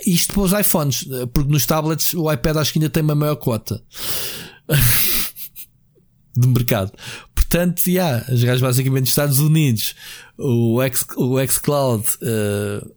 [0.05, 3.35] isto para os iPhones, porque nos tablets o iPad acho que ainda tem uma maior
[3.35, 3.81] cota.
[6.35, 6.91] do mercado.
[7.33, 9.95] Portanto, yeah, as gajas basicamente dos Estados Unidos,
[10.37, 12.91] o, X, o xCloud, uh,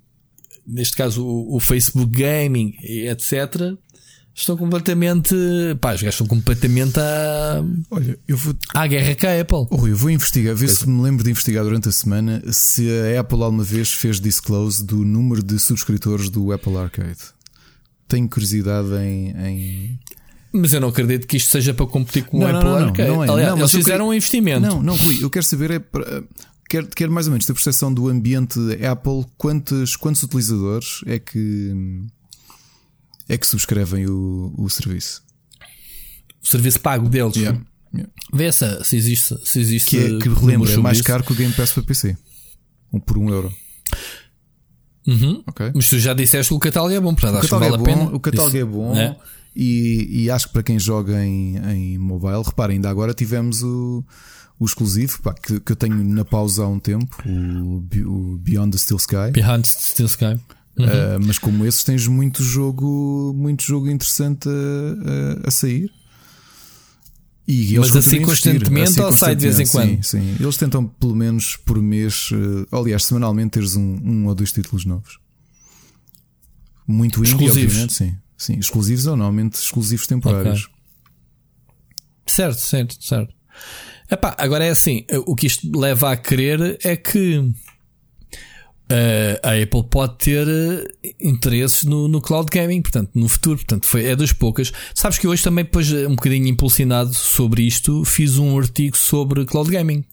[0.67, 3.77] neste caso o, o, Facebook Gaming, etc.,
[4.35, 5.35] estão completamente.
[5.81, 7.63] Pá, os gajos estão completamente à.
[7.91, 8.55] Olha, eu vou.
[8.75, 9.79] À guerra com a Apple.
[9.79, 13.21] Oh, eu vou investigar, ver se me lembro de investigar durante a semana se a
[13.21, 17.37] Apple alguma vez fez disclose do número de subscritores do Apple Arcade.
[18.09, 20.01] Tenho curiosidade em, em
[20.57, 22.87] mas eu não acredito que isto seja para competir com não, o Apple não, não,
[22.87, 23.09] Arcade.
[23.09, 23.31] Não, é.
[23.31, 24.05] Aliás, não, eles fizeram queria...
[24.05, 24.61] um investimento.
[24.61, 26.25] Não, não, Rui, eu quero saber é para...
[26.69, 31.73] Quero, quero mais ou menos ter percepção do ambiente Apple, quantos, quantos utilizadores é que
[33.29, 35.23] é que subscrevem o, o serviço?
[36.43, 37.37] O serviço pago deles.
[37.37, 37.61] Yeah,
[37.93, 38.13] yeah.
[38.33, 39.37] Vê se, se existe.
[39.45, 42.17] Se existe que é que relembra, é mais caro que o Game Pass para PC.
[42.93, 43.53] Um por um euro.
[45.07, 45.43] Uhum.
[45.47, 45.73] Okay.
[45.75, 47.71] Mas tu já disseste que o catálogo é bom, portanto, o acho que vale é
[47.71, 48.03] bom, a pena.
[48.15, 48.57] O catálogo Isso.
[48.57, 48.97] é bom.
[48.97, 49.17] É?
[49.59, 54.05] E, e, acho que para quem joga em, em mobile, reparem, ainda agora tivemos o,
[54.61, 58.73] o exclusivo pá, que, que, eu tenho na pausa há um tempo, o, o Beyond
[58.73, 59.31] the Steel Sky.
[59.33, 60.39] Beyond the Steel Sky.
[60.79, 60.85] Uhum.
[60.85, 65.91] Uh, mas como esses tens muito jogo, muito jogo interessante a, a, a sair.
[67.49, 70.03] E mas assim constantemente assim ou sai de vez em quando?
[70.05, 70.37] Sim, sim.
[70.39, 74.85] Eles tentam pelo menos por mês, uh, aliás, semanalmente, teres um, um ou dois títulos
[74.85, 75.19] novos.
[76.87, 78.15] Muito indie, obviamente, sim.
[78.37, 80.65] Sim, exclusivos ou normalmente exclusivos temporários.
[80.65, 80.77] Okay.
[82.27, 83.35] Certo, certo, certo.
[84.11, 87.55] Epá, agora é assim, o que isto leva a crer é que uh,
[89.43, 90.89] a Apple pode ter uh,
[91.21, 94.73] interesses no, no cloud gaming, portanto, no futuro, portanto, foi, é das poucas.
[94.95, 99.71] Sabes que hoje também, depois, um bocadinho impulsionado sobre isto, fiz um artigo sobre cloud
[99.71, 100.05] gaming.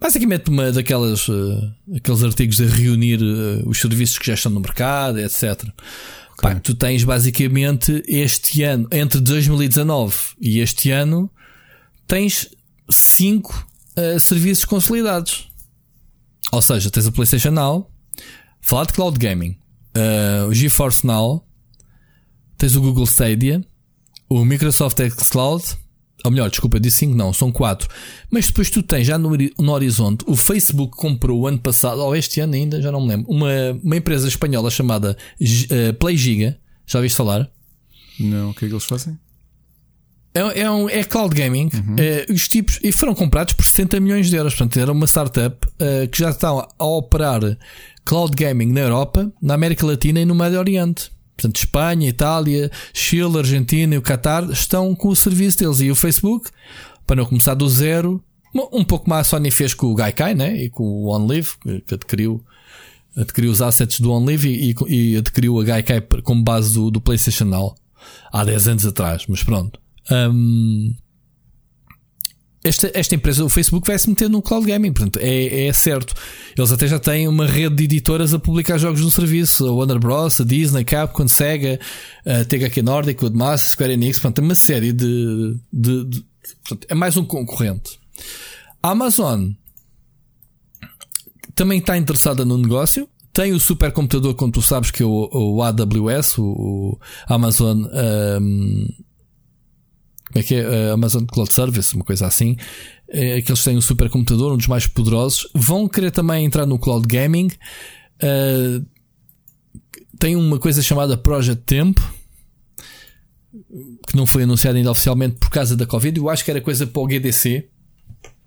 [0.00, 3.20] Basicamente, uma daquelas uh, aqueles artigos a reunir
[3.64, 5.64] os serviços que já estão no mercado, etc.
[6.38, 6.54] Okay.
[6.54, 11.30] Pá, tu tens basicamente este ano, entre 2019 e este ano,
[12.06, 12.48] tens
[12.90, 13.66] cinco
[13.96, 15.48] uh, serviços consolidados.
[16.52, 17.90] Ou seja, tens a PlayStation Now,
[18.60, 19.56] falar de cloud gaming,
[19.96, 21.44] uh, o GeForce Now,
[22.58, 23.64] tens o Google Stadia,
[24.28, 25.64] o Microsoft xCloud,
[26.24, 27.86] ou melhor, desculpa, disse 5 não, são 4.
[28.30, 32.16] Mas depois tu tens já no, no, horizonte, o Facebook comprou o ano passado, ou
[32.16, 33.50] este ano ainda, já não me lembro, uma,
[33.82, 36.58] uma empresa espanhola chamada uh, PlayGiga.
[36.86, 37.50] Já ouviste falar?
[38.18, 39.18] Não, o que é que eles fazem?
[40.34, 41.68] É, é, um, é cloud gaming.
[41.72, 41.94] Uhum.
[41.94, 44.54] Uh, os tipos e foram comprados por 60 milhões de euros.
[44.54, 47.40] Portanto, era uma startup uh, que já está a operar
[48.04, 51.12] cloud gaming na Europa, na América Latina e no Médio Oriente.
[51.36, 55.80] Portanto, Espanha, Itália, Chile, Argentina e o Qatar estão com o serviço deles.
[55.80, 56.50] E o Facebook,
[57.06, 58.22] para não começar do zero,
[58.72, 60.64] um pouco mais a Sony fez com o Gaikai né?
[60.64, 61.50] e com o OnLive,
[61.86, 62.44] que adquiriu,
[63.16, 67.46] adquiriu os assets do OnLive e, e, adquiriu a Gaikai como base do, do PlayStation
[67.46, 67.74] Now
[68.32, 69.24] há 10 anos atrás.
[69.28, 69.80] Mas pronto.
[70.10, 70.94] Um,
[72.64, 76.14] esta, esta empresa, o Facebook, vai se meter no cloud gaming, portanto, é, é certo.
[76.56, 79.98] Eles até já têm uma rede de editoras a publicar jogos no serviço: a Warner
[79.98, 81.78] Bros., a Disney, Capcom, Sega,
[82.24, 85.58] a THQ Nordic, o Master, Square Enix, portanto, é uma série de.
[85.70, 86.24] de, de
[86.66, 87.98] portanto, é mais um concorrente.
[88.82, 89.50] A Amazon
[91.54, 93.06] também está interessada no negócio.
[93.30, 97.84] Tem o supercomputador, como tu sabes, que é o, o AWS, o, o Amazon.
[98.40, 98.86] Um,
[100.34, 100.90] como é que é?
[100.90, 102.56] Amazon Cloud Service, uma coisa assim.
[103.08, 105.48] É, que eles têm um supercomputador, um dos mais poderosos.
[105.54, 107.52] Vão querer também entrar no cloud gaming.
[108.16, 108.84] Uh,
[110.18, 112.02] tem uma coisa chamada Project Tempo
[114.08, 116.18] que não foi anunciado ainda oficialmente por causa da Covid.
[116.18, 117.68] Eu acho que era coisa para o GDC,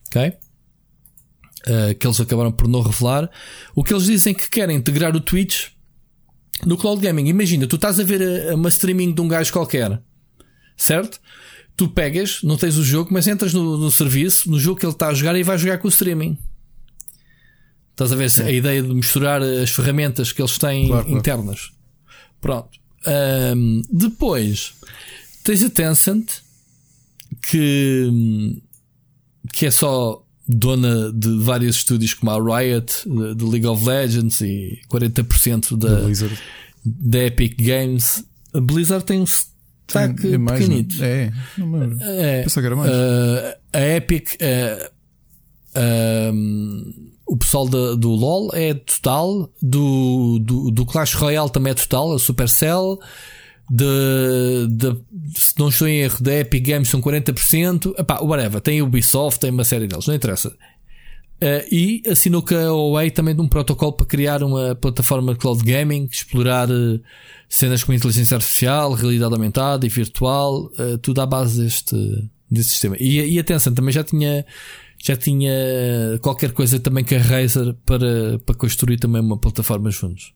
[0.08, 0.28] ok?
[0.30, 3.30] Uh, que eles acabaram por não revelar.
[3.74, 5.70] O que eles dizem que querem integrar o Twitch
[6.66, 7.28] no cloud gaming.
[7.28, 10.02] Imagina, tu estás a ver a, a uma streaming de um gajo qualquer,
[10.76, 11.22] certo?
[11.78, 14.94] Tu pegas, não tens o jogo, mas entras no, no serviço, no jogo que ele
[14.94, 16.36] está a jogar e vais jogar com o streaming.
[17.92, 21.72] Estás a ver a ideia de misturar as ferramentas que eles têm claro, internas.
[22.42, 22.68] Claro.
[22.68, 22.80] Pronto.
[23.56, 24.74] Um, depois
[25.44, 26.42] tens a Tencent
[27.50, 28.60] que,
[29.54, 33.04] que é só dona de vários estúdios como a Riot,
[33.36, 36.02] de League of Legends e 40% da,
[36.86, 38.24] da Epic Games.
[38.54, 39.26] A Blizzard tem um
[39.88, 41.04] destaque é mais, pequenito.
[41.04, 42.92] É, não me é, Pensava que era mais.
[42.92, 44.92] Uh, a Epic, uh,
[45.80, 51.76] uh, o pessoal da, do LoL é total, do, do, do, Clash Royale também é
[51.76, 53.00] total, a Supercell.
[53.70, 54.98] De, de,
[55.36, 58.00] se não estou em erro, da Epic Games são 40%.
[58.00, 60.56] Epá, whatever, tem Ubisoft, tem uma série deles, não interessa.
[61.40, 65.40] Uh, e assinou com a Huawei também de um protocolo para criar uma plataforma de
[65.40, 67.00] cloud gaming, explorar uh,
[67.48, 71.96] cenas como inteligência artificial, realidade aumentada e virtual, uh, tudo à base deste,
[72.50, 72.96] deste sistema.
[73.00, 74.44] E, e também já tinha,
[74.98, 75.54] já tinha
[76.24, 80.34] qualquer coisa também com a Razer para, para construir também uma plataforma juntos.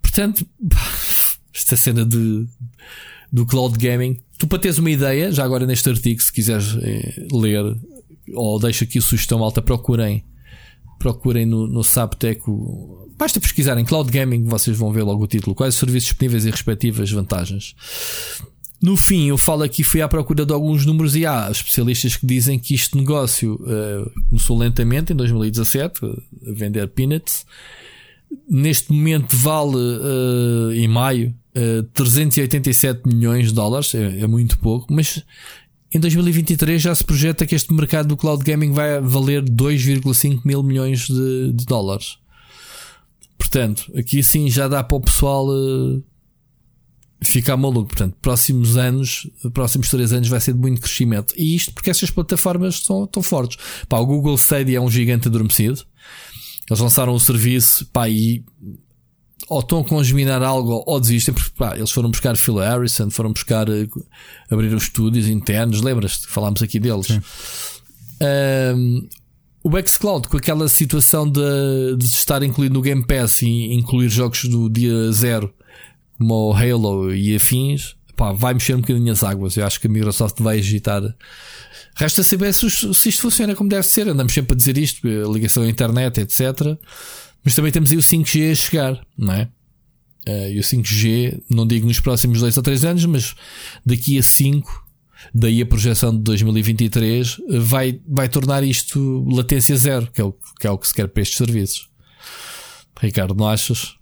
[0.00, 0.46] Portanto,
[1.54, 2.46] esta cena de,
[3.30, 6.72] do cloud gaming, tu para teres uma ideia, já agora neste artigo, se quiseres
[7.30, 7.76] ler,
[8.32, 10.24] ou deixo aqui a sugestão alta, procurem
[10.98, 13.06] procurem no, no Sapteco.
[13.18, 15.54] Basta pesquisarem Cloud Gaming, vocês vão ver logo o título.
[15.54, 17.74] Quais os serviços disponíveis e respectivas vantagens.
[18.80, 22.26] No fim, eu falo aqui, fui à procura de alguns números e há especialistas que
[22.26, 27.46] dizem que este negócio uh, começou lentamente em 2017 a vender peanuts.
[28.48, 34.92] Neste momento vale uh, em maio uh, 387 milhões de dólares, é, é muito pouco,
[34.92, 35.24] mas
[35.94, 40.60] em 2023 já se projeta que este mercado do cloud gaming vai valer 2,5 mil
[40.60, 42.18] milhões de, de, dólares.
[43.38, 46.02] Portanto, aqui sim já dá para o pessoal uh,
[47.22, 47.86] ficar maluco.
[47.86, 51.32] Portanto, próximos anos, próximos 3 anos vai ser de muito crescimento.
[51.36, 53.56] E isto porque essas plataformas estão tão fortes.
[53.88, 55.84] Pá, o Google Stadia é um gigante adormecido.
[56.68, 58.42] Eles lançaram o serviço, pá, e
[59.48, 63.32] ou estão a congeminar algo ou desistem, porque pá, eles foram buscar Phil Harrison, foram
[63.32, 64.06] buscar uh,
[64.50, 66.26] abrir os estúdios internos, lembras-te?
[66.26, 67.08] Falámos aqui deles.
[68.76, 69.08] Um,
[69.62, 74.44] o Xcloud, com aquela situação de, de estar incluído no Game Pass e incluir jogos
[74.44, 75.52] do dia zero,
[76.18, 79.56] como o Halo e afins, pá, vai mexer um bocadinho as águas.
[79.56, 81.02] Eu acho que a Microsoft vai agitar.
[81.96, 84.08] Resta saber se, se isto funciona como deve ser.
[84.08, 86.76] Andamos sempre a dizer isto, a ligação à internet, etc.
[87.44, 89.48] Mas também temos aí o 5G a chegar, não é?
[90.26, 93.34] Uh, e o 5G, não digo nos próximos 2 ou 3 anos, mas
[93.84, 94.84] daqui a 5
[95.32, 100.66] daí a projeção de 2023 vai, vai tornar isto latência zero, que é, o, que
[100.66, 101.88] é o que se quer para estes serviços.
[103.00, 103.94] Ricardo, não achas?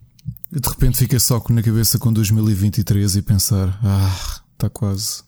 [0.51, 5.23] De repente fica só na cabeça com 2023 e pensar, ah, está quase.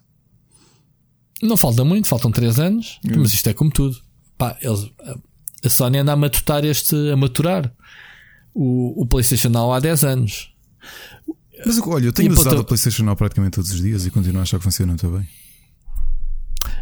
[1.43, 3.15] Não falta muito, faltam 3 anos, hum.
[3.19, 4.01] mas isto é como tudo.
[4.39, 4.91] Pá, eles,
[5.65, 7.73] a Sony anda a matutar este, a maturar
[8.55, 10.55] o, o PlayStation Now há 10 anos.
[11.67, 12.61] Mas olha, eu tenho usado ponto...
[12.61, 15.29] a PlayStation Now praticamente todos os dias e continuo a achar que funciona muito bem.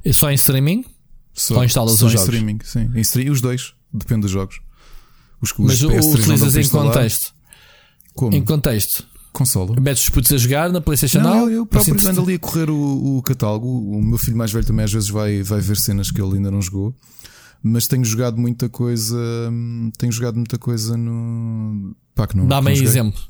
[0.04, 0.84] É só em streaming?
[1.32, 2.34] Só, Ou instalas só os em jogos?
[2.34, 2.90] streaming, sim.
[2.94, 3.74] Em os dois.
[3.92, 4.60] Depende dos jogos.
[5.40, 7.34] Os, os Mas o utilizas em contexto?
[8.14, 8.36] Como?
[8.36, 9.06] Em contexto.
[9.32, 9.80] Console.
[9.80, 11.48] Metes os putos a jogar na PlayStation Não, Now?
[11.48, 13.66] Eu, eu próprio ando ali a correr o, o, catálogo.
[13.66, 16.50] O meu filho mais velho também às vezes vai, vai ver cenas que ele ainda
[16.50, 16.94] não jogou.
[17.62, 19.16] Mas tenho jogado muita coisa.
[19.96, 21.94] Tenho jogado muita coisa no.
[22.14, 22.46] Pá, que não.
[22.46, 23.20] Dá-me aí exemplo.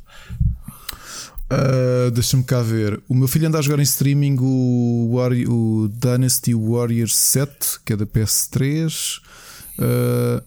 [1.52, 3.02] Uh, Deixa-me cá ver.
[3.06, 7.92] O meu filho anda a jogar em streaming o, Warrior, o Dynasty Warriors 7, que
[7.92, 9.20] é da PS3.
[9.78, 10.42] Uh,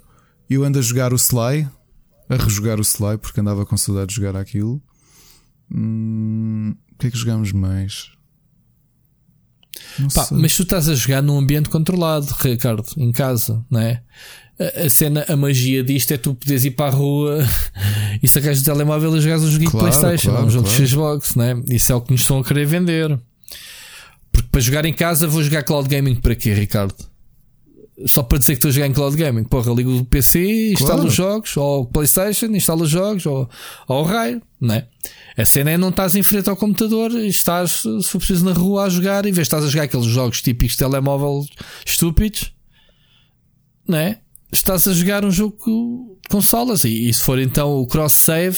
[0.50, 1.68] eu ando a jogar o Sly,
[2.28, 4.82] a rejogar o Sly, porque andava com saudade de jogar aquilo.
[5.72, 8.15] Hum, o que é que jogamos mais?
[10.14, 14.02] Pá, mas tu estás a jogar num ambiente controlado, Ricardo, em casa, não é?
[14.58, 17.46] A, cena, a magia disto é tu poderes ir para a rua
[18.24, 20.82] e sacares do telemóvel e jogares um joguinho claro, de Playstation, claro, um jogo claro.
[20.84, 21.62] de Xbox, né?
[21.70, 23.20] Isso é o que nos estão a querer vender.
[24.32, 26.96] Porque para jogar em casa vou jogar cloud gaming para quê, Ricardo?
[28.06, 29.46] Só para dizer que estou a jogar em cloud gaming.
[29.46, 33.50] Porra, ligo o PC, instalo os jogos, ou Playstation, instalo os jogos, ou,
[33.88, 34.88] ou o raio, né?
[35.38, 38.84] A cena é não estás em frente ao computador, estás, se for preciso, na rua
[38.84, 41.46] a jogar, e vez estás a jogar aqueles jogos típicos de telemóvel
[41.86, 42.54] estúpidos,
[43.88, 44.20] né?
[44.52, 48.58] Estás a jogar um jogo de consolas, e, e se for então o cross-save,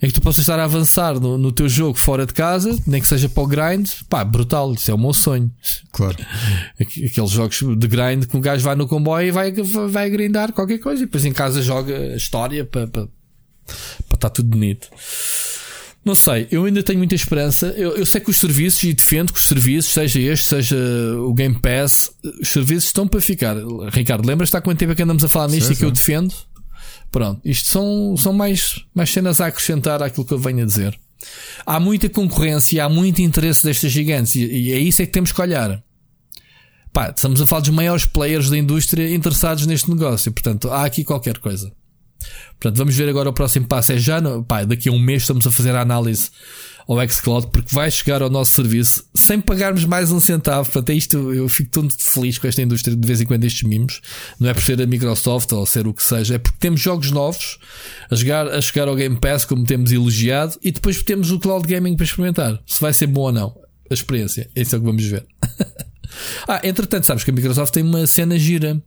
[0.00, 3.00] em que tu possas estar a avançar no, no, teu jogo fora de casa, nem
[3.00, 5.50] que seja para o grind, pá, brutal, isso é o meu sonho.
[5.92, 6.16] Claro.
[6.80, 9.52] Aqueles jogos de grind que um gajo vai no comboio e vai,
[9.90, 13.08] vai grindar qualquer coisa, e depois em casa joga a história para, para,
[14.08, 14.88] para estar tudo bonito.
[16.04, 17.66] Não sei, eu ainda tenho muita esperança.
[17.76, 20.76] Eu, eu, sei que os serviços, e defendo que os serviços, seja este, seja
[21.18, 22.10] o Game Pass,
[22.40, 23.56] os serviços estão para ficar.
[23.92, 25.90] Ricardo, lembras-te há quanto tempo é que andamos a falar nisto sim, e que eu
[25.90, 26.32] defendo?
[27.10, 30.98] Pronto, isto são, são mais, mais cenas a acrescentar àquilo que eu venho a dizer.
[31.64, 35.32] Há muita concorrência, há muito interesse destas gigantes e, e é isso é que temos
[35.32, 35.82] que olhar.
[36.92, 41.04] Pá, estamos a falar dos maiores players da indústria interessados neste negócio, portanto há aqui
[41.04, 41.72] qualquer coisa.
[42.60, 43.92] Portanto, vamos ver agora o próximo passo.
[43.92, 46.30] É já, no, pá, daqui a um mês estamos a fazer a análise
[46.88, 50.70] ao xCloud porque vai chegar ao nosso serviço sem pagarmos mais um centavo.
[50.70, 51.32] Portanto, é isto.
[51.34, 54.00] Eu fico tão feliz com esta indústria de vez em quando estes mimos.
[54.40, 57.10] Não é por ser a Microsoft ou ser o que seja, é porque temos jogos
[57.10, 57.58] novos
[58.10, 61.66] a chegar, a chegar ao Game Pass, como temos elogiado, e depois temos o Cloud
[61.66, 62.58] Gaming para experimentar.
[62.66, 63.54] Se vai ser bom ou não.
[63.90, 64.50] A experiência.
[64.54, 65.26] Isso é o que vamos ver.
[66.48, 68.82] ah, entretanto, sabes que a Microsoft tem uma cena gira.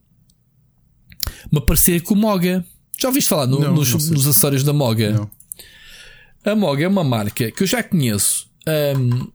[1.52, 2.66] Uma parceria com o Moga.
[3.00, 5.12] Já ouviste falar no, não, nos, não nos, acessórios da Moga?
[5.12, 5.41] Não.
[6.44, 8.48] A Moga é uma marca que eu já conheço.
[8.98, 9.28] Um,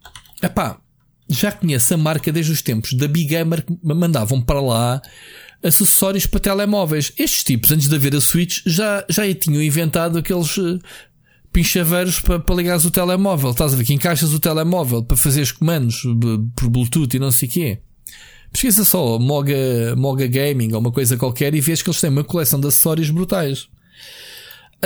[0.43, 0.79] epá,
[1.29, 5.03] já conheço a marca desde os tempos da Big Gamer que me mandavam para lá
[5.63, 7.13] acessórios para telemóveis.
[7.19, 10.79] Estes tipos, antes de haver a Switch, já, já tinham inventado aqueles uh,
[11.53, 13.51] pinchaveiros para, para ligares o telemóvel.
[13.51, 16.03] Estás a ver que encaixas o telemóvel para fazer os comandos
[16.57, 17.79] por Bluetooth e não sei o quê.
[18.53, 22.25] Pesquisa só Moga, Moga Gaming ou uma coisa qualquer e vês que eles têm uma
[22.25, 23.69] coleção de acessórios brutais.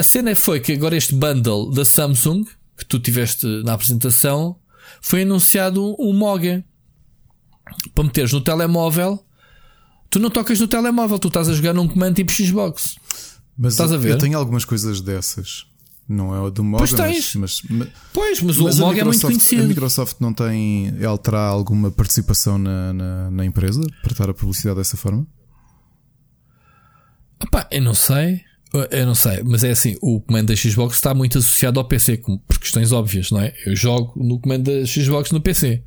[0.00, 4.56] A cena foi que agora este bundle da Samsung, que tu tiveste na apresentação,
[5.02, 6.64] foi anunciado um Moga
[7.94, 9.22] para meteres no telemóvel.
[10.08, 12.96] Tu não tocas no telemóvel, tu estás a jogar num comando tipo Xbox.
[13.58, 14.12] Mas estás a ver?
[14.12, 15.66] Eu tenho algumas coisas dessas.
[16.08, 17.34] Não é o do Moga, pois tens.
[17.34, 19.64] Mas, mas, pois, mas, mas o Moga é muito conhecido.
[19.64, 20.94] A Microsoft não tem.
[20.98, 25.26] Ela terá alguma participação na, na, na empresa para estar a publicidade dessa forma?
[27.38, 28.48] Epá, eu não sei.
[28.72, 32.18] Eu não sei, mas é assim, o comando da Xbox está muito associado ao PC,
[32.46, 33.52] por questões óbvias, não é?
[33.66, 35.82] Eu jogo no comando da Xbox no PC.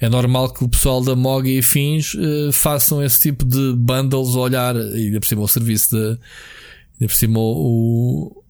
[0.00, 4.34] É normal que o pessoal da MOG e afins uh, façam esse tipo de bundles,
[4.34, 8.43] olhar, e ainda por cima o serviço de, ainda por cima o,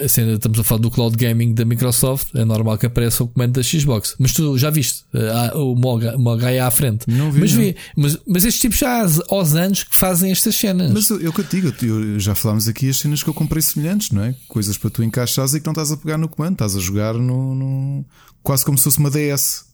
[0.00, 3.28] a cena, estamos a falar do cloud gaming da Microsoft, é normal que apareça o
[3.28, 4.14] comando da Xbox.
[4.18, 7.04] Mas tu já viste uh, o Moga, Moga aí à frente.
[7.08, 7.40] Não vi.
[7.40, 7.60] Mas, não.
[7.60, 10.90] vi mas, mas estes tipos já há aos anos que fazem estas cenas.
[10.92, 13.60] Mas eu, eu que te digo, eu, já falámos aqui as cenas que eu comprei
[13.60, 14.34] semelhantes, não é?
[14.48, 17.14] Coisas para tu encaixares e que não estás a pegar no comando, estás a jogar
[17.14, 18.04] no, no...
[18.42, 19.66] quase como se fosse uma DS.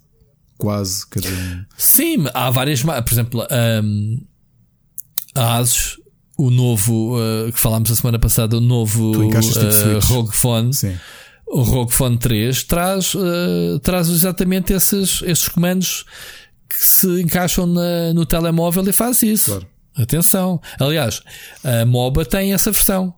[0.59, 1.67] Quase, quer dizer.
[1.77, 2.83] Sim, há várias.
[2.83, 3.47] Por exemplo,
[3.83, 4.21] um,
[5.35, 6.02] a Asus
[6.43, 10.75] o novo uh, que falámos a semana passada, o novo uh, Rogue Phone.
[10.75, 10.97] Sim.
[11.47, 16.05] O Rogue Phone 3 traz, uh, traz exatamente esses, esses comandos
[16.69, 19.51] que se encaixam na, no telemóvel e faz isso.
[19.51, 19.67] Claro.
[19.95, 20.61] Atenção.
[20.81, 21.23] Aliás,
[21.63, 23.15] a MOBA tem essa versão.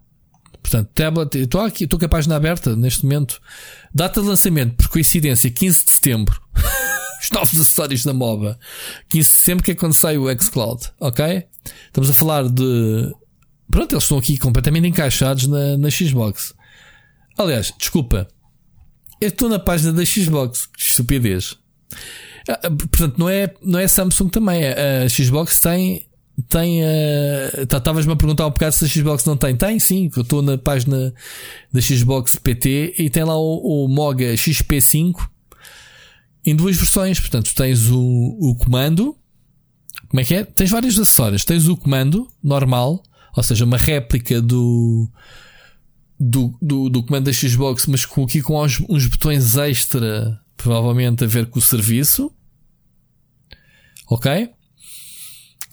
[0.61, 3.41] Portanto, tablet, estou aqui, estou com a página aberta neste momento.
[3.95, 6.41] Data de lançamento, por coincidência, 15 de setembro.
[7.25, 8.59] Os novos acessórios da MOBA.
[9.09, 10.91] 15 de setembro, que é quando sai o xCloud.
[11.01, 11.47] Ok?
[11.87, 13.15] Estamos a falar de.
[13.71, 16.55] Pronto, eles estão aqui completamente encaixados na, na Xbox.
[17.39, 18.29] Aliás, desculpa.
[19.21, 20.67] Eu estou na página da Xbox.
[20.67, 21.57] Que estupidez.
[22.47, 24.63] Ah, ah, portanto, não é, não é Samsung também.
[24.67, 26.07] A Xbox tem
[26.49, 26.81] tem.
[27.57, 29.57] Estavas-me uh, a perguntar um bocado se a Xbox não tem.
[29.57, 31.15] Tem sim, eu estou na página
[31.73, 35.34] da Xbox PT e tem lá o, o Moga XP5
[36.45, 37.19] em duas versões.
[37.19, 39.17] Portanto, tens o, o comando.
[40.09, 40.45] Como é que é?
[40.45, 41.45] Tens vários acessórios.
[41.45, 43.03] Tens o comando normal,
[43.37, 45.11] ou seja, uma réplica do.
[46.19, 51.25] Do, do, do comando da Xbox, mas com, aqui com uns, uns botões extra, provavelmente
[51.25, 52.33] a ver com o serviço.
[54.09, 54.49] Ok?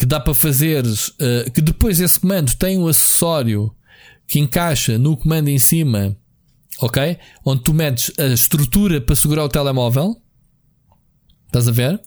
[0.01, 3.71] que dá para fazer, uh, que depois esse comando tem um acessório
[4.27, 6.17] que encaixa no comando em cima,
[6.79, 7.19] ok?
[7.45, 10.19] Onde tu metes a estrutura para segurar o telemóvel.
[11.51, 12.01] Estás a ver?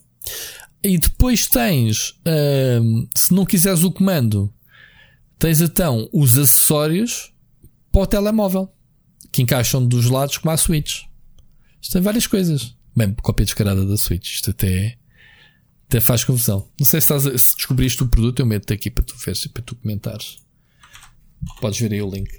[0.83, 4.51] E depois tens, uh, se não quiseres o comando,
[5.39, 7.31] tens então os acessórios
[7.93, 8.73] para o telemóvel
[9.31, 11.03] que encaixam dos lados como a Switch.
[11.81, 12.75] Isto tem várias coisas.
[12.97, 14.33] Bem, cópia descarada da Switch.
[14.33, 14.97] Isto até
[15.87, 16.67] até faz confusão.
[16.81, 19.51] Não sei se, estás se descobriste o produto, eu meto aqui para tu veres e
[19.51, 20.39] para tu comentares.
[21.61, 22.31] Podes ver aí o link.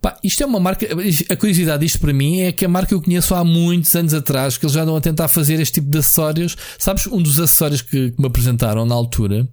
[0.00, 0.86] Pá, isto é uma marca.
[1.28, 4.56] A curiosidade disto para mim é que a marca eu conheço há muitos anos atrás,
[4.56, 6.56] que eles já andam a tentar fazer este tipo de acessórios.
[6.78, 9.46] Sabes, um dos acessórios que, que me apresentaram na altura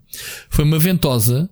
[0.49, 1.49] foi uma ventosa,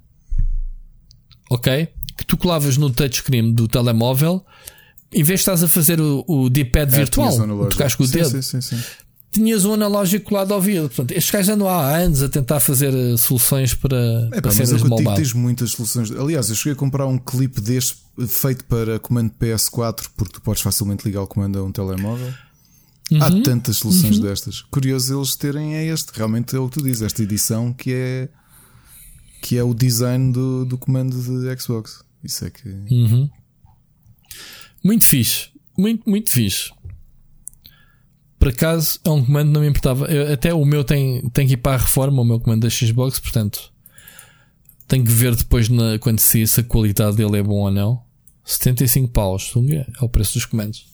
[1.49, 1.89] ok?
[2.17, 4.45] Que tu colavas no touchscreen do telemóvel,
[5.11, 7.35] em vez de estás a fazer o, o D-pad é, virtual,
[7.69, 8.29] tocaste com o sim, dedo.
[8.29, 8.77] Sim, sim, sim
[9.31, 10.87] tinhas um analógico colado ao ouvido.
[10.87, 14.81] Portanto, estes gajos andam há anos a tentar fazer eh, soluções para, é, para cenas
[14.81, 15.15] mobile.
[15.15, 16.11] tens muitas soluções.
[16.11, 17.97] Aliás, eu cheguei a comprar um clipe deste
[18.27, 22.33] feito para comando PS4 porque tu podes facilmente ligar o comando a um telemóvel.
[23.11, 23.21] Uhum.
[23.21, 24.23] Há tantas soluções uhum.
[24.23, 24.61] destas.
[24.61, 26.11] Curioso eles terem é este.
[26.13, 28.29] Realmente é o que tu dizes, esta edição que é
[29.41, 32.03] que é o design do, do comando de Xbox.
[32.23, 32.67] Isso é que.
[32.67, 33.29] Uhum.
[34.83, 35.49] Muito fixe.
[35.77, 36.71] Muito, muito fixe
[38.39, 40.05] por acaso é um comando não me importava.
[40.05, 42.69] Eu, até o meu tem, tem que ir para a reforma, o meu comando da
[42.69, 43.73] Xbox, portanto
[44.87, 48.03] tenho que ver depois na, quando se a qualidade dele é bom ou não.
[48.43, 50.85] 75 paus, é o preço dos comandos.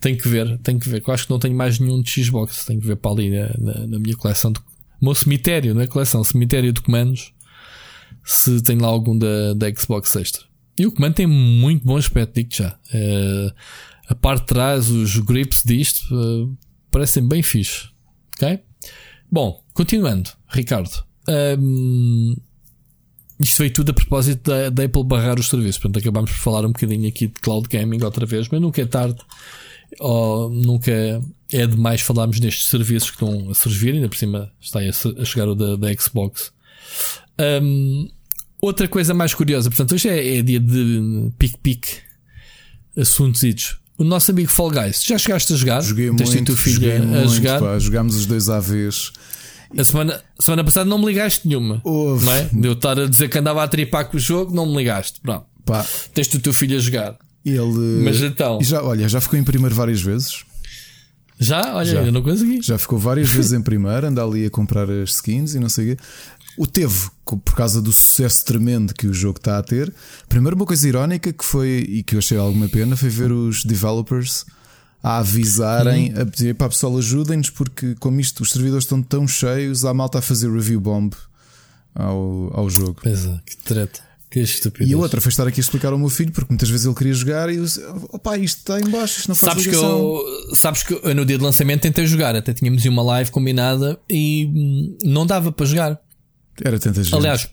[0.00, 1.02] Tenho que ver, tenho que ver.
[1.06, 2.64] Eu acho que não tenho mais nenhum de Xbox.
[2.64, 4.50] Tenho que ver para ali na, na, na minha coleção.
[4.52, 4.58] De,
[5.00, 7.32] o meu cemitério, não é coleção, cemitério de comandos.
[8.24, 10.42] Se tem lá algum da, da Xbox Extra.
[10.76, 12.76] E o comando tem muito bom aspecto, digo já.
[12.92, 13.52] Uh,
[14.08, 16.56] a parte de trás, os grips disto, uh,
[16.90, 17.88] parecem bem fixe.
[18.36, 18.58] Ok?
[19.30, 21.04] Bom, continuando, Ricardo.
[21.28, 22.34] Um,
[23.38, 25.78] isto veio tudo a propósito da, da, Apple barrar os serviços.
[25.78, 28.86] Portanto, acabámos por falar um bocadinho aqui de cloud gaming outra vez, mas nunca é
[28.86, 29.18] tarde
[30.00, 30.92] ou nunca
[31.52, 33.92] é demais falarmos destes serviços que estão a surgir.
[33.92, 36.50] Ainda por cima está a, chegar o da, da Xbox.
[37.62, 38.08] Um,
[38.60, 41.98] outra coisa mais curiosa, portanto, hoje é, é dia de pique-pique
[42.96, 43.44] assuntos
[43.98, 45.80] o nosso amigo Fall Guys, já chegaste a jogar?
[45.82, 47.60] Joguei Tens muito, filho joguei a muito, jogar?
[47.60, 49.12] Pá, jogámos os dois à vez.
[49.76, 51.80] A semana, semana passada não me ligaste nenhuma.
[51.84, 52.24] Ouve.
[52.24, 52.44] Não é?
[52.44, 55.20] De eu estar a dizer que andava a tripar com o jogo, não me ligaste.
[55.20, 55.46] Pronto.
[55.66, 55.84] Pá.
[56.14, 57.18] Tens o teu filho a jogar.
[57.44, 58.02] Ele.
[58.04, 58.60] Mas então.
[58.62, 60.44] Já, olha, já ficou em primeiro várias vezes.
[61.38, 61.74] Já?
[61.74, 62.02] Olha, já.
[62.02, 62.60] eu não consegui.
[62.62, 65.92] Já ficou várias vezes em primeiro, anda ali a comprar as skins e não sei
[65.92, 66.02] o quê.
[66.58, 69.92] O teve, por causa do sucesso tremendo que o jogo está a ter.
[70.28, 73.64] Primeiro, uma coisa irónica que foi, e que eu achei alguma pena, foi ver os
[73.64, 74.44] developers
[75.02, 76.22] a avisarem, hum.
[76.22, 80.18] a pedir para pessoal ajudem-nos, porque como isto, os servidores estão tão cheios, há malta
[80.18, 81.14] a fazer review bomb
[81.94, 82.96] ao, ao jogo.
[83.02, 84.08] Pois é, que treta.
[84.30, 84.44] Que
[84.80, 86.94] E a outra foi estar aqui a explicar ao meu filho, porque muitas vezes ele
[86.94, 87.80] queria jogar e eu disse:
[88.12, 90.22] opá, isto está em baixo, isto não faz sabes que eu
[90.52, 94.44] Sabes que eu no dia de lançamento tentei jogar, até tínhamos uma live combinada e
[94.54, 95.98] hum, não dava para jogar.
[96.64, 97.14] Era tanta gente.
[97.14, 97.48] Aliás,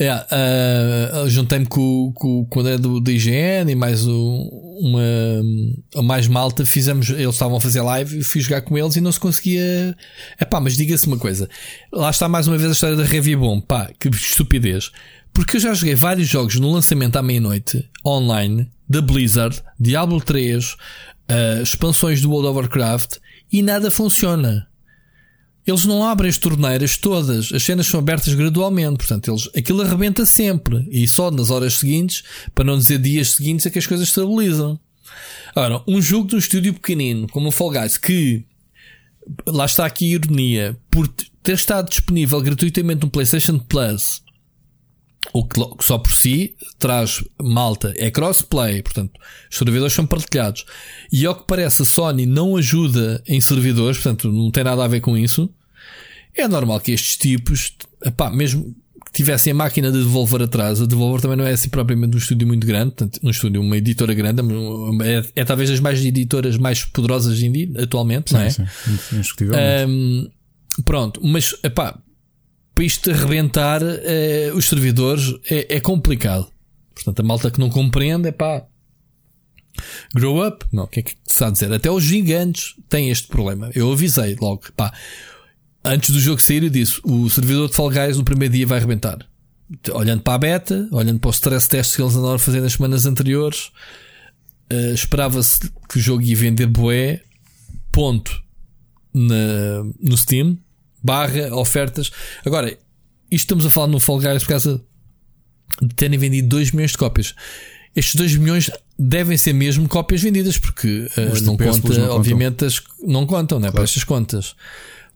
[0.00, 4.48] é, uh, juntei-me com, com, com o André do, do IGN e mais o,
[4.80, 6.64] uma mais malta.
[6.64, 9.94] Fizemos, eles estavam a fazer live, fui jogar com eles e não se conseguia.
[10.38, 11.50] É pá, mas diga-se uma coisa:
[11.92, 13.60] lá está mais uma vez a história da Revibom.
[13.60, 14.90] Pá, que estupidez.
[15.34, 20.64] Porque eu já joguei vários jogos no lançamento à meia-noite, online, da Blizzard, Diablo 3,
[20.64, 20.76] uh,
[21.28, 23.18] ah, expansões do World of Warcraft
[23.52, 24.66] e nada funciona.
[25.66, 30.24] Eles não abrem as torneiras todas, as cenas são abertas gradualmente, portanto, eles, aquilo arrebenta
[30.24, 32.24] sempre e só nas horas seguintes,
[32.54, 34.80] para não dizer dias seguintes, é que as coisas estabilizam.
[35.54, 38.44] Agora, um jogo de um estúdio pequenino, como o Fall Guys, que
[39.46, 41.06] lá está aqui a ironia, por
[41.42, 44.22] ter estado disponível gratuitamente no PlayStation Plus,
[45.32, 49.12] o que só por si traz malta, é crossplay, portanto,
[49.50, 50.64] os servidores são partilhados.
[51.12, 54.88] E ao que parece, a Sony não ajuda em servidores, portanto, não tem nada a
[54.88, 55.50] ver com isso.
[56.34, 57.72] É normal que estes tipos,
[58.04, 58.74] epá, mesmo
[59.04, 62.18] que tivessem a máquina de Devolver atrás, a Devolver também não é assim propriamente um
[62.18, 64.40] estúdio muito grande, portanto, um estúdio, uma editora grande,
[65.04, 68.50] é, é talvez das mais editoras mais poderosas de indie, atualmente, sim, não é?
[68.50, 68.64] Sim,
[69.88, 70.30] um,
[70.84, 71.98] pronto, mas epá,
[72.80, 76.50] para isto arrebentar eh, os servidores é, é, complicado.
[76.94, 78.64] Portanto, a malta que não compreende é pá.
[80.14, 80.64] Grow up?
[80.72, 81.70] Não, o que é que está a dizer?
[81.70, 83.70] Até os gigantes têm este problema.
[83.74, 84.94] Eu avisei logo, pá.
[85.84, 88.78] Antes do jogo sair, eu disse: o servidor de Fall Guys no primeiro dia vai
[88.78, 89.18] arrebentar.
[89.92, 92.72] Olhando para a beta, olhando para os stress tests que eles andaram a fazer nas
[92.72, 93.72] semanas anteriores,
[94.72, 97.22] uh, esperava-se que o jogo ia vender boé,
[97.92, 98.42] ponto,
[99.12, 100.56] na, no Steam
[101.02, 102.10] barra ofertas.
[102.44, 102.68] Agora,
[103.30, 104.80] isto estamos a falar no Fall Guys por causa
[105.80, 107.34] de terem vendido 2 milhões de cópias.
[107.94, 112.80] Estes 2 milhões devem ser mesmo cópias vendidas, porque uh, não conta, não obviamente, as,
[113.02, 113.74] não contam, né, claro.
[113.74, 114.54] para estas contas.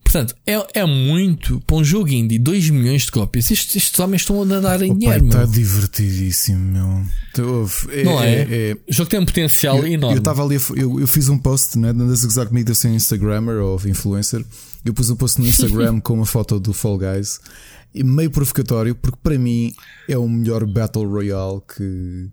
[0.02, 3.50] Portanto, é, é muito para um jogo indie, 2 milhões de cópias.
[3.50, 5.26] Estes, estes homens estão a nadar em dinheiro.
[5.26, 7.04] Está divertidíssimo, meu.
[7.90, 8.32] É, não é?
[8.34, 10.16] é, é o jogo tem um potencial eu, enorme.
[10.16, 13.80] Eu estava ali, eu, eu fiz um post né, na Zigzag Media sem Instagrammer ou
[13.86, 14.44] influencer
[14.84, 17.40] eu pus um post no Instagram com uma foto do Fall Guys,
[17.94, 19.72] meio provocatório, porque para mim
[20.08, 22.28] é o melhor Battle Royale que.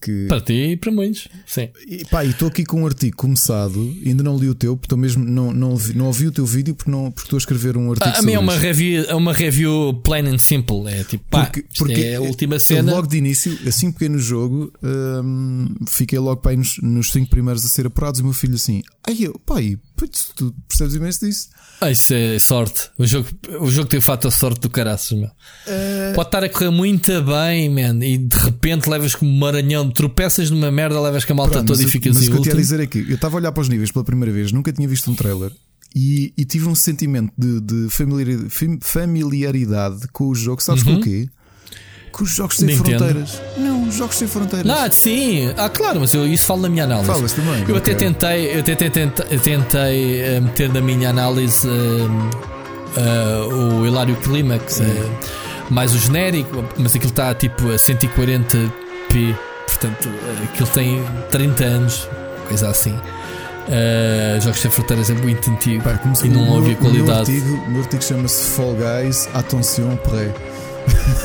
[0.00, 0.26] que...
[0.26, 1.68] Para ti e para muitos, sim.
[1.86, 5.24] E pá, estou aqui com um artigo começado, ainda não li o teu, porque mesmo
[5.24, 8.10] não, não, não ouvi o teu vídeo porque, não, porque estou a escrever um artigo.
[8.14, 10.88] Ah, a mim é uma, review, é uma review plain and simple.
[10.88, 12.92] É tipo, pá, porque, porque é a última cena.
[12.92, 17.68] Logo de início, assim pequeno jogo, hum, fiquei logo pá, nos, nos cinco primeiros a
[17.68, 18.20] ser apurados.
[18.20, 21.48] E o meu filho assim, ai eu, pai, putz, tu percebes imenso disso.
[21.80, 22.90] Ah, isso é sorte.
[22.96, 23.28] O jogo,
[23.60, 25.28] o jogo tem fato a sorte do caraças, meu.
[25.28, 26.14] Uh...
[26.14, 30.50] Pode estar a correr muito bem, man, e de repente levas como um maranhão, tropeças
[30.50, 32.30] numa merda, levas com a malta Pronto, toda mas, e ficas assim.
[32.30, 34.04] Mas o que eu ia dizer aqui, eu estava a olhar para os níveis pela
[34.04, 35.52] primeira vez, nunca tinha visto um trailer.
[35.94, 38.50] E, e tive um sentimento de, de familiaridade,
[38.82, 40.94] familiaridade com o jogo, sabes uhum.
[40.94, 41.28] com o quê?
[42.16, 43.04] Com os jogos sem Nintendo.
[43.04, 43.42] fronteiras.
[43.58, 44.70] Não, os jogos sem fronteiras.
[44.70, 45.52] Ah, sim.
[45.54, 47.06] Ah, claro, mas eu isso falo na minha análise.
[47.08, 47.60] Falas também.
[47.68, 47.92] Eu okay.
[47.92, 54.16] até tentei, eu até tentei, tentei uh, meter na minha análise uh, uh, o Hilário
[54.16, 54.80] Clímax,
[55.68, 59.36] mais o genérico, mas aquilo está tipo a 140p,
[59.66, 60.08] portanto,
[60.42, 62.08] aquilo tem 30 anos,
[62.48, 62.98] coisa assim.
[63.68, 67.32] Uh, Jogos Sem Fronteiras é muito antigo Pá, e não havia qualidade.
[67.32, 70.32] O meu artigo, chama-se Fall Guys Attention Pré.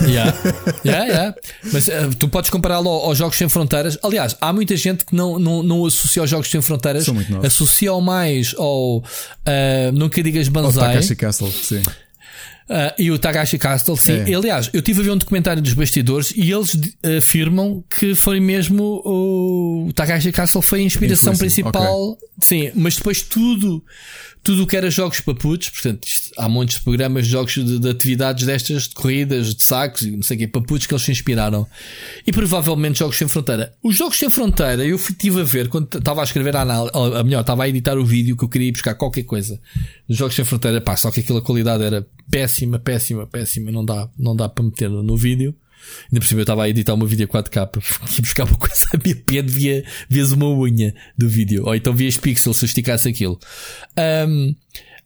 [0.08, 0.36] Yeah.
[0.84, 1.36] Yeah, yeah.
[1.72, 3.98] Mas uh, tu podes compará-lo aos Jogos Sem Fronteiras.
[4.04, 7.06] Aliás, há muita gente que não, não, não associa aos Jogos Sem Fronteiras,
[7.44, 9.04] associa mais ao uh,
[9.94, 10.94] Nunca Digas Banzai.
[10.94, 11.82] Takashi Castle, sim.
[12.72, 14.14] Uh, e o Tagashi Castle, sim.
[14.14, 14.34] É.
[14.34, 16.78] Aliás, eu tive a ver um documentário dos bastidores e eles
[17.18, 22.12] afirmam que foi mesmo o, o Tagashi Castle foi a inspiração principal.
[22.12, 22.28] Okay.
[22.40, 23.84] Sim, mas depois tudo
[24.44, 27.78] tudo o que era jogos para putos, portanto, isto, há de programas de jogos de,
[27.78, 30.94] de, atividades destas, de corridas, de sacos e não sei o que, para putos que
[30.94, 31.68] eles se inspiraram.
[32.26, 33.74] E provavelmente jogos sem fronteira.
[33.84, 37.24] Os jogos sem fronteira, eu estive a ver quando estava a escrever a análise, a
[37.24, 39.60] melhor, estava a editar o vídeo que eu queria ir buscar qualquer coisa.
[40.10, 44.10] Os jogos sem fronteira, pá, só que aquela qualidade era péssima, péssima, péssima, não dá,
[44.18, 45.56] não dá para meter no, vídeo.
[46.12, 48.98] Ainda por cima eu estava a editar uma vídeo 4K, ia buscar uma coisa a
[49.04, 53.10] minha pé, via, vias uma unha do vídeo, ou então vias pixels se eu esticasse
[53.10, 53.40] aquilo.
[54.28, 54.56] Um,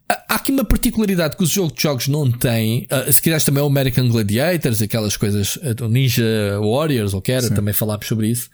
[0.09, 2.87] há aqui uma particularidade que os jogos de jogos não têm.
[2.91, 7.49] Uh, se quiseres também o American Gladiators, aquelas coisas, o Ninja Warriors, ou que era,
[7.49, 8.49] também falámos sobre isso.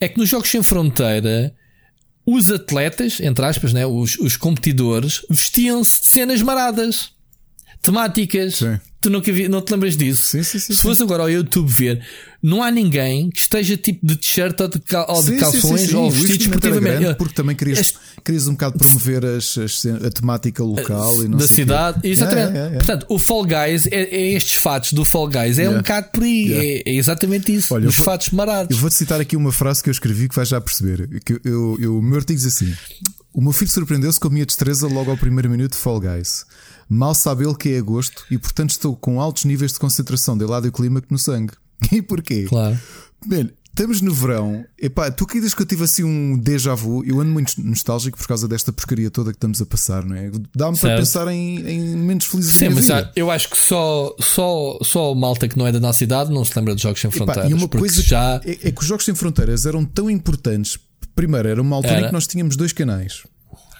[0.00, 1.54] É que nos jogos sem fronteira,
[2.26, 7.13] os atletas, entre aspas, né, os, os competidores, vestiam-se de cenas maradas,
[7.84, 8.56] temáticas.
[8.56, 8.80] Sim.
[9.00, 10.30] Tu nunca vi, não te lembras disso?
[10.30, 10.72] Sim, sim, sim.
[10.72, 12.02] Se fosse agora ao YouTube ver,
[12.42, 16.10] não há ninguém que esteja tipo de t-shirt ou de, cal, ou de calções ou
[16.10, 17.14] vestido esportivamente.
[17.16, 17.98] Porque também querias, este...
[18.24, 22.00] querias um bocado promover as, as, a temática local e não da cidade.
[22.00, 22.08] Quê.
[22.08, 22.56] Exatamente.
[22.56, 22.70] É, é, é.
[22.78, 25.58] Portanto, o Fall Guys é, é, estes fatos do Fall Guys.
[25.58, 26.54] É um bocado por aí.
[26.54, 27.74] É, é, exatamente isso.
[27.74, 28.74] Olha, os vou, fatos marados.
[28.74, 31.20] Eu vou-te citar aqui uma frase que eu escrevi que vais já perceber.
[31.22, 32.74] Que eu, eu, o meu artigo diz assim:
[33.34, 36.46] O meu filho surpreendeu-se com a minha destreza logo ao primeiro minuto de Fall Guys.
[36.88, 40.44] Mal sabe ele que é agosto e, portanto, estou com altos níveis de concentração de
[40.44, 41.52] lado e clímaco no sangue.
[41.92, 42.46] E porquê?
[42.48, 42.78] Claro.
[43.26, 44.64] Bem, estamos no verão.
[44.80, 47.04] Epá, tu acreditas que eu tive assim um déjà vu?
[47.04, 50.30] Eu ando muito nostálgico por causa desta porcaria toda que estamos a passar, não é?
[50.54, 53.12] Dá-me para pensar em, em momentos felizes Sim, mas vida.
[53.16, 56.44] eu acho que só, só, só o malta que não é da nossa idade não
[56.44, 57.44] se lembra de Jogos Sem Fronteiras.
[57.44, 58.40] Epá, e uma coisa já...
[58.44, 60.78] é, é, que os Jogos Sem Fronteiras eram tão importantes.
[61.14, 62.02] Primeiro, era uma altura era.
[62.02, 63.24] em que nós tínhamos dois canais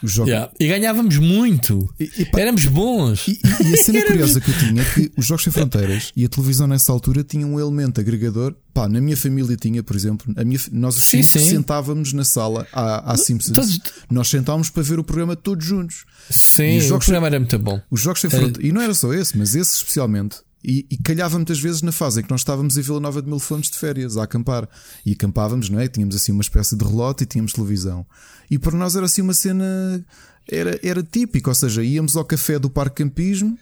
[0.03, 0.31] Os jogos...
[0.31, 0.53] Yeah.
[0.61, 1.89] E ganhávamos muito.
[1.99, 3.27] E, e, pá, Éramos bons.
[3.29, 6.25] E, e a cena curiosa que eu tinha é que os Jogos Sem Fronteiras e
[6.25, 8.55] a televisão nessa altura tinham um elemento agregador.
[8.73, 11.51] Pá, na minha família tinha, por exemplo, a minha, nós os Sim, cinco sim.
[11.51, 13.53] sentávamos na sala à, à Simpsons.
[13.55, 13.81] Todos-
[14.11, 16.05] Nós sentávamos para ver o programa todos juntos.
[16.31, 17.81] Sim, os o jogos- programa era muito bom.
[17.91, 18.65] Os Jogos Sem Fronteiras.
[18.65, 20.37] E não era só esse, mas esse especialmente.
[20.65, 23.29] E, e calhava muitas vezes na fase em que nós estávamos em Vila Nova de
[23.29, 24.67] Mil Fontes de férias a acampar.
[25.05, 25.87] E acampávamos, não é?
[25.89, 28.07] Tínhamos assim uma espécie de relote e tínhamos televisão.
[28.51, 30.05] E para nós era assim uma cena.
[30.51, 33.59] Era, era típica, ou seja, íamos ao café do Parque Campismo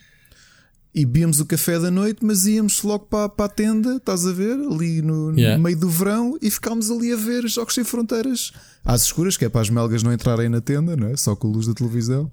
[0.95, 4.33] e bebíamos o café da noite, mas íamos logo para, para a tenda, estás a
[4.33, 4.53] ver?
[4.59, 5.63] Ali no, no Yeah.
[5.63, 8.53] meio do verão e ficámos ali a ver Jogos Sem Fronteiras
[8.85, 11.17] às escuras, que é para as melgas não entrarem na tenda, não é?
[11.17, 12.31] Só com a luz da televisão.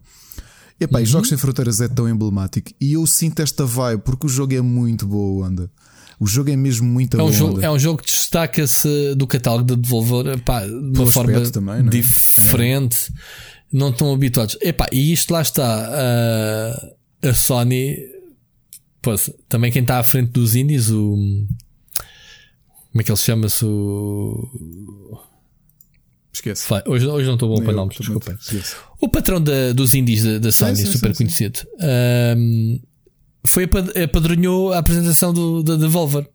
[0.79, 1.09] Epá, e Uhum.
[1.09, 4.61] Jogos Sem Fronteiras é tão emblemático e eu sinto esta vibe porque o jogo é
[4.61, 5.69] muito boa onda.
[6.19, 7.65] O jogo é mesmo muito É um, boa jogo, onda.
[7.65, 11.87] é um jogo que destaca-se do catálogo da Devolver pá, de uma forma também, não
[11.87, 11.89] é?
[11.89, 13.13] diferente.
[13.71, 14.57] Não estão habituados.
[14.61, 15.63] Epá, e isto lá está.
[15.63, 17.95] A, a Sony,
[19.01, 21.15] pois, também quem está à frente dos indies, o.
[22.91, 23.63] Como é que ele chama-se?
[23.63, 25.19] O.
[26.31, 26.65] Esquece.
[26.69, 28.35] Vai, Hoje, hoje não estou bom para nomes, desculpem.
[29.01, 32.77] O patrão da- dos indies da, da Sony, sim, super sim, conhecido, ahm,
[33.43, 36.27] foi apad- apadrinhou a apresentação do, da Devolver.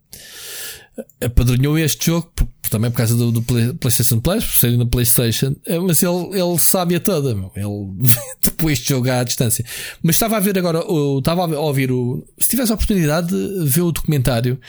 [1.21, 4.85] Apadrinhou este jogo, por- também por causa do, do Play- PlayStation Plus, por serem na
[4.85, 7.35] PlayStation, eh, mas ele, ele sabe a toda.
[7.35, 7.51] meu.
[7.55, 8.09] Ele
[8.43, 9.63] depois de jogar à distância.
[10.01, 10.79] Mas estava a ver agora,
[11.17, 12.25] estava a ouvir o.
[12.39, 14.59] Se tivesse a oportunidade de ver o documentário,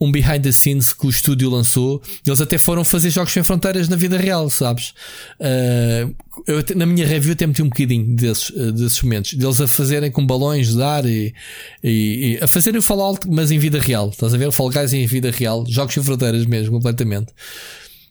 [0.00, 3.88] um behind the scenes que o estúdio lançou, eles até foram fazer jogos sem fronteiras
[3.88, 4.92] na vida real, sabes?
[5.40, 6.08] Ah,
[6.46, 10.10] eu, na minha review até meti um bocadinho desses, eh, desses momentos, deles a fazerem
[10.10, 11.34] com balões de ar e,
[11.82, 14.10] e- e a fazerem o Fallout, mas em vida real.
[14.10, 14.48] Estás a ver?
[14.48, 17.32] O Fall Guys em vida real, jogos sem fronteiras mesmo, completamente.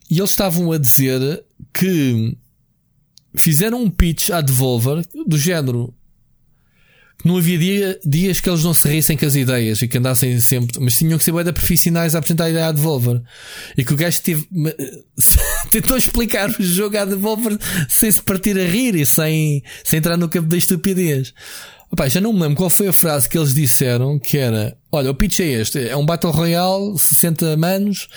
[0.09, 1.43] E eles estavam a dizer
[1.73, 2.35] que
[3.35, 5.93] fizeram um pitch à Devolver do género
[7.23, 10.39] não havia dia- dias que eles não se rissem com as ideias e que andassem
[10.41, 13.21] sempre, mas tinham que ser de profissionais a apresentar a ideia à Devolver.
[13.77, 14.47] E que o gajo teve,
[15.71, 17.57] tentou explicar o jogo à Devolver
[17.89, 21.33] sem se partir a rir e sem, sem entrar no campo da estupidez.
[21.91, 25.11] Opa, já não me lembro qual foi a frase que eles disseram que era: Olha,
[25.11, 28.07] o pitch é este, é um Battle Royale, 60 manos,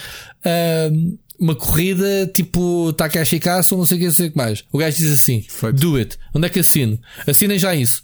[1.39, 4.65] uma corrida tipo Takashi Castle, não sei o que, não sei o que mais.
[4.73, 5.45] O gajo diz assim.
[5.75, 6.17] Do it.
[6.35, 6.99] Onde é que assino?
[7.27, 8.03] Assinem já isso.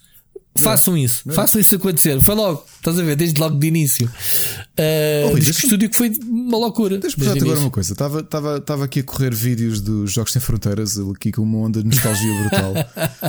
[0.57, 2.21] Façam isso, façam isso acontecer.
[2.21, 4.07] Foi logo, estás a ver, desde logo de início.
[4.07, 6.97] Uh, Rui, diz que o estúdio que foi uma loucura.
[6.99, 7.59] Deixa-me agora início.
[7.59, 7.93] uma coisa.
[7.93, 11.83] Estava, estava, estava aqui a correr vídeos dos Jogos Sem Fronteiras, aqui com uma onda
[11.83, 12.73] de nostalgia brutal.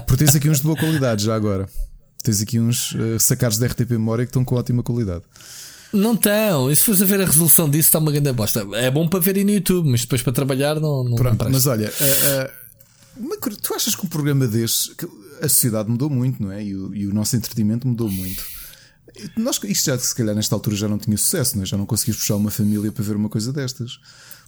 [0.06, 1.68] Porque tens aqui uns de boa qualidade já agora.
[2.24, 5.24] Tens aqui uns eh, sacados da RTP Memória que estão com ótima qualidade.
[5.94, 6.70] Não estão.
[6.72, 8.66] E se fores a ver a resolução disso, está uma grande bosta.
[8.74, 11.48] É bom para ver aí no YouTube, mas depois para trabalhar não, não, não Pronto,
[11.50, 11.92] mas olha,
[13.18, 15.08] uma cur- tu achas que um programa desse, que
[15.42, 16.64] a sociedade mudou muito, não é?
[16.64, 18.44] E o, e o nosso entretenimento mudou muito.
[19.38, 21.66] Nós, isto já, se calhar, nesta altura já não tinha sucesso, não é?
[21.66, 24.00] já não conseguias puxar uma família para ver uma coisa destas.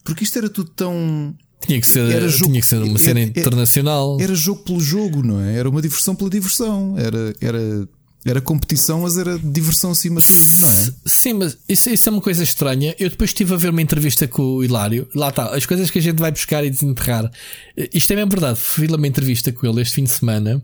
[0.03, 1.35] Porque isto era tudo tão.
[1.65, 4.17] Tinha que ser, Era jogo- tinha que ser uma cena era- internacional.
[4.19, 5.55] Era jogo pelo jogo, não é?
[5.57, 6.95] Era uma diversão pela diversão.
[6.97, 7.89] Era, era,
[8.25, 10.93] era competição, mas era diversão acima de tudo, não é?
[11.05, 12.93] Sim, mas isso, isso é uma coisa estranha.
[12.99, 15.07] Eu depois estive a ver uma entrevista com o Hilário.
[15.15, 17.29] Lá está, as coisas que a gente vai buscar e desenterrar.
[17.93, 18.59] Isto é mesmo verdade.
[18.59, 20.61] Fui lá uma entrevista com ele este fim de semana.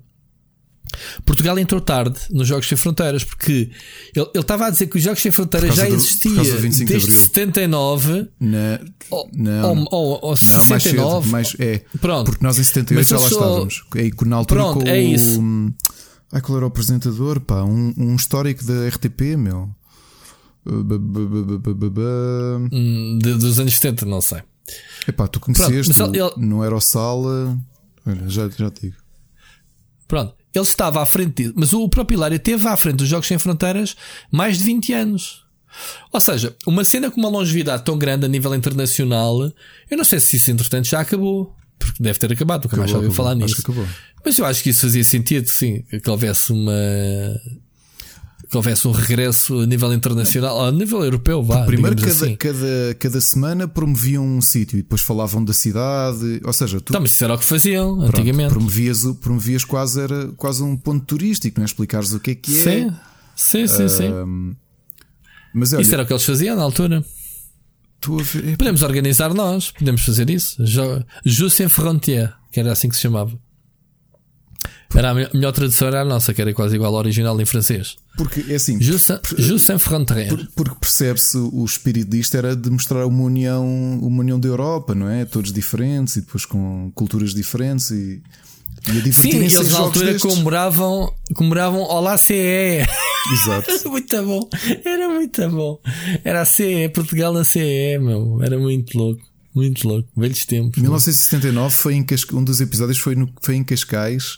[1.25, 3.71] Portugal entrou tarde nos Jogos Sem Fronteiras porque
[4.15, 6.35] ele ele estava a dizer que os Jogos Sem Fronteiras já causa do- existia por
[6.35, 7.21] causa do 25 de desde Abril.
[7.25, 8.79] 79 Na,
[9.09, 11.21] ou, não, ou, ou, ou não, mais 69.
[11.23, 11.83] cedo, mais, é.
[11.99, 12.25] Pronto.
[12.25, 13.83] Porque nós em 78 Mas já lá sou- estávamos.
[13.95, 15.01] É, com- na altura Pronto, com é o.
[15.01, 15.41] isso.
[16.31, 17.39] Ai, qual era o apresentador?
[17.41, 19.69] Pá, um, um histórico da RTP, meu.
[23.19, 24.41] De- dos anos 70, não sei.
[25.07, 27.57] Epá, tu conheceste, mas ele- ele- não era o Sala.
[28.05, 28.95] Olha, já, já te digo.
[30.07, 30.35] Pronto.
[30.53, 33.37] Ele estava à frente, de- mas o próprio Hilário esteve à frente dos Jogos Sem
[33.39, 33.95] Fronteiras
[34.31, 35.43] mais de 20 anos.
[36.11, 39.41] Ou seja, uma cena com uma longevidade tão grande a nível internacional,
[39.89, 41.55] eu não sei se isso entretanto já acabou.
[41.79, 43.55] Porque deve ter acabado, nunca mais já ouviu falar nisso.
[43.55, 43.87] Acho que acabou.
[44.23, 46.71] Mas eu acho que isso fazia sentido, sim, que houvesse uma.
[48.53, 51.65] Que houvesse um regresso a nível internacional, a nível europeu, vá.
[51.65, 52.35] Primeiro, digamos cada, assim.
[52.37, 56.39] cada, cada semana promoviam um sítio e depois falavam da cidade.
[56.45, 58.49] Ou seja, tu Então, mas isso era o que faziam pronto, antigamente.
[58.51, 61.65] promovias, promovias quase, era quase um ponto turístico, não é?
[61.65, 62.91] Explicares o que é que é.
[63.35, 64.55] Sim, sim, sim.
[65.53, 67.03] mas olha, Isso era o que eles faziam na altura.
[68.21, 70.63] ver- Podemos organizar nós, podemos fazer isso.
[71.25, 73.31] Jus sem frontière, que era assim que se chamava.
[74.95, 77.45] Era a me- melhor tradução era a nossa, que era quase igual ao original em
[77.45, 77.95] francês.
[78.15, 80.29] porque é assim, Jus sem- Jus sem frontière.
[80.29, 83.65] por- porque percebe-se o espírito disto era de mostrar uma união,
[84.01, 85.25] uma união da Europa, não é?
[85.25, 88.21] Todos diferentes e depois com culturas diferentes e
[88.85, 92.85] E a Sim, eles na altura comemoravam, comemoravam Olá CE.
[93.33, 93.71] Exato.
[93.71, 94.49] Era muito bom.
[94.83, 95.79] Era muito bom.
[96.23, 98.39] Era a CE, Portugal na CE, meu.
[98.43, 99.21] Era muito louco.
[99.55, 100.09] Muito louco.
[100.17, 100.81] Velhos tempos.
[100.81, 100.91] meu.
[100.91, 102.35] 1979 foi em Casca...
[102.35, 103.31] um dos episódios foi, no...
[103.41, 104.37] foi em Cascais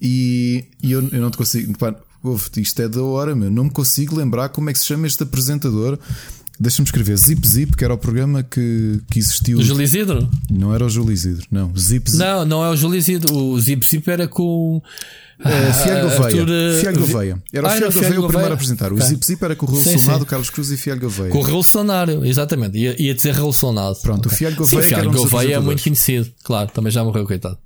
[0.00, 1.76] e, e eu, eu não te consigo.
[1.78, 1.94] Pá,
[2.56, 3.50] isto é da hora, meu.
[3.50, 5.98] Não me consigo lembrar como é que se chama este apresentador.
[6.58, 9.58] Deixa-me escrever Zip Zip, que era o programa que, que existiu.
[9.58, 10.26] O Júlio Isidro?
[10.50, 11.70] Não era o Júlio Isidro, não.
[11.76, 12.18] Zip Zip.
[12.18, 13.34] Não, não é o Júlio Isidro.
[13.36, 14.80] O Zip Zip era com.
[15.38, 16.24] Fialho Ah, Gouveia.
[16.24, 17.42] Arthur, eh, Fialho Vi- Gouveia.
[17.52, 18.50] Era o Ah, Fialho Gouveia o primeiro Gouveia?
[18.50, 18.90] a apresentar.
[18.90, 19.00] O.
[19.02, 20.24] Zip Zip era com o Raul Sim, sim.
[20.24, 21.30] Carlos Cruz e Fialho Gouveia.
[21.30, 22.78] Com o Revolucionário, exatamente.
[22.78, 23.96] Ia, ia dizer Revolucionado.
[24.00, 26.32] Pronto, o Fialho Gouveia Sim, Fialho Gouveia é muito conhecido.
[26.42, 27.58] Claro, também já morreu, coitado.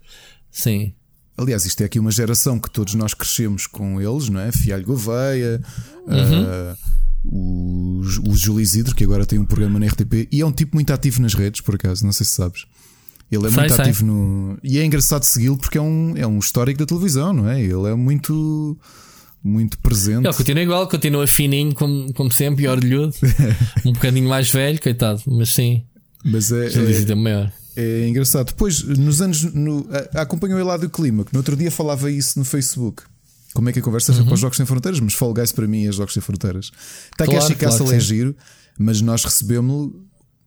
[0.50, 0.92] Sim.
[1.40, 4.52] Aliás, isto é aqui uma geração que todos nós crescemos com eles, não é?
[4.52, 5.60] Fialho Gouveia,
[6.06, 6.44] Uhum.
[6.46, 6.76] ah,
[7.24, 10.74] o, o Júlio Isidro, que agora tem um programa na RTP e é um tipo
[10.76, 12.66] muito ativo nas redes, por acaso, não sei se sabes.
[13.30, 13.84] Ele é Sei, muito sei.
[13.84, 14.58] ativo no.
[14.62, 17.60] E é engraçado segui-lo porque é um, é um histórico da televisão, não é?
[17.62, 18.76] Ele é muito.
[19.42, 20.26] Muito presente.
[20.26, 23.14] Ele continua igual, continua fininho, como, como sempre, e orgulhudo.
[23.86, 25.22] um bocadinho mais velho, coitado.
[25.26, 25.82] Mas sim,
[26.22, 27.52] Mas é, Júlio é, Isidro é maior.
[27.80, 28.46] É engraçado.
[28.48, 29.42] Depois, nos anos.
[29.54, 33.02] No, acompanhou o Eladio Clima, que no outro dia falava isso no Facebook.
[33.54, 34.24] Como é que a conversa Uhum.
[34.26, 35.00] para os Jogos Sem Fronteiras?
[35.00, 36.70] Mas Fall Guys para mim é Jogos Sem Fronteiras.
[37.18, 38.36] A Claro, Chicaça claro que é giro,
[38.78, 40.04] mas nós recebemos-lo,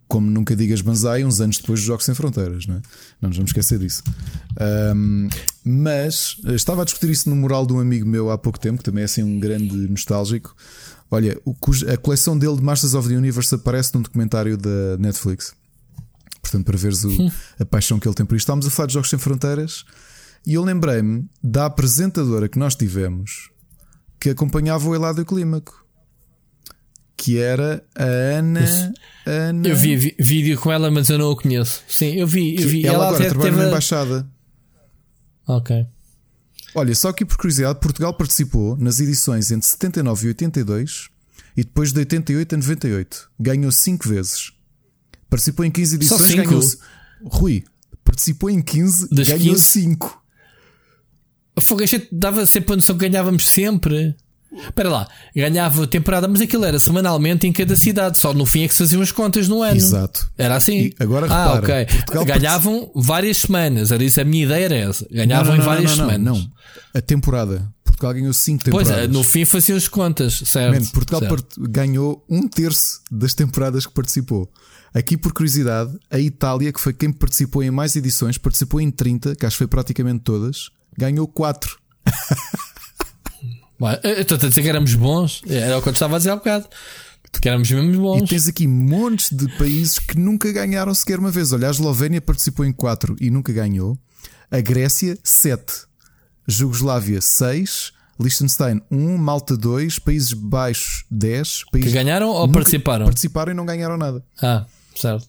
[0.07, 2.81] como nunca digas Banzai, uns anos depois dos Jogos Sem Fronteiras, não é?
[3.21, 4.03] Não nos vamos esquecer disso.
[4.59, 5.27] Ahm,
[5.65, 8.77] mas eh, estava a discutir isso no mural de um amigo meu há pouco tempo,
[8.77, 10.55] que também é assim um grande nostálgico.
[11.11, 11.37] Olha,
[11.93, 15.53] a coleção dele de Masters of the Universe aparece num documentário da Netflix.
[16.53, 18.43] Portanto, para veres o- a paixão que ele tem por isto.
[18.45, 19.83] Estávamos a falar de Jogos Sem Fronteiras
[20.45, 23.49] e eu lembrei-me da apresentadora que nós tivemos
[24.19, 25.85] que acompanhava o Eladio Clímaco,
[27.17, 28.63] que era a Ana.
[28.63, 28.93] Isso.
[29.25, 31.81] Ana Eu vi, vi- vídeo com ela, mas eu não a conheço.
[31.87, 32.51] Sim, eu vi.
[32.55, 32.85] Eu que vi.
[32.85, 34.27] ela, agora até trabalha teve na embaixada.
[35.47, 35.85] Ok.
[36.75, 41.09] Olha, só aqui por curiosidade, Portugal participou nas edições entre 79 e 82
[41.55, 43.29] e depois de 88 a 98.
[43.39, 44.51] Ganhou 5 vezes.
[45.33, 46.61] Participou em 15 Só edições, ganhou.
[47.25, 47.63] Rui,
[48.05, 49.61] participou em 15, Das ganhou 15?
[49.63, 50.23] 5.
[51.59, 54.15] Fogo, a gente dava sempre a noção que ganhávamos sempre.
[54.55, 58.61] Espera lá, ganhava a temporada, mas aquilo era semanalmente em cada cidade, só no fim
[58.61, 59.75] é que se faziam as contas no ano.
[59.75, 60.31] Exato.
[60.37, 60.77] Era assim?
[60.81, 61.97] E agora ah, repara, ok.
[62.05, 65.07] Portugal Ganhavam várias semanas, era isso, a minha ideia era essa.
[65.09, 66.19] Ganhavam Não, não, em várias semanas.
[66.19, 66.51] Não,
[66.93, 67.73] a temporada.
[67.83, 69.09] Portugal ganhou 5 Pois temporadas.
[69.09, 70.79] é, no fim faziam as contas, certo?
[70.79, 71.61] Man, Portugal certo.
[71.61, 74.47] ganhou um terço das temporadas que participou.
[74.93, 79.35] Aqui, por curiosidade, a Itália, que foi quem participou em mais edições, participou em 30,
[79.35, 81.77] que acho que foi praticamente todas, ganhou 4.
[83.79, 86.29] Bom, eu Estou a dizer que éramos bons, era o que eu estava a dizer
[86.31, 86.67] há bocado.
[87.41, 88.29] Que éramos mesmo E bons.
[88.29, 91.51] tens aqui montes de países que nunca ganharam sequer uma vez.
[91.51, 93.97] Olha, a Eslovénia participou em 4 e nunca ganhou.
[94.51, 95.63] A Grécia, 7.
[96.47, 97.91] Jugoslávia, 6.
[98.19, 99.17] Liechtenstein, 1.
[99.17, 99.97] Malta, 2.
[99.97, 101.63] Países Baixos, 10.
[101.71, 103.05] Que ganharam ou participaram?
[103.05, 104.23] Participaram e não ganharam nada.
[104.39, 104.65] Ah,
[104.95, 105.27] certo.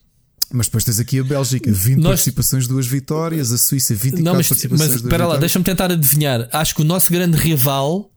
[0.52, 3.50] Mas depois tens aqui a Bélgica, 20 Nós- participações, 2 vitórias.
[3.50, 6.48] A Suíça, 24 Não, mas, participações, mas duas espera lá, deixa-me tentar adivinhar.
[6.52, 8.10] Acho que o nosso grande rival,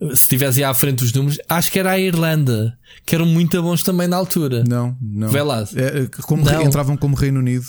[0.00, 3.60] se estivesse aí à frente dos números, acho que era a Irlanda, que eram muito
[3.62, 4.62] bons também na altura.
[4.68, 5.28] Não, não.
[5.28, 5.66] Vê lá.
[5.74, 6.62] É, é, como Não.
[6.62, 7.66] entravam como Reino Unido.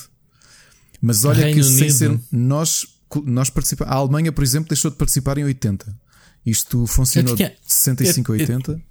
[1.01, 2.19] Mas olha Reino que sem ser.
[2.31, 2.85] Nós,
[3.25, 3.91] nós participamos.
[3.93, 5.95] A Alemanha, por exemplo, deixou de participar em 80.
[6.45, 8.71] Isto funcionou de 65 a eu- eu- 80.
[8.71, 8.81] Eu,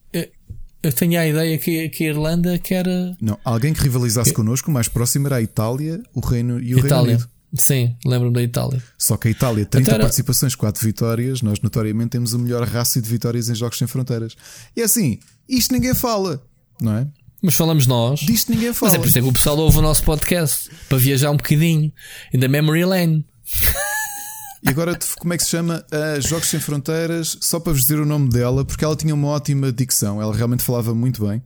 [0.87, 4.71] eu tenho a ideia que, que a Irlanda que era Não, alguém que rivalizasse connosco,
[4.71, 7.15] o mais próximo era a Itália o Reino, e o Reino Itália.
[7.17, 7.29] Unido.
[7.57, 8.83] Sim, lembro-me da Itália.
[8.99, 11.41] Só que a Itália, 30 Então era- participações, 4 vitórias.
[11.41, 14.37] Nós, notoriamente, temos o melhor rácio de vitórias em Jogos Sem Fronteiras.
[14.77, 16.43] E é assim, isto ninguém fala,
[16.81, 17.07] não é?
[17.41, 18.21] Mas falamos nós.
[18.21, 18.91] Disto ninguém fala.
[18.91, 21.37] Mas é por isso é que o pessoal ouve o nosso podcast para viajar um
[21.37, 21.93] bocadinho.
[22.33, 23.25] In the memory lane.
[24.65, 25.85] E agora, como é que se chama?
[25.91, 29.29] A Jogos Sem Fronteiras, só para vos dizer o nome dela, porque ela tinha uma
[29.29, 31.43] ótima dicção, ela realmente falava muito bem.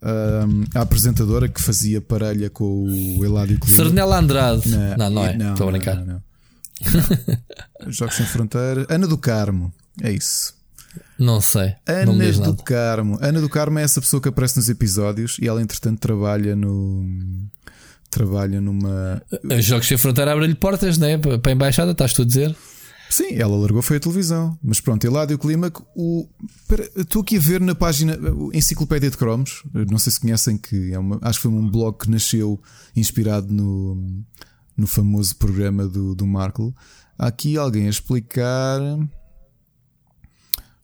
[0.00, 2.84] Ahm, a apresentadora que fazia parelha com
[3.18, 3.76] o Eladio Clima.
[3.76, 4.68] Sernela Andrade.
[4.68, 5.34] Não, não, é.
[5.34, 5.96] Estou a brincar.
[5.96, 6.22] Não, não.
[7.82, 7.90] Não.
[7.90, 8.86] Jogos Sem Fronteiras.
[8.88, 10.54] Ana do Carmo, é isso.
[11.18, 11.74] Não sei.
[12.06, 12.62] não Ana diz do nada.
[12.62, 13.18] Carmo.
[13.20, 17.04] Ana do Carmo é essa pessoa que aparece nos episódios e ela, entretanto, trabalha no.
[18.14, 19.20] Trabalha numa.
[19.42, 21.18] Os Jogos Sem Fronteira abrem-lhe portas, né?
[21.18, 22.54] Para para a embaixada, estás tu a dizer?
[23.10, 24.56] Sim, ela largou foi a televisão.
[24.62, 26.28] Mas pronto, Eladio Clímaco, o.
[26.96, 28.16] Estou aqui a ver na página
[28.52, 29.64] Enciclopédia de Cromos.
[29.90, 31.18] Não sei se conhecem que é uma.
[31.22, 32.62] Acho que foi um blog que nasceu
[32.94, 34.24] inspirado no,
[34.76, 36.72] no famoso programa do, do Marco.
[37.18, 38.80] Há aqui alguém a explicar.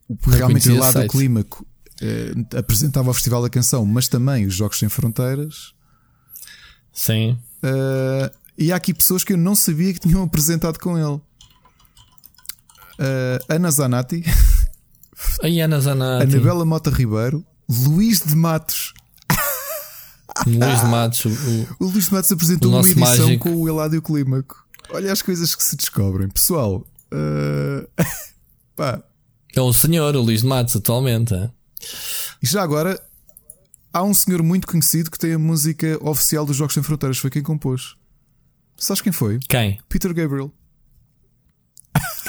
[0.05, 1.11] O, realmente o conhecia esse Eladio site.
[1.11, 1.65] Clímaco
[2.01, 5.73] eh, apresentava o Festival da Canção, mas também os Jogos Sem Fronteiras.
[6.93, 7.37] Sim.
[7.63, 11.19] Eh, e há aqui pessoas que eu não sabia que tinham apresentado com ele.
[12.99, 14.23] uh, Ana Zanatti,
[15.43, 18.93] A Ana Zanatti, Anabela Mota Ribeiro, Luís de Matos.
[20.47, 23.49] Luís de Matos, o- O Luís de Matos apresentou uma edição mágico.
[23.49, 24.65] com o Eládio Clímaco.
[24.91, 26.27] Olha as coisas que se descobrem.
[26.29, 27.87] Pessoal, uh,
[28.75, 29.01] pá,
[29.55, 31.33] é um senhor, o Luís de Matos, atualmente.
[31.33, 31.49] é?
[32.41, 32.99] e já agora
[33.93, 37.17] há um senhor muito conhecido que tem a música oficial dos Jogos Sem Fronteiras.
[37.17, 37.95] Foi quem compôs.
[38.77, 39.39] Sabes quem foi?
[39.47, 39.79] Quem?
[39.89, 40.51] Peter Gabriel.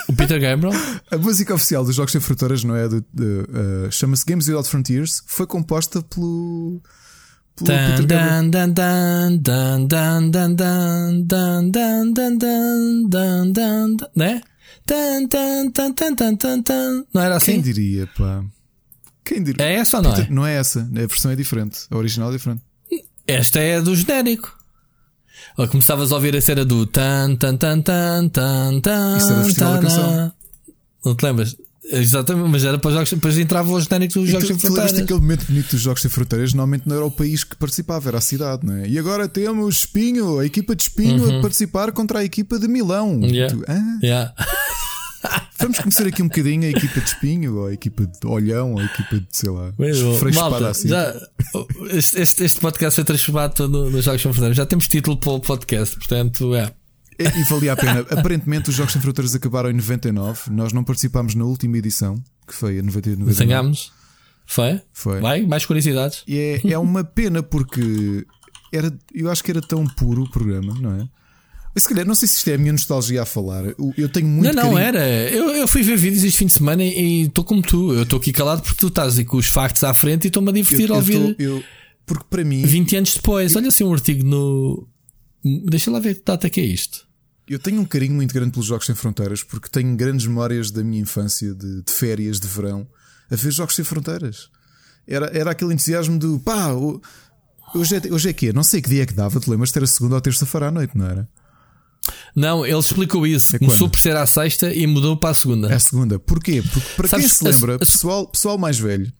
[0.09, 0.73] O Peter Gabriel?
[1.11, 5.23] A música oficial dos Jogos Sem Fronteiras não é uh, Chama-se Games Without Frontiers.
[5.27, 6.83] Foi composta pelo.
[7.57, 8.51] pelo Dan, Peter Gabriel.
[8.51, 14.41] dan, dan, dan, dan, dan, dan, dan, dan, dan, dan, dan, dan, dan, né?
[14.87, 17.07] Dan, dan, dan, dan, dan, dan, dan.
[17.15, 17.61] Não era Quem assim?
[17.63, 18.45] diria, pá?
[19.25, 19.65] Quem diria?
[19.65, 20.27] É essa ou não é?
[20.31, 20.81] Não é essa.
[20.81, 21.81] A versão é diferente.
[21.91, 22.63] A original é diferente.
[23.27, 24.53] Esta é do genérico.
[25.57, 29.17] Ou começavas a ouvir a cena do tan tan tan tan tan tan.
[29.19, 30.09] Isso era Festival da tan, Canção.
[30.09, 30.33] tan.
[31.05, 31.57] Não te lembras?
[31.85, 34.59] Exatamente, mas era para os jogos, depois entrava o genérico dos E jogos tu, sem
[34.61, 34.93] fronteiras.
[34.93, 36.55] daquele momento bonito dos Jogos Sem Fronteiras?
[36.55, 38.89] Normalmente não era o país que participava, era a cidade, não é?
[38.89, 43.17] E agora temos Espinho, a equipa de Espinho a participar contra a equipa de Milão.
[43.17, 43.27] Uhum.
[43.27, 43.55] Yeah.
[43.55, 44.33] Tu, ah, Yeah.
[45.59, 48.81] vamos conhecer aqui um bocadinho a equipa de Espinho, ou a equipa de Olhão, ou
[48.81, 49.73] a equipa de, sei lá,
[50.35, 50.89] Malta, assim.
[50.89, 51.15] já,
[51.91, 54.57] este, este, podcast foi transformado todo nos Jogos Sem Fronteiras.
[54.57, 56.73] Já temos título para o podcast, portanto, é.
[57.19, 58.01] E, e valia a pena.
[58.11, 60.51] Aparentemente, os Jogos Sem Fronteiras acabaram em 99.
[60.51, 63.35] Nós não participámos na última edição, que foi a 90 99.
[63.35, 63.93] Sanhámos.
[64.47, 64.81] Foi?
[64.93, 65.21] Foi.
[65.21, 65.47] Vai?
[65.47, 66.25] Mais curiosidades?
[66.27, 68.27] E é, é uma pena porque
[68.73, 71.09] era, eu acho que era tão puro o programa, não é?
[71.77, 73.65] Se calhar, não sei se isto é a minha nostalgia a falar.
[73.97, 75.31] Eu- tenho muito não, não, carinho- era.
[75.31, 77.95] Eu, eu fui ver vídeos este fim de semana e estou como tu.
[77.95, 80.53] Eu estou aqui calado porque tu estás com os factos à frente e estou-me a
[80.53, 81.63] divertir eu, a ouvir eu-
[82.05, 83.57] porque para mim, 20 anos depois.
[83.57, 84.87] Olha assim um artigo no.
[85.67, 87.07] Deixa lá ver que data que é isto.
[87.49, 90.85] eu tenho um carinho muito grande pelos Jogos Sem Fronteiras porque tenho grandes memórias da
[90.85, 92.87] minha infância de, de férias de verão
[93.31, 94.49] a ver Jogos Sem Fronteiras.
[95.07, 96.71] Era, era aquele entusiasmo do pá,
[97.75, 99.75] hoje é, hoje é que Não sei que dia é que dava, te lembras?
[99.75, 101.29] Era segunda ou terça-feira à noite, não era?
[102.35, 103.55] Não, ele explicou isso.
[103.57, 105.69] É Começou por ser à sexta e mudou para a segunda.
[105.71, 106.19] É a segunda.
[106.19, 106.63] Porquê?
[106.63, 109.13] Porque para Sabes, quem se lembra, a- pessoal, pessoal mais velho,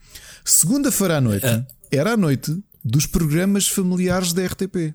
[0.45, 1.47] segunda-feira à noite
[1.91, 4.95] era a noite dos programas familiares da RTP.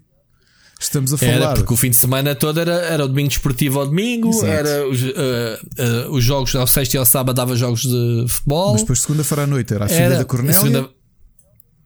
[0.80, 1.32] Estamos a falar.
[1.32, 4.46] Era porque o fim de semana todo era, era o domingo desportivo ao domingo, Exato.
[4.46, 8.74] era os, eh, eh, os jogos ao sexta e ao sábado dava jogos de futebol.
[8.74, 10.54] Mas depois, segunda-feira à noite, era a filha era da Cornélia.
[10.54, 10.90] segunda-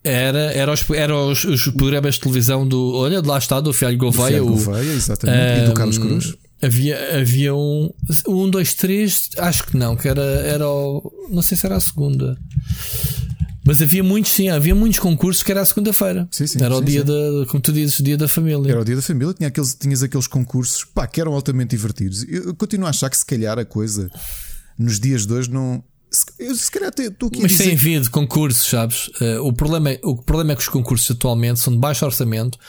[0.04, 2.94] Era, era, os, era os, os programas de televisão do.
[2.96, 4.28] Olha, de lá está, do Fialho Gouveia.
[4.30, 5.64] Fialho o- Gouveia, exatamente.
[5.64, 6.34] e do Carlos Cruz.
[6.62, 7.92] Havia, havia um.
[8.28, 11.12] Um, dois, três, acho que não, que era, era o.
[11.30, 12.36] Não sei se era a segunda.
[13.64, 16.28] Mas havia muitos, sim, havia muitos concursos que era a segunda-feira.
[16.32, 17.06] Sim, sim, Era o sim, dia sim.
[17.06, 18.72] da, como tu dizes, dia da família.
[18.72, 22.24] Era o dia da família, tinha aqueles, tinhas aqueles concursos pá, que eram altamente divertidos.
[22.28, 24.10] Eu, eu continuo a achar que se calhar a coisa
[24.80, 25.84] nos dias de hoje não.
[26.12, 29.10] Se, calhar a Mas dizer tem havido concursos, sabes?
[29.22, 32.60] Eh, o, problema é, o problema é que os concursos atualmente são de baixo orçamento,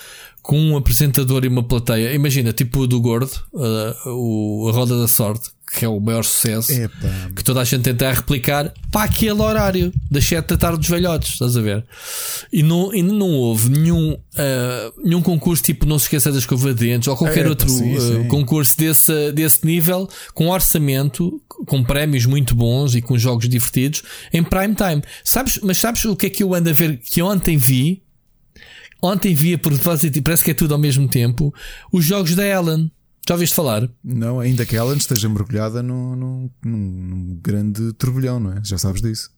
[0.40, 2.14] com um apresentador e uma plateia.
[2.14, 6.23] Imagina, tipo o do Gordo, eh, o, a Roda da Sorte, que é o maior
[6.23, 10.57] sucesso, É pá, que toda a gente tenta replicar para aquele horário, das 7 da
[10.57, 11.85] tarde dos velhotes, estás a ver?
[12.53, 17.09] E não, e não houve nenhum, eh, nenhum concurso tipo Não se esqueça das escova-dentes
[17.09, 18.28] ou qualquer É, pá, outro sim, eh, sim.
[18.28, 24.43] concurso desse, desse nível, com orçamento, com prémios muito bons e com jogos divertidos em
[24.43, 25.03] prime time.
[25.24, 28.03] Sabes, mas sabes o que é que eu ando a ver que ontem vi?
[29.03, 31.53] Ontem vi a propósito, e parece que é tudo ao mesmo tempo,
[31.90, 32.90] os jogos da Ellen.
[33.28, 33.89] Já ouviste falar?
[34.03, 38.61] não, ainda que a Ellen esteja mergulhada num, num, num- grande turbilhão, não é?
[38.65, 39.31] Já sabes disso.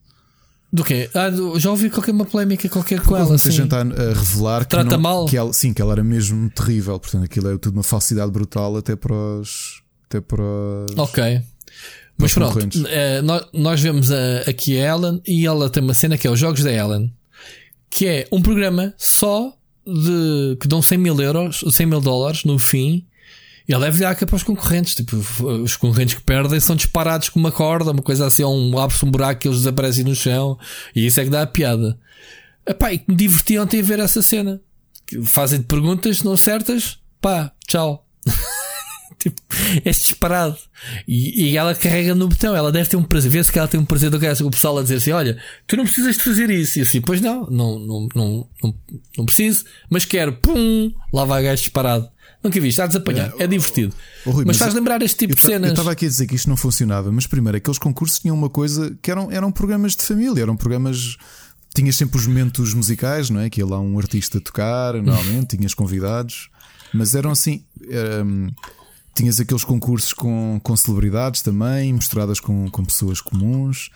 [0.73, 1.09] Do quê?
[1.15, 3.27] Ah, do- já ouvi qualquer uma polémica qualquer com ela.
[3.29, 3.53] muita Sim.
[3.53, 5.27] gente a, a revelar que, Trata não- mal.
[5.27, 6.99] que ela, sim, que ela era mesmo terrível.
[6.99, 9.83] Portanto, aquilo é tudo uma falsidade brutal até para os.
[10.09, 11.43] Até para os Ok.
[12.17, 16.17] Mas pronto, eh, nós, nós vemos a- aqui a Ellen e ela tem uma cena
[16.17, 17.13] que é os Jogos da Ellen,
[17.91, 19.53] que é um programa só
[19.87, 23.05] de que dão 100 mil euros, 100 mil dólares no fim.
[23.67, 24.95] E ela é velhaca para os concorrentes.
[24.95, 29.05] Tipo, os concorrentes que perdem são disparados com uma corda, uma coisa assim, um, abre-se
[29.05, 30.59] um buraco e eles desaparecem no chão.
[30.95, 31.99] E isso é que dá a piada.
[32.67, 34.61] Epá, e que me diverti ontem a ver essa cena.
[35.07, 38.07] Que fazem perguntas não certas, pá, tchau.
[39.19, 39.41] tipo,
[39.85, 40.57] é disparado.
[41.07, 43.31] E, e ela carrega no botão, ela deve ter um prazer.
[43.31, 45.77] Vê-se que ela tem um prazer do que o pessoal a dizer assim: olha, tu
[45.77, 46.79] não precisas de fazer isso.
[46.79, 48.75] E assim, pois não, não, não, não, não,
[49.19, 52.09] não preciso, mas quero, pum, lá vai gajo disparado.
[52.45, 53.95] Nunca vi, está a desapanhar, é divertido.
[54.27, 55.71] Oh, Rui, mas mas faz lembrar este tipo Eu de ta- Eu cenas.
[55.71, 58.97] estava aqui a dizer que isto não funcionava, mas primeiro, aqueles concursos tinham uma coisa
[59.01, 61.17] que eram, eram programas de família, eram programas.
[61.75, 63.51] Tinhas sempre os momentos musicais, não é?
[63.51, 66.49] Que ia lá um artista tocar, normalmente, tinhas convidados,
[66.93, 67.65] mas eram assim.
[67.89, 68.51] ehm,
[69.15, 73.91] Tinhas aqueles concursos com, com celebridades também, misturadas com, com pessoas comuns.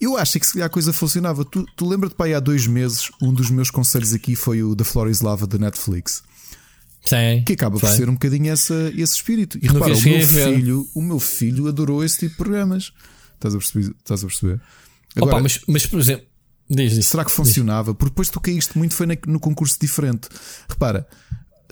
[0.00, 1.44] Eu acho que se calhar a coisa funcionava.
[1.44, 4.84] Tu, tu lembra-te, pai, há dois meses, um dos meus conselhos aqui foi o da
[4.84, 6.22] Flores Lava da Netflix.
[7.02, 7.96] Sim, Que acaba por sei.
[7.98, 9.58] ser um bocadinho essa, esse espírito.
[9.58, 12.92] E Nunca repara, o meu, filho, o meu filho adorou esse tipo de programas.
[13.34, 13.94] Estás a perceber?
[13.98, 14.54] Estás a perceber?
[15.16, 16.26] Opa, Agora, mas, mas, por exemplo,
[16.68, 17.10] diz isso.
[17.10, 17.94] será que funcionava?
[17.94, 20.28] Porque depois tu caíste muito foi no concurso diferente.
[20.68, 21.06] Repara,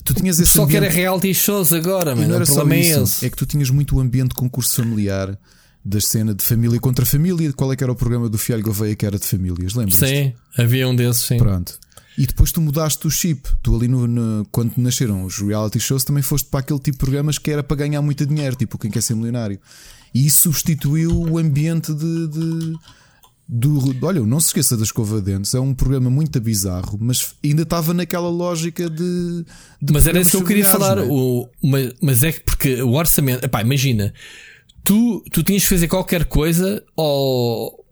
[0.02, 0.84] tu tinhas esse Só que ambiente.
[0.86, 2.28] era reality shows agora, mano.
[2.28, 3.24] não era só é isso.
[3.24, 5.38] É que tu tinhas muito o ambiente de concurso familiar
[5.84, 7.52] da cena de família contra família.
[7.52, 9.74] Qual é que era o programa do Fialho Gouveia que era de famílias?
[9.74, 9.96] Lembras?
[9.96, 11.36] Sim, havia um desses, sim.
[11.36, 11.78] Pronto.
[12.19, 13.49] E depois tu mudaste o chip.
[13.62, 16.99] Tu ali no, no- quando nasceram os reality shows também foste para aquele tipo de
[16.99, 19.61] programas que era para ganhar muito dinheiro, tipo quem quer ser milionário.
[20.12, 22.27] E isso substituiu o ambiente de.
[22.28, 22.74] de-
[23.51, 27.35] do, olha, não se esqueça da escova de dentes, é um programa muito bizarro, mas
[27.43, 29.45] ainda estava naquela lógica de.
[29.81, 30.99] de Mas era isso que eu queria falar.
[30.99, 31.03] é?
[31.09, 33.45] O, mas, mas é que porque o orçamento.
[33.45, 34.12] Epá, imagina,
[34.85, 37.85] tu, tu tinhas que fazer qualquer coisa ou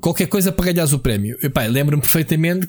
[0.00, 1.36] qualquer coisa para ganhares o prémio.
[1.42, 2.68] Epá, lembro-me perfeitamente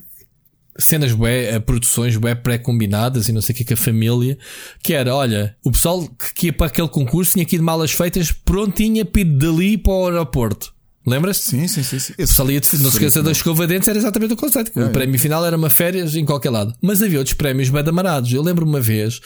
[0.78, 4.38] cenas bué, eh, produções bué pré-combinadas e não sei o que com a família,
[4.84, 7.92] que era, olha, o pessoal que ia para aquele concurso tinha que ir de malas
[7.92, 10.74] feitas prontinha para ir dali para o aeroporto.
[11.06, 11.46] Lembras-te?
[11.52, 12.00] Sim, sim, sim.
[12.00, 12.14] sim.
[12.18, 14.78] Esse- Salia de, não se esqueça da escova de dentes, era exatamente o conceito.
[14.78, 16.74] É, o prémio final era uma férias em qualquer lado.
[16.82, 18.32] Mas havia outros prémios bem amarados.
[18.34, 19.22] Eu lembro uma vez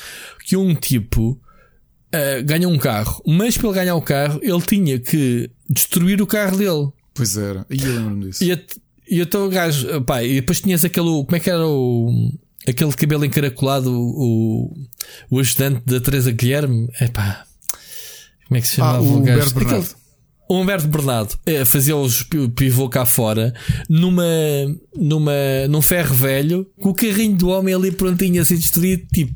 [0.46, 1.42] que um tipo
[2.12, 6.28] eh, ganhou um carro, mas para ele ganhar o carro, ele tinha que destruir o
[6.28, 6.90] carro dele.
[7.16, 8.44] Pois era, e eu lembro-me disso.
[8.44, 8.52] E,
[9.12, 12.32] e então o gajo, pá, e depois tinhas aquele, como é que era o.
[12.68, 14.72] Aquele cabelo encaracolado, o,
[15.30, 17.44] o ajudante da Teresa Guilherme, é pá,
[18.48, 19.40] como é que se chamava Ah, o o gajo?
[19.50, 19.84] Humberto Bernardo.
[19.84, 20.01] Aquele-
[20.54, 21.94] o Humberto Bernardo eh, fazia
[22.30, 23.54] pi- pivô cá fora
[23.90, 24.24] numa,
[24.96, 25.32] numa,
[25.70, 29.06] num ferro velho com o carrinho do homem ali prontinho a ser destruído.
[29.14, 29.34] Tipo,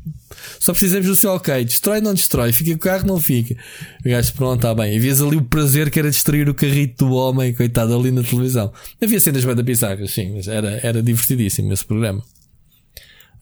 [0.60, 1.64] só precisamos do seu ok.
[1.64, 2.52] Destrói, não destrói.
[2.52, 3.56] Fica com o carro, não fica.
[4.04, 4.94] O gajo, pronto, está bem.
[4.94, 8.22] E vias ali o prazer que era destruir o carrito do homem, coitado, ali na
[8.22, 8.72] televisão.
[9.02, 12.22] Havia cenas bem da bizarras, sim, mas era, era divertidíssimo esse programa.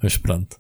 [0.03, 0.57] Mas pronto.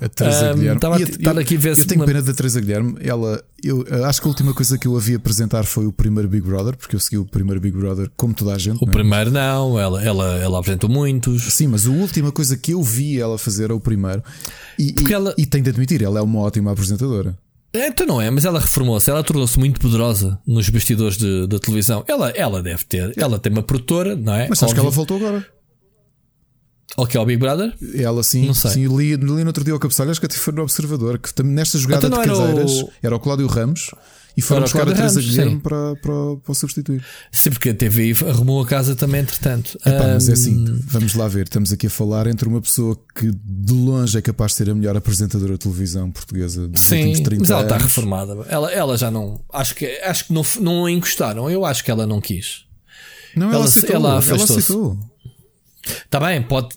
[0.00, 0.76] A Teresa Ahm, Guilherme.
[0.76, 2.96] estava a E estar aqui a ver eu tenho uma- pena da Teresa Guilherme.
[3.00, 5.92] Ela, eu eu acho que a última coisa que eu a vi apresentar foi o
[5.92, 8.76] primeiro Big Brother, porque eu segui o primeiro Big Brother como toda a gente.
[8.82, 8.92] O não é?
[8.92, 11.42] primeiro não, ela, ela, ela apresentou muitos.
[11.54, 14.22] Sim, mas a última coisa que eu vi ela fazer é o primeiro.
[14.78, 17.36] E, e, ela- e tenho de admitir, ela é uma ótima apresentadora.
[17.74, 22.04] Então não é, mas ela reformou-se, ela tornou-se muito poderosa nos bastidores da televisão.
[22.08, 24.46] Ela, ela deve ter, ela tem uma produtora, não é?
[24.48, 25.46] Mas sabes que ela voltou agora.
[26.96, 27.74] Ou que é o Big Brother?
[27.94, 28.70] Ela sim, Não sei.
[28.70, 31.42] sim li, li no outro dia ao cabeçalho, acho que até foi no Observador, que
[31.42, 33.90] nesta jogada Então de não era o- era o Cláudio Ramos
[34.36, 37.04] e foram o buscar a Teresa Guilherme para, para, para o substituir.
[37.32, 39.76] Sim, porque a TV arrumou a casa também, entretanto.
[39.84, 41.44] Epá, mas é assim, vamos lá ver.
[41.44, 44.74] Estamos aqui a falar entre uma pessoa que de longe é capaz de ser a
[44.74, 47.86] melhor apresentadora de televisão portuguesa dos Sim, últimos 30 mas ela está anos.
[47.86, 48.36] reformada.
[48.48, 49.40] Ela, ela já não.
[49.52, 51.50] Acho que, acho que não, não a encostaram.
[51.50, 52.64] Eu acho que ela não quis.
[53.34, 53.96] Não, ela, Ela- aceitou.
[53.96, 54.98] ela Ela, aceitou.
[56.04, 56.68] Está bem, pode,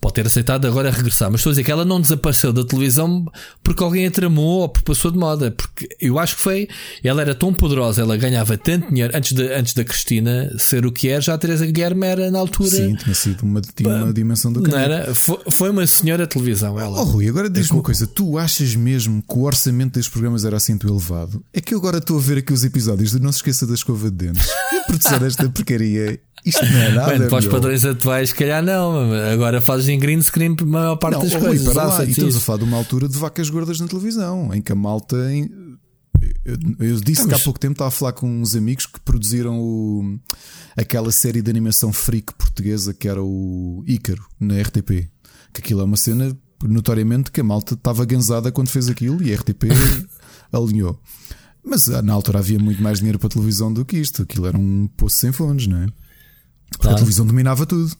[0.00, 3.24] pode ter aceitado agora regressar, mas estou a dizer que ela não desapareceu da televisão
[3.62, 5.50] porque alguém a tramou ou porque passou de moda.
[5.50, 6.68] Porque eu acho que foi.
[7.02, 10.92] Ela era tão poderosa, ela ganhava tanto dinheiro antes, de, antes da Cristina ser o
[10.92, 11.20] que é.
[11.20, 12.68] Já a Teresa Guilherme era na altura.
[12.68, 14.84] Sim, tinha sido uma, tinha uma dimensão do Não canal.
[14.84, 15.14] era?
[15.14, 17.00] Foi, foi uma senhora televisão, ela.
[17.00, 20.56] Oh Rui, agora diz-me uma coisa: tu achas mesmo que o orçamento destes programas era
[20.58, 21.42] assim tão elevado?
[21.52, 23.72] É que eu agora estou a ver aqui os episódios de Não se esqueça da
[23.74, 26.20] escova de dentes e a produção desta porcaria.
[26.44, 27.26] Isto não é nada.
[27.28, 29.12] Para os padrões atuais, se calhar não.
[29.32, 31.72] Agora fazes em green screen a maior parte Não, das oh, coisas.
[31.72, 32.04] para lá.
[32.04, 34.74] E estamos a falar de uma altura de vacas gordas na televisão, em que a
[34.74, 35.16] malta.
[36.44, 39.58] Eu, eu disse que há pouco tempo estava a falar com uns amigos que produziram
[39.60, 40.18] o-
[40.76, 45.08] aquela série de animação freak portuguesa que era o Ícaro na RTP.
[45.52, 49.32] Que aquilo é uma cena notoriamente que a malta estava ganzada quando fez aquilo e
[49.32, 49.64] a RTP
[50.52, 50.98] alinhou.
[51.64, 54.22] Mas ah, na altura havia muito mais dinheiro para a televisão do que isto.
[54.22, 55.86] Aquilo era um poço sem fundos, não é?
[56.76, 56.96] Porque a Claro.
[56.96, 57.94] televisão dominava tudo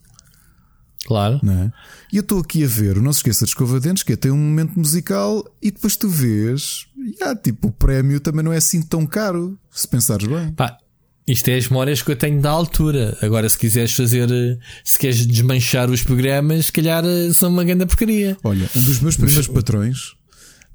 [1.06, 1.40] Claro.
[1.46, 1.70] é?
[2.12, 4.16] E eu estou aqui a ver, não se esqueça de escova de dentes, que é,
[4.16, 8.52] tem um momento musical e depois tu vês, e, ah, tipo, o prémio também não
[8.52, 10.52] é assim tão caro, se pensares bem.
[10.52, 10.78] Pá,
[11.26, 13.16] isto é as memórias que eu tenho da altura.
[13.20, 17.64] Agora, se quiseres fazer, eh, se queres desmanchar os programas, se calhar eh, são uma
[17.64, 18.36] grande porcaria.
[18.42, 20.14] Olha, um dos meus primeiros patrões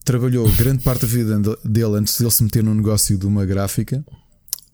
[0.06, 3.46] trabalhou grande parte da vida dele antes de ele se meter no negócio de uma
[3.46, 4.04] gráfica.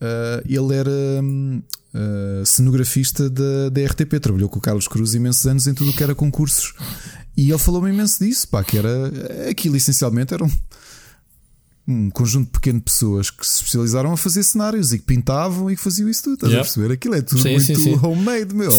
[0.05, 0.91] Ah, ele era
[1.23, 1.61] hum,
[1.93, 5.93] ah, cenografista da, da RTP, trabalhou com o Carlos Cruz imensos anos em tudo o
[5.95, 6.73] que era concursos.
[7.37, 9.11] E ele falou-me imenso disso, pá, que era
[9.49, 10.51] aquilo essencialmente era um,
[11.87, 15.75] um conjunto pequeno de pessoas que se especializaram a fazer cenários e que pintavam e
[15.75, 16.35] que faziam isso tudo.
[16.35, 16.61] Estás Yep.
[16.61, 16.93] a perceber?
[16.93, 17.99] Aquilo é tudo Sim, muito sim, sim.
[18.01, 18.71] homemade, meu.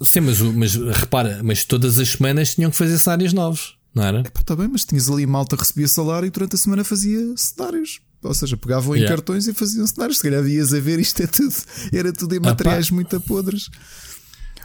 [0.00, 4.20] Sim, mas, mas repara, mas todas as semanas tinham que fazer cenários novos, não era?
[4.20, 8.00] Está tá bem, mas tinhas ali malta recebia salário e durante a semana fazia cenários.
[8.22, 9.16] Ou seja, pegavam em Yeah.
[9.16, 10.16] cartões e faziam cenários.
[10.18, 11.54] Se calhar ias a ver isto é tudo.
[11.92, 13.68] Era tudo em materiais muito podres.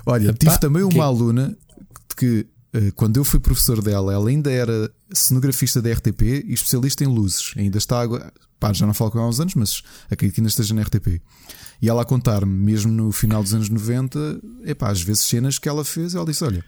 [0.05, 1.57] Olha, tive também uma que- aluna
[2.17, 7.03] que, eh, quando eu fui professor dela, ela ainda era cenografista da RTP e especialista
[7.03, 7.53] em luzes.
[7.55, 8.31] Ainda está agora.
[8.59, 10.81] Pá, já não falo com ela há uns anos, mas acredito que ainda esteja na
[10.81, 11.21] RTP.
[11.81, 15.67] E ela a contar-me, mesmo no final dos anos 90, epá, às vezes cenas que
[15.69, 16.63] ela fez, ela disse: Olha,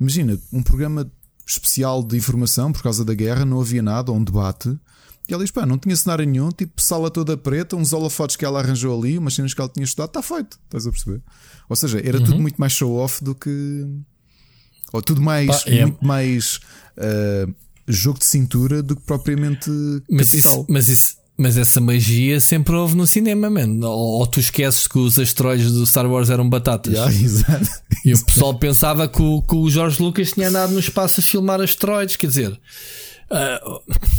[0.00, 1.10] imagina um programa
[1.46, 4.74] especial de informação por causa da guerra, não havia nada, ou um debate.
[5.28, 8.44] E ela diz: pá, não tinha cenário nenhum, tipo sala toda preta, uns holofotes que
[8.44, 11.20] ela arranjou ali, umas cenas que ela tinha estudado, está feito, estás a perceber?
[11.68, 13.86] Ou seja, era tudo muito mais show-off do que.
[14.92, 15.82] Ou tudo mais, Pá, é.
[15.86, 16.60] muito mais
[16.98, 17.46] ah,
[17.88, 19.70] jogo de cintura do que propriamente
[20.10, 20.52] Mas capital.
[20.52, 23.86] isso, mas isso, mas essa magia sempre houve no cinema, mano.
[23.88, 26.92] Ou, ou tu esqueces que os asteroides do Star Wars eram batatas.
[26.92, 27.68] Yeah, exato.
[28.04, 31.22] E o pessoal pensava que o, que o Jorge Lucas tinha andado no espaço a
[31.22, 32.60] filmar asteroides, quer dizer.
[33.30, 33.60] Ah,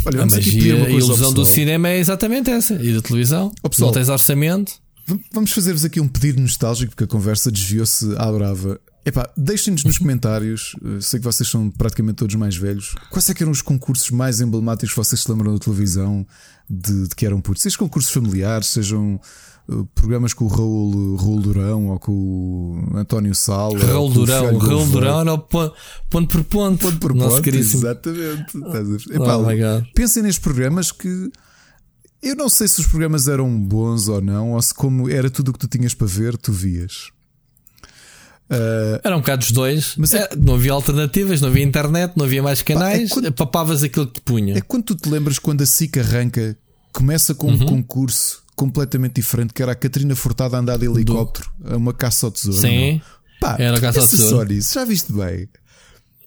[0.05, 2.75] Olha, a magia, a ilusão do cinema é exatamente essa.
[2.75, 3.51] E da televisão.
[3.63, 3.89] Ó, pessoal.
[3.89, 4.73] não tens orçamento.
[5.07, 8.79] Vam- Vamos fazer-vos aqui um pedido nostálgico porque a conversa desviou-se à brava.
[9.05, 10.75] Epá, deixem-nos nos comentários.
[10.97, 12.95] eh, Sei que vocês são praticamente todos mais velhos.
[13.11, 16.25] Quais é que eram os concursos mais emblemáticos que vocês se lembram da televisão
[16.69, 17.61] de, de que eram putos?
[17.63, 19.19] Sejam concursos familiares, sejam
[19.95, 22.11] programas com o Raul, Raul Durão ou com
[22.91, 23.77] o António Sala.
[23.79, 24.39] Raul o Durão.
[24.41, 24.87] Fialho Raul.
[24.87, 25.73] Durão era o ponto,
[26.09, 26.77] ponto por ponto.
[26.85, 27.79] Ponto por Nosso ponto, caríssimo.
[27.79, 28.57] exatamente.
[29.07, 29.15] Ver?
[29.15, 31.29] Epá, Oh pensem nestes programas que
[32.21, 35.49] eu não sei se os programas eram bons ou não, ou se como era tudo
[35.49, 37.09] o que tu tinhas para ver, tu vias.
[38.49, 39.95] Ah, Era um bocado dos dois.
[39.97, 43.09] Mas é- É, não havia alternativas, não havia internet, não havia mais canais.
[43.11, 44.57] quando- Papavas aquilo que te punha.
[44.57, 46.57] é quando tu te lembras quando a SIC arranca,
[46.91, 47.65] começa com um Uhum.
[47.65, 52.25] concurso completamente diferente, que era a Catarina Furtada a andar de helicóptero, a uma caça
[52.27, 52.59] ao tesouro.
[52.59, 52.93] Sim.
[52.93, 53.01] não?
[53.39, 54.37] Pá, Era a caça ao tesouro.
[54.37, 55.49] só nisso, já viste bem?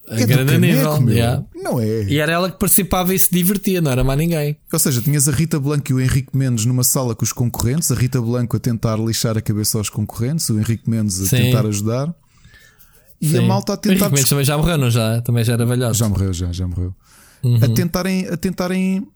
[0.09, 1.15] A É do grande caneco, nível.
[1.15, 1.45] yeah.
[1.55, 2.05] Não é?
[2.05, 4.57] E era ela que participava e se divertia, não era mais ninguém.
[4.73, 7.91] Ou seja, tinhas a Rita Blanco e o Henrique Mendes numa sala com os concorrentes,
[7.91, 11.37] a Rita Blanco a tentar lixar a cabeça aos concorrentes, o Henrique Mendes a Sim.
[11.39, 12.15] tentar ajudar.
[13.21, 13.47] E a Sim.
[13.49, 13.95] malta a O tentar.
[13.97, 15.21] Henrique Mendes também já morreu, não já?
[15.23, 15.99] Também já era velhote.
[15.99, 16.95] Já morreu, já, já morreu.
[17.43, 17.57] Uhum.
[17.65, 19.07] A, tentarem, a tentarem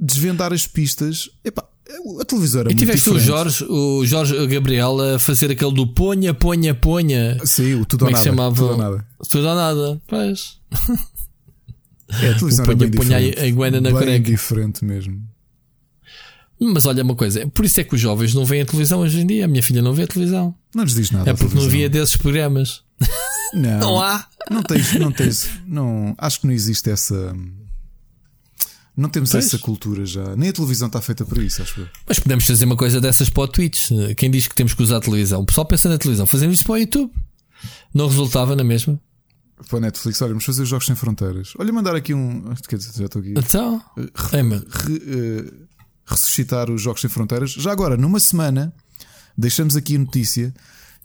[0.00, 1.28] desvendar as pistas.
[1.44, 1.64] Epá,
[2.20, 3.18] a televisão era E muito tiveste o.
[3.18, 7.38] Jorge, o Jorge Gabriel a fazer aquele do ponha, ponha, ponha.
[7.44, 8.24] Sim, o tudo Como ou é nada.
[8.24, 8.54] chamava?
[8.56, 9.06] Tudo ou nada.
[9.30, 10.02] Tudo ou nada.
[10.06, 10.58] Pois.
[12.22, 13.40] É, a televisão O era bem ponha- ponha diferente.
[13.40, 14.30] a iguana na bem careca.
[14.30, 15.20] diferente mesmo.
[16.58, 19.20] Mas olha uma coisa, por isso é que os jovens não veem a televisão hoje
[19.20, 19.44] em dia.
[19.44, 20.54] A minha filha não vê a televisão.
[20.74, 21.30] Não lhes diz nada.
[21.30, 22.82] É porque não via desses programas.
[23.54, 24.26] Não, Não há.
[24.50, 27.34] Não tens, não tens, não, acho que não existe essa.
[28.96, 29.44] Não temos Pois.
[29.44, 30.34] essa cultura já.
[30.36, 31.88] Nem a televisão está feita para isso, acho eu.
[32.08, 33.90] Mas podemos fazer uma coisa dessas para o Twitch.
[34.16, 35.42] Quem diz que temos que usar a televisão?
[35.42, 36.26] O pessoal pensa na televisão.
[36.26, 37.12] Fazemos isso para o YouTube.
[37.92, 38.98] Não resultava na mesma?
[39.68, 41.52] Para a Netflix, olha, vamos fazer os Jogos Sem Fronteiras.
[41.58, 42.54] Olha, mandar aqui um.
[42.68, 43.34] Quer dizer, já estou aqui.
[43.36, 43.82] Então.
[44.32, 44.58] É, meu.
[44.60, 45.52] Re- eh,
[46.06, 47.50] ressuscitar os Jogos Sem Fronteiras.
[47.52, 48.72] Já agora, numa semana,
[49.36, 50.54] deixamos aqui a notícia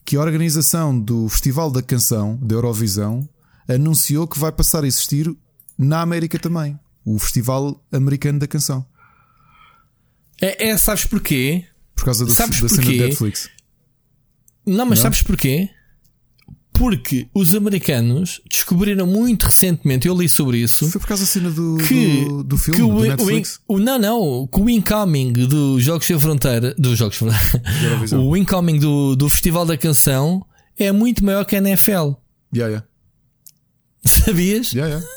[0.06, 3.28] que a organização do Festival da Canção, da Eurovisão,
[3.68, 5.34] anunciou que vai passar a existir
[5.78, 6.78] na América também.
[7.06, 8.86] O Festival Americano da Canção.
[10.42, 11.66] É, é, sabes porquê?
[11.96, 12.98] Por causa do, Sabes da cena porquê?
[12.98, 13.50] da Netflix.
[14.66, 15.04] Não, mas Não?
[15.04, 15.70] sabes porquê?
[16.74, 21.52] Porque os americanos descobriram muito recentemente, eu li sobre isso, Foi por causa da cena
[21.52, 23.60] do, que, do, do filme, que o, do o, Netflix.
[23.68, 28.36] o- não, não, que o incoming dos Jogos Sem Fronteira, dos Jogos Sem Fronteira, o
[28.36, 30.44] incoming do, do Festival da Canção
[30.78, 32.14] é muito maior que a NFL.
[32.56, 32.86] Yeah, yeah.
[34.04, 34.72] Sabias?
[34.74, 35.08] Yeah, yeah.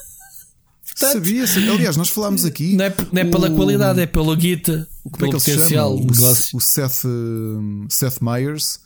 [0.95, 1.73] Sabia, sabia.
[1.73, 2.77] Aliás, nós falámos aqui.
[2.77, 5.97] Não é, não é pela O- qualidade, é pela guita, como é pelo que potencial
[5.99, 6.07] chama?
[6.13, 6.57] de O, negócio.
[6.57, 8.79] o Seth, hum, Seth Meyers,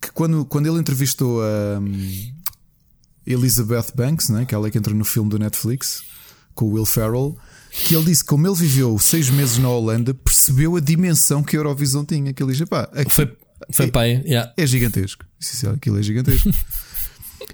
[0.00, 2.32] que quando, quando ele entrevistou a hum,
[3.26, 6.02] Elizabeth Banks, né, que ela é que entra no filme do Netflix,
[6.54, 7.36] com o Will Ferrell,
[7.70, 11.56] que ele disse que como ele viveu seis meses na Holanda, percebeu a dimensão que
[11.56, 12.32] a Eurovisão tinha.
[12.32, 13.36] Que ele "Epá, aqui Foi,
[13.70, 14.52] foi é, pai, yeah.
[14.56, 15.24] é gigantesco.
[15.74, 16.48] Aquilo é gigantesco.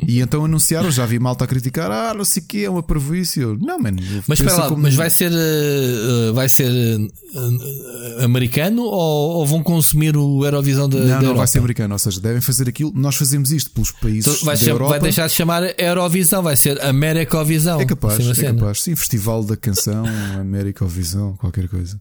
[0.06, 2.82] E então anunciaram, já vi malta a criticar, ah, não sei o que, é uma
[2.82, 3.40] prejuízo.
[3.40, 8.82] Eu, Não, mano, Mas espera lá, como- mas vai ser, uh, vai ser uh, americano
[8.82, 11.38] ou, ou vão consumir o Eurovisão da, Não, da não Europa?
[11.38, 12.92] vai ser americano, ou seja, devem fazer aquilo.
[12.94, 14.90] Nós fazemos isto pelos países Então vai, da ser- Europa.
[14.90, 17.80] vai deixar de chamar Eurovisão, vai ser Americovisão.
[17.80, 18.58] É capaz, Assim, é cena.
[18.60, 18.82] capaz.
[18.82, 20.04] Sim, Festival da Canção,
[20.40, 22.00] América ou Visão, qualquer coisa.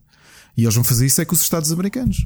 [0.57, 2.25] E eles vão fazer isso é com os Estados Americanos.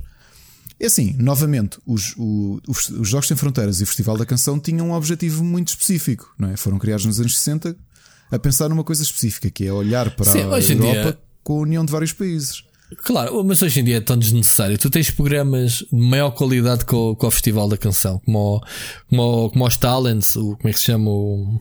[0.80, 4.60] É assim, novamente, os, o- os, os Jogos Sem Fronteiras e o Festival da Canção
[4.60, 6.58] tinham um objetivo muito específico, não é?
[6.58, 7.76] Foram criados nos anos 60
[8.32, 11.62] a pensar numa coisa específica, que é olhar para Sim, a Europa dia- com a
[11.64, 12.64] união de vários países.
[13.04, 14.76] Claro, mas hoje em dia é tão desnecessário.
[14.78, 18.62] Tu tens programas de maior qualidade o, que o Festival da Canção, como, o-
[19.10, 21.10] como, o- como os Talents, o, como é que se chama?
[21.10, 21.60] O,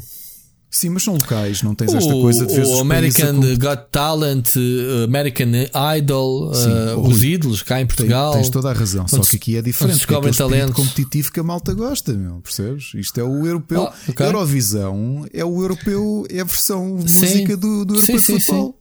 [0.70, 5.49] Sim, mas são locais, não tens esta coisa de o American Got Talent, uh, American
[5.97, 8.32] Idol, Sim, uh, os ídolos cá em Portugal.
[8.32, 9.97] Tens, tens toda a razão, só que aqui é diferente.
[9.97, 12.93] Descobrem talento competitivo que a malta gosta, meu, percebes?
[12.95, 13.90] Isto é o europeu.
[13.90, 14.27] Oh, okay.
[14.27, 17.24] Eurovisão é o europeu, é a versão sim.
[17.24, 18.78] música do, do europeu sim, de futebol.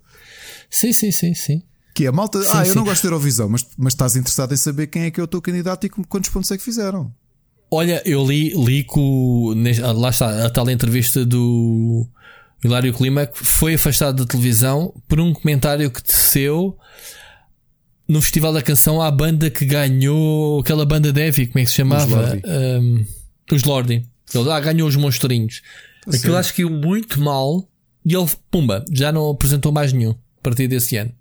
[0.69, 1.63] Sim, sim, sim, sim.
[1.95, 4.53] Que é a malta, sim, ah, eu não gosto de Eurovisão, mas, mas estás interessado
[4.53, 7.11] em saber quem é que é o teu candidato e quantos pontos é que fizeram.
[7.69, 9.53] Olha, eu li, li com.
[9.95, 12.07] Lá está, a tal entrevista do
[12.63, 16.77] Hilário Clima que foi afastado da televisão por um comentário que teceu
[18.07, 21.75] no Festival da Canção à banda que ganhou aquela banda Devi, como é que se
[21.77, 22.39] chamava?
[23.51, 24.05] Os Lordi.
[24.33, 24.39] Um.
[24.39, 25.61] Ele ah, ganhou os monstrinhos.
[26.07, 27.67] Aquilo acho que ia muito mal
[28.05, 31.11] e ele, pumba, já não apresentou mais nenhum a partir desse ano.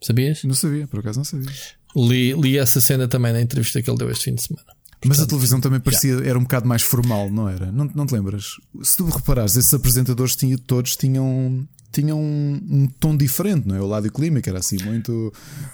[0.00, 0.42] Sabias?
[0.44, 1.50] Não sabia, por acaso não sabia.
[1.94, 4.75] Li, li essa cena também na entrevista que ele deu este fim de semana.
[5.04, 6.30] Mas a televisão também parecia, yeah.
[6.30, 7.70] era um bocado mais formal, não era?
[7.70, 8.56] Não, não te lembras?
[8.82, 13.80] Se tu reparares, esses apresentadores tinham, todos tinham, tinham um, um, tom diferente, não é?
[13.80, 15.32] O lado clímaco era assim, muito.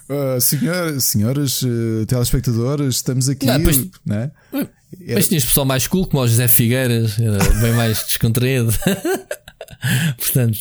[0.09, 4.31] Uh, senhor, senhoras uh, telespectadores, estamos aqui, não, depois, não é?
[5.15, 8.73] Mas tinhas pessoal mais cool, como o José Figueiras, era bem mais descontraído.
[10.17, 10.59] Portanto,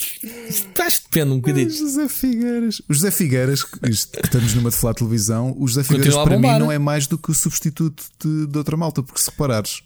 [0.80, 1.68] acho que depende um bocadinho.
[1.68, 2.81] Ah, José Figueiras.
[2.89, 6.72] O José Figueiras, isto, estamos numa de falar televisão, o José Figueiras para mim não
[6.72, 9.81] é mais do que o substituto de, de outra malta, porque se reparares.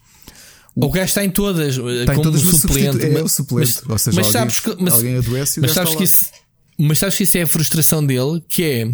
[0.74, 3.06] O, gajo está em todas, está como em todas suplente.
[3.06, 3.80] É, o suplente.
[3.86, 6.26] Mas, Ou seja, mas alguém, sabes que, mas, alguém adoece e mas sabes que isso,
[6.78, 8.90] mas sabes que isso é a frustração dele, que é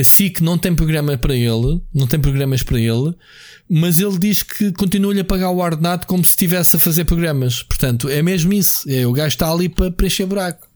[0.00, 3.14] a SIC não tem programa para ele, não tem programas para ele,
[3.68, 7.62] mas ele diz que continua-lhe a pagar o ordenado como se estivesse a fazer programas.
[7.62, 8.88] Portanto, é mesmo isso.
[8.88, 10.66] É, o gajo está ali para preencher buraco.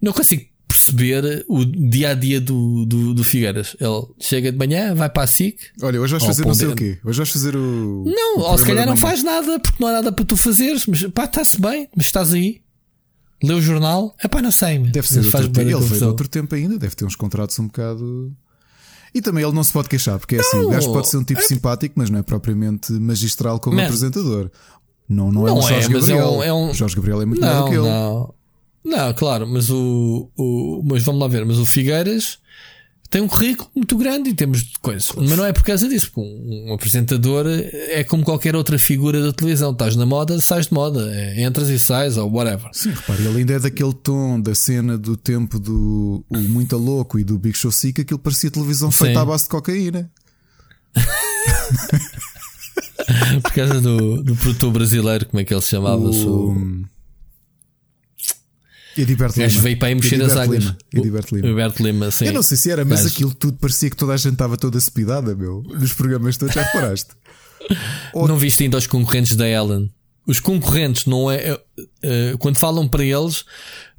[0.00, 3.76] Não consigo perceber o dia a dia do, do, do Figueiras.
[3.80, 5.58] Ele chega de manhã, vai para a SIC.
[5.82, 6.98] Olha, hoje vais fazer não sei o quê.
[7.04, 8.04] Hoje vais fazer o.
[8.06, 10.86] Não, o ou se calhar não faz nada, porque não há nada para tu fazeres.
[10.86, 12.60] Mas pá, está-se bem, mas estás aí.
[13.42, 14.78] Lê o jornal, é pá, não sei.
[14.78, 15.60] Deve ser faz tempo.
[15.60, 18.32] Ele veio outro tempo ainda, deve ter uns contratos um bocado.
[19.14, 21.24] E também ele não se pode queixar, porque é assim, o gajo pode ser um
[21.24, 23.84] tipo simpático, mas não é propriamente magistral como Man.
[23.84, 24.50] apresentador.
[25.08, 26.18] Não, não, é não é um Jorge é, Gabriel.
[26.18, 26.74] É um, é um...
[26.74, 27.88] Jorge Gabriel é muito não, melhor do que ele.
[27.88, 28.34] Não,
[28.84, 30.82] não claro, mas o, o.
[30.84, 32.38] Mas vamos lá ver, mas o Figueiras
[33.08, 35.12] tem um currículo muito grande em termos de coisas.
[35.16, 36.10] Mas não é por causa disso.
[36.16, 39.72] Um, um apresentador é como qualquer outra figura da televisão.
[39.72, 41.10] Estás na moda, sais de moda.
[41.14, 42.68] É, entras e sais ou whatever.
[42.72, 47.18] Sim, repare, ele ainda é daquele tom da cena do tempo do o Muito Louco
[47.18, 49.04] e do Big Show Sick, aquilo parecia televisão Sim.
[49.04, 50.10] feita à base de cocaína.
[53.42, 56.02] por causa do, do produtor brasileiro, como é que ele se chamava?
[56.02, 56.84] O...
[58.96, 59.60] Ediberto Lima.
[59.60, 60.64] veio para aí mexer as águas.
[60.64, 60.78] Lima.
[60.94, 61.46] Ediberto Lima.
[61.46, 62.26] Ediberto Lima, sim.
[62.26, 64.80] Eu não sei se era, mas aquilo tudo parecia que toda a gente estava toda
[64.80, 65.62] cepidada, meu.
[65.62, 67.10] Nos programas todos, já reparaste?
[68.12, 68.26] Ou...
[68.28, 69.90] Não viste ainda os concorrentes da Ellen?
[70.26, 71.54] Os concorrentes, não é?
[71.54, 73.44] Uh, quando falam para eles,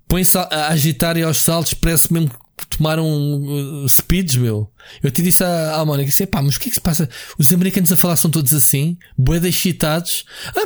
[0.08, 2.30] põem-se a, a agitar e aos saltos, parece mesmo
[2.78, 4.72] tomaram uh, speeds, meu.
[5.02, 7.10] Eu te disse à, à Mónica, disse, pá, mas o que é que se passa?
[7.38, 10.26] Os americanos a falar são todos assim, boedas excitados,
[10.56, 10.62] ah,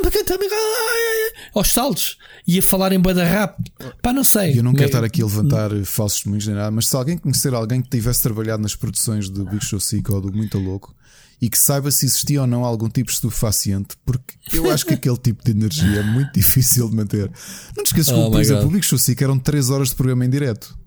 [1.54, 3.56] aos saltos, e a falar em boeda rap.
[4.00, 4.58] Pá, não sei.
[4.58, 7.54] Eu não quero estar aqui a levantar falsos testemunhos nem nada, mas se alguém conhecer
[7.54, 10.94] alguém que tivesse trabalhado nas produções do Big Show Sick ou do Muito Louco
[11.40, 14.94] e que saiba se existia ou não algum tipo de estupefaciente, porque eu acho que
[14.94, 17.28] aquele tipo de energia é muito difícil de manter.
[17.76, 18.70] Não te esqueças oh que, por exemplo, God.
[18.70, 20.78] o Big Show Sick eram 3 horas de programa em direto.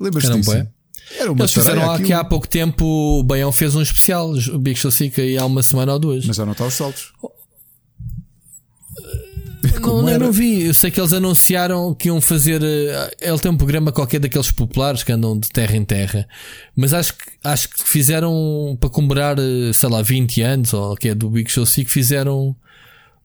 [0.00, 0.52] Lembras-te disso?
[0.52, 0.68] Bem.
[1.18, 4.78] Era uma Eles fizeram aqui há pouco tempo, o Baião fez um especial, o Big
[4.78, 6.24] Show Sick aí há uma semana ou duas.
[6.24, 7.12] Mas já não está aos saltos.
[9.80, 10.64] Não, eu não vi.
[10.64, 12.62] Eu sei que eles anunciaram que iam fazer.
[12.62, 16.28] Eh, ele tem um programa qualquer daqueles populares que andam de terra em terra.
[16.76, 21.08] Mas acho que, acho que fizeram para comemorar, eh, sei lá, 20 anos, ou que
[21.08, 22.56] é do Big Show Sick, fizeram.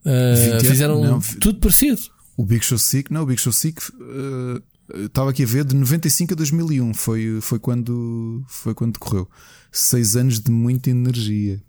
[0.05, 2.01] Uh, fizeram não, tudo parecido.
[2.37, 3.81] O Big Show Sick, não, o Big Show Sick.
[3.93, 4.61] Uh,
[4.95, 9.29] estava aqui a ver de 95 a 2001 foi, foi quando foi quando decorreu.
[9.71, 11.61] Seis anos de muita energia,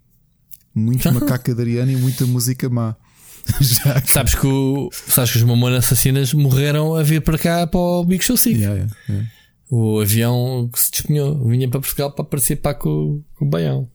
[0.75, 2.97] muito macaca Ariana e muita música má.
[3.61, 4.13] Já que...
[4.13, 8.05] Sabes que o, sabes que os Mamonas Assassinas morreram a vir para cá para o
[8.05, 8.57] Big Show 5.
[8.57, 9.31] Yeah, yeah, yeah.
[9.71, 13.89] O avião que se despenhou vinha para Portugal para participar com, com o Baião.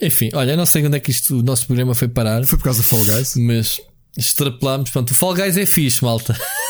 [0.00, 2.44] Enfim, olha, não sei onde é que isto, o nosso programa foi parar.
[2.44, 3.34] Foi por causa do Fall Guys.
[3.36, 3.80] Mas
[4.16, 4.90] extrapolámos.
[4.90, 6.36] Pronto, o Fall Guys é fixe, malta.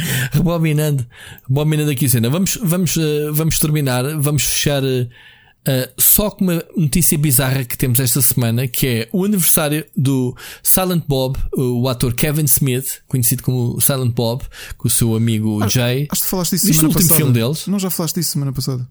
[0.32, 1.06] Rebobinando,
[1.48, 2.30] rebobinando aqui a cena.
[2.30, 4.82] Vamos, vamos, uh, vamos terminar, vamos fechar.
[4.82, 10.34] Uh, só com uma notícia bizarra que temos esta semana, que é o aniversário do
[10.62, 14.42] Silent Bob, o ator Kevin Smith, conhecido como Silent Bob,
[14.78, 16.08] com o seu amigo ah, Jay.
[16.10, 17.14] Acho que falaste disso semana passada.
[17.14, 17.66] filme deles.
[17.66, 18.88] Não, já falaste disso semana passada.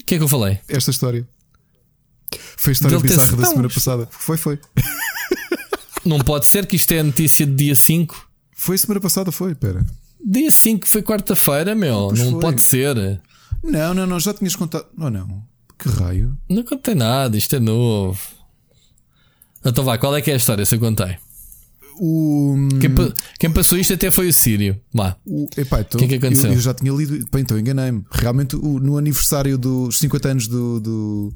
[0.00, 0.58] O que é que eu falei?
[0.68, 1.26] Esta história.
[2.56, 4.08] Foi a história Dele bizarra da semana passada.
[4.10, 4.58] Foi, foi.
[6.04, 8.30] não pode ser que isto é a notícia de dia 5.
[8.56, 9.84] Foi semana passada, foi, pera.
[10.24, 12.08] Dia 5 foi quarta-feira, meu.
[12.08, 12.40] Pois não foi.
[12.40, 13.20] pode ser.
[13.62, 14.86] Não, não, não, já tinhas contado.
[14.98, 15.42] Ou não?
[15.78, 16.36] Que raio?
[16.48, 18.20] Não contei nada, isto é novo.
[19.64, 20.64] Então vá, qual é que é a história?
[20.64, 21.16] Se eu contei.
[21.98, 22.56] O.
[22.80, 24.80] Quem, pa- quem passou isto até foi o Sírio.
[24.92, 25.16] Vá.
[25.24, 26.50] o epá, então, que é que aconteceu?
[26.50, 27.24] Eu, eu já tinha lido.
[27.32, 28.04] Bem, então enganei-me.
[28.10, 30.80] Realmente, o- no aniversário dos 50 anos do.
[30.80, 31.34] do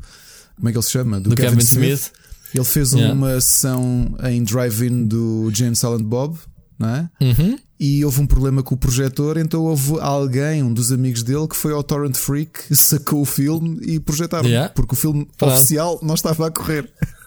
[0.57, 1.21] como é que ele se chama?
[1.21, 2.11] Do Kevin Smith.
[2.55, 3.15] Ele fez Yeah.
[3.15, 6.39] uma sessão em drive-in do Jane Silent Bob,
[6.79, 7.11] não é?
[7.21, 7.59] Uhum.
[7.81, 11.57] E houve um problema com o projetor, então houve alguém, um dos amigos dele, que
[11.57, 14.49] foi ao Torrent Freak, sacou o filme e projetaram.
[14.49, 14.71] Yeah.
[14.71, 15.55] Porque o filme Pronto.
[15.55, 16.91] oficial não estava a correr.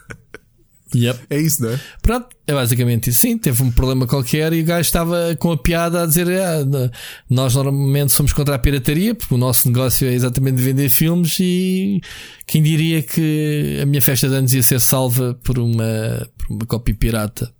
[0.93, 1.19] Yep.
[1.29, 1.79] É isso, não é?
[2.01, 3.19] Pronto, é basicamente isso.
[3.19, 6.91] Sim, teve um problema qualquer e o gajo estava com a piada a dizer: ah,
[7.29, 11.37] Nós normalmente somos contra a pirataria, porque o nosso negócio é exatamente vender filmes.
[11.39, 12.01] E
[12.45, 16.65] quem diria que a minha festa de anos ia ser salva por uma, por uma
[16.65, 17.53] cópia pirata?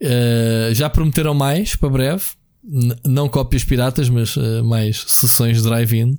[0.00, 2.22] Uh, já prometeram mais para breve,
[2.64, 6.18] N- não cópias piratas, mas uh, mais sessões drive-in.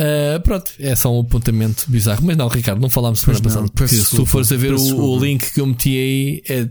[0.00, 2.24] Uh, pronto, é só um apontamento bizarro.
[2.24, 3.68] Mas não, Ricardo, não falámos semana não, passada.
[3.68, 6.68] Porque se tu fores a ver o, o link que eu meti aí, é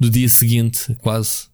[0.00, 1.44] do dia seguinte, quase,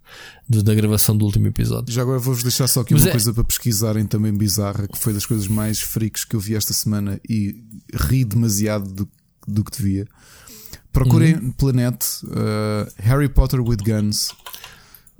[0.48, 1.92] do- da gravação do último episódio.
[1.92, 4.98] Já agora vou-vos deixar só aqui Mas uma é- coisa para pesquisarem também bizarra, que
[4.98, 7.62] foi das coisas mais freaks que eu vi esta semana e
[7.94, 9.08] ri demasiado do,
[9.46, 10.06] do que devia.
[11.04, 11.52] Procurem Uhum.
[11.52, 14.30] pela net uh, Harry Potter with Guns.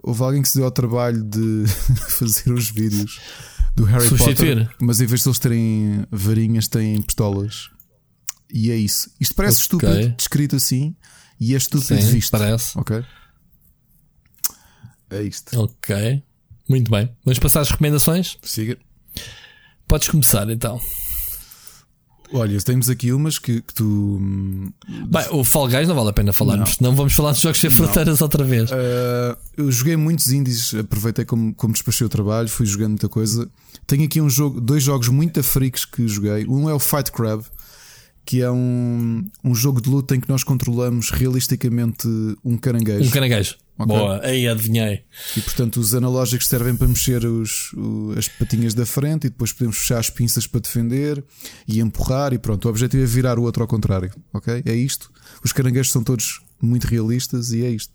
[0.03, 1.65] Houve alguém que se deu ao trabalho de
[2.19, 3.21] fazer os vídeos
[3.75, 4.67] do Harry Substituir.
[4.67, 7.69] Potter, mas em vez de eles terem varinhas, têm pistolas.
[8.53, 9.11] E é isso.
[9.21, 9.63] Isto parece Ok.
[9.89, 10.95] estúpido, descrito assim,
[11.39, 12.31] e é estúpido Sim, visto.
[12.31, 12.79] parece.
[12.79, 13.05] Ok?
[15.11, 15.61] É isto.
[15.61, 16.23] Ok,
[16.69, 17.15] muito bem.
[17.25, 18.39] Vamos passar as recomendações?
[18.43, 18.79] Siga.
[19.87, 20.81] Podes começar então.
[22.33, 23.85] Olha, temos aqui umas que, que tu.
[23.85, 24.73] hum,
[25.09, 27.71] Bem, o Fall Guys não vale a pena falarmos, senão vamos falar dos jogos sem
[27.71, 28.71] fronteiras outra vez.
[28.71, 33.49] Uh, eu joguei muitos indies, aproveitei como, como despachei o trabalho, fui jogando muita coisa.
[33.87, 36.45] Tenho aqui um jogo, dois jogos muito freaks que joguei.
[36.49, 37.45] Um é o Fight Crab,
[38.27, 42.09] que é um, um jogo de luta em que nós controlamos realisticamente
[42.45, 43.09] um caranguejo.
[43.09, 43.55] Um caranguejo.
[43.79, 43.95] Ok.
[43.95, 45.05] Boa, aí adivinhei.
[45.37, 49.53] E portanto os analógicos servem para mexer os, o- as patinhas da frente e depois
[49.53, 51.23] podemos fechar as pinças para defender
[51.69, 52.65] e empurrar e pronto.
[52.65, 54.11] O objetivo é virar o outro ao contrário.
[54.33, 54.63] Ok?
[54.67, 55.11] É isto.
[55.45, 57.93] Os caranguejos são todos muito realistas e é isto.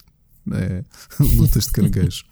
[0.53, 0.83] É
[1.35, 2.23] lutas de caranguejo.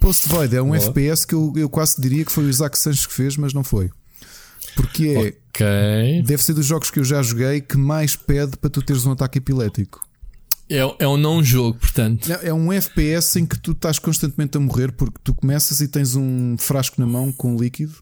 [0.00, 0.76] Post Void é um Boa.
[0.78, 3.62] FPS que eu, eu quase diria que foi o Isaac Sanches que fez, mas não
[3.64, 3.90] foi.
[4.74, 8.82] Porque é, deve ser dos jogos que eu já joguei que mais pede para tu
[8.82, 10.00] teres um ataque epilético.
[10.68, 12.28] É, é um não jogo, portanto.
[12.28, 15.88] Não, É um FPS em que tu estás constantemente a morrer porque tu começas e
[15.88, 17.94] tens um frasco na mão com líquido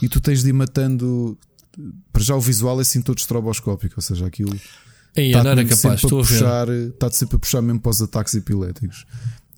[0.00, 1.36] e tu tens de ir matando.
[2.12, 4.56] Para já o visual é assim todo estroboscópico, ou seja, aquilo
[5.16, 8.02] Aí está não era capaz, estou a puxar, está-te sempre a puxar mesmo para os
[8.02, 9.06] ataques epiléticos.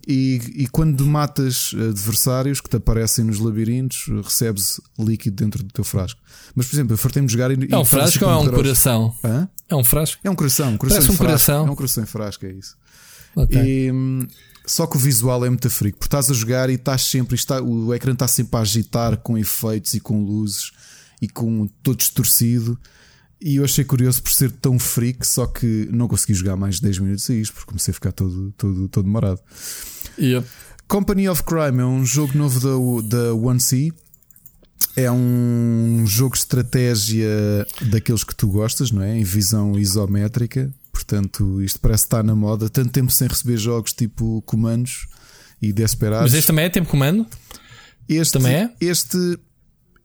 [0.09, 5.83] E, e quando matas adversários que te aparecem nos labirintos, recebes líquido dentro do teu
[5.83, 6.21] frasco.
[6.55, 7.67] Mas, por exemplo, eu fartei-me jogar e.
[7.69, 9.15] É um frasco ou é um coração?
[9.21, 9.49] Hã?
[9.67, 10.21] É um frasco?
[10.23, 11.45] É um coração, um coração Parece um frasco.
[11.45, 11.67] coração.
[11.67, 12.77] É um coração em frasco, é isso.
[13.35, 13.61] Ok.
[13.61, 14.25] E, hum,
[14.65, 17.61] só que o visual é muito freak, porque estás a jogar e estás sempre, está,
[17.61, 20.71] o ecrã está sempre a agitar com efeitos e com luzes
[21.21, 22.79] e com todo distorcido.
[23.39, 26.81] E eu achei curioso por ser tão freak, só que não consegui jogar mais de
[26.81, 29.39] 10 minutos a isto, porque comecei a ficar todo, todo, todo demorado.
[30.87, 33.91] Company of Crime é um jogo novo da, da One C.
[34.95, 37.29] É um jogo de estratégia
[37.91, 39.17] daqueles que tu gostas, não é?
[39.17, 40.73] Em visão isométrica.
[40.91, 42.69] Portanto, isto parece estar na moda.
[42.69, 45.07] Tanto tempo sem receber jogos tipo comandos
[45.61, 46.31] e Desperados.
[46.31, 47.27] Mas este também é tempo comando?
[48.09, 48.71] Este também é?
[48.79, 49.37] Este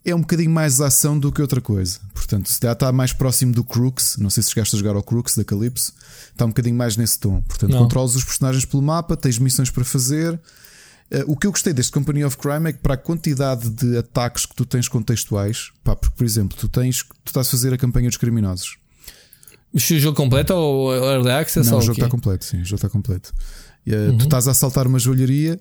[0.04, 2.00] é um bocadinho mais ação do que outra coisa.
[2.12, 5.02] Portanto, se já está mais próximo do Crooks, não sei se chegaste a jogar ao
[5.02, 5.92] Crooks da Calypso,
[6.30, 7.40] está um bocadinho mais nesse tom.
[7.42, 7.78] Portanto, Não.
[7.78, 10.38] controlas os personagens pelo mapa, tens missões para fazer.
[11.10, 13.96] Eh, o que eu gostei deste Company of Crime é que para a quantidade de
[13.98, 17.72] ataques que tu tens contextuais, pá, porque, por exemplo, tu tens, tu estás a fazer
[17.72, 18.76] a campanha dos criminosos.
[19.72, 21.66] Mas o jogo completo ou Early Access?
[21.70, 23.32] Não, ou o jogo está completo, sim, o jogo está completo.
[23.86, 25.60] Eh, Tu estás a assaltar uma joalharia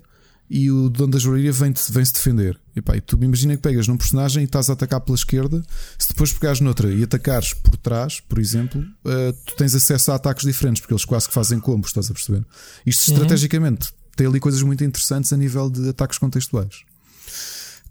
[0.54, 2.60] e o dono da joalharia vem-te- vem-se defender.
[2.76, 5.64] E, pá, e tu imagina que pegas num personagem e estás a atacar pela esquerda.
[5.98, 10.16] Se depois pegares noutra e atacares por trás, por exemplo, eh, tu tens acesso a
[10.16, 12.44] ataques diferentes, porque eles quase que fazem combos, estás a perceber?
[12.84, 16.82] Isto estrategicamente tem ali coisas muito interessantes a nível de ataques contextuais.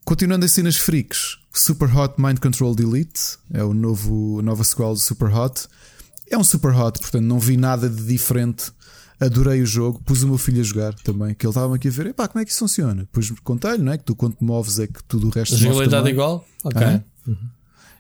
[0.06, 4.94] Continuando em cenas freaks, Super Hot Mind Control Delete é o novo, a nova sequela
[4.94, 5.68] do Super Hot.
[6.30, 8.72] É um Super Hot, portanto não vi nada de diferente.
[9.22, 11.92] Adorei o jogo, pus o meu filho a jogar também, que ele estava aqui a
[11.92, 13.04] ver, epá, como é que isso funciona?
[13.04, 13.98] Depois contei-lhe, não é?
[14.00, 16.46] Que tu quando te moves é que tudo o resto move Jogabilidade é igual?
[16.64, 16.82] Ok.
[16.82, 17.04] Aham.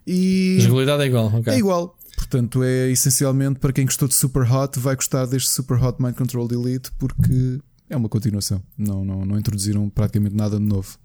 [0.07, 1.53] E Jogabilidade é igual, ok.
[1.53, 1.95] é igual.
[2.15, 6.15] Portanto, é essencialmente para quem gostou de Super Hot, vai gostar deste Super Hot Mind
[6.15, 8.61] Control Elite porque é uma continuação.
[8.77, 10.97] Não, não, não introduziram praticamente nada de novo.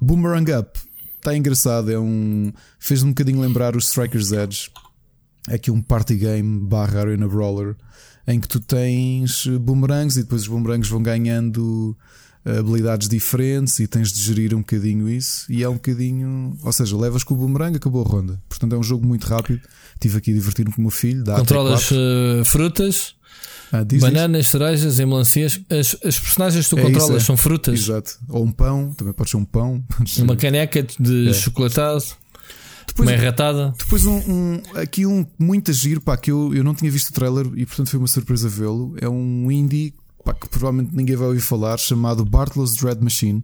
[0.00, 0.80] Boomerang Up
[1.18, 1.90] está engraçado.
[1.90, 2.52] É um.
[2.78, 4.70] Fez-me um bocadinho lembrar os Strikers Edge.
[5.48, 7.76] É aqui um party game barra arena brawler
[8.26, 11.96] em que tu tens boomerangs e depois os boomerangs vão ganhando
[12.44, 15.50] habilidades diferentes e tens de gerir um bocadinho isso.
[15.50, 16.56] E é um bocadinho.
[16.62, 18.40] Ou seja, levas com o boomerang, acabou a ronda.
[18.48, 19.60] Portanto, é um jogo muito rápido.
[19.94, 21.24] Estive aqui a divertir-me com o meu filho.
[21.24, 23.14] Controlas uh, frutas.
[23.72, 25.58] Ah, Bananas, cerejas e melancias.
[25.70, 27.26] As, as personagens que tu é controlas isso, é.
[27.26, 27.78] são frutas.
[27.80, 28.18] Exato.
[28.28, 29.82] Ou um pão, também pode ser um pão.
[30.18, 31.32] Uma caneca de é.
[31.32, 32.04] chocolatado.
[32.92, 33.72] Depois, uma erratada.
[33.78, 37.12] Depois um, um, aqui um muito giro, pá, que eu, eu não tinha visto o
[37.12, 38.94] trailer e portanto foi uma surpresa vê-lo.
[39.00, 43.42] É um indie pá, que provavelmente ninguém vai ouvir falar, chamado Bartlow's Dread Machine.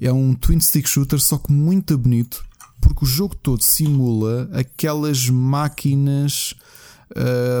[0.00, 2.44] É um twin stick shooter, só que muito bonito,
[2.80, 6.54] porque o jogo todo simula aquelas máquinas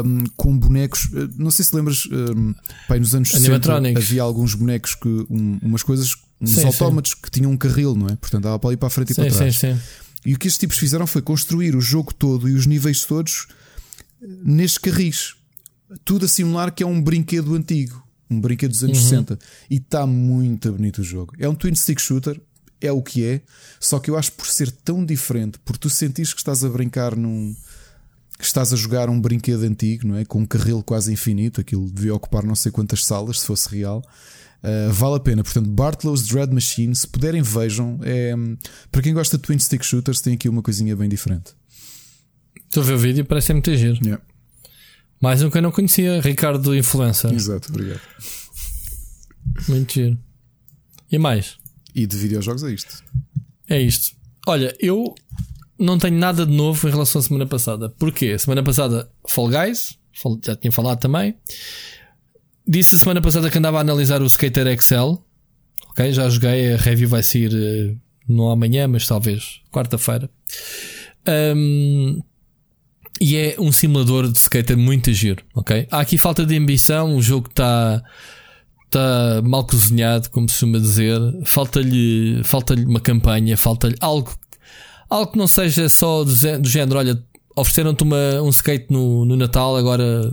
[0.04, 1.08] um, com bonecos.
[1.14, 2.54] Eh, não sei se lembras, um,
[2.86, 7.16] pai, nos anos 60 havia alguns bonecos que um, umas coisas, uns sim, autómatos sim.
[7.22, 8.16] que tinham um carril, não é?
[8.16, 9.56] Portanto, dava para ir para a frente e sim, para trás.
[9.56, 9.80] Sim, sim.
[10.28, 13.46] E o que estes tipos fizeram foi construir o jogo todo e os níveis todos
[14.20, 15.34] eh, nestes carris.
[16.04, 19.04] Tudo a simular que é um brinquedo antigo, um brinquedo dos anos uhum.
[19.04, 19.38] 60.
[19.70, 21.32] E está muito bonito o jogo.
[21.38, 22.38] É um twin stick shooter,
[22.78, 23.40] é o que é,
[23.80, 27.16] só que eu acho por ser tão diferente, por tu sentires que estás a brincar
[27.16, 27.56] num.
[28.38, 30.26] que estás a jogar um brinquedo antigo, não é?
[30.26, 34.04] Com um carril quase infinito, aquilo devia ocupar não sei quantas salas se fosse real.
[34.62, 37.98] Uh, vale a pena, portanto, Bartlow's Dread Machine, se puderem, vejam.
[38.02, 38.34] É,
[38.90, 41.54] para quem gosta de Twin Stick Shooters, tem aqui uma coisinha bem diferente.
[42.64, 43.98] Estou a ver o vídeo, parece muito giro.
[44.02, 44.22] Yeah.
[45.20, 47.32] Mais um que eu não conhecia, Ricardo Influencer.
[47.32, 48.00] Exato, obrigado.
[49.68, 50.18] Muito giro.
[51.10, 51.56] E mais?
[51.94, 53.04] E de videojogos é isto.
[53.68, 54.16] É isto.
[54.46, 55.14] Olha, eu
[55.78, 57.88] não tenho nada de novo em relação à semana passada.
[57.88, 58.38] Porquê?
[58.38, 59.98] Semana passada, Fall Guys,
[60.44, 61.36] já tinha falado também.
[62.68, 65.24] Disse a semana passada que andava a analisar o Skater Excel.
[65.88, 66.74] Ok, já joguei.
[66.74, 70.28] A review vai sair uh, não amanhã, mas talvez quarta-feira.
[71.56, 72.20] Um,
[73.20, 75.88] e é um simulador de skater muito giro, ok?
[75.90, 78.02] Há aqui falta de ambição, o jogo está
[78.90, 81.18] tá mal cozinhado, como se costuma dizer.
[81.44, 84.32] Falta-lhe falta uma campanha, falta-lhe algo,
[85.08, 87.22] algo que não seja só do, do género, olha,
[87.56, 90.32] ofereceram-te um skate no, no Natal, agora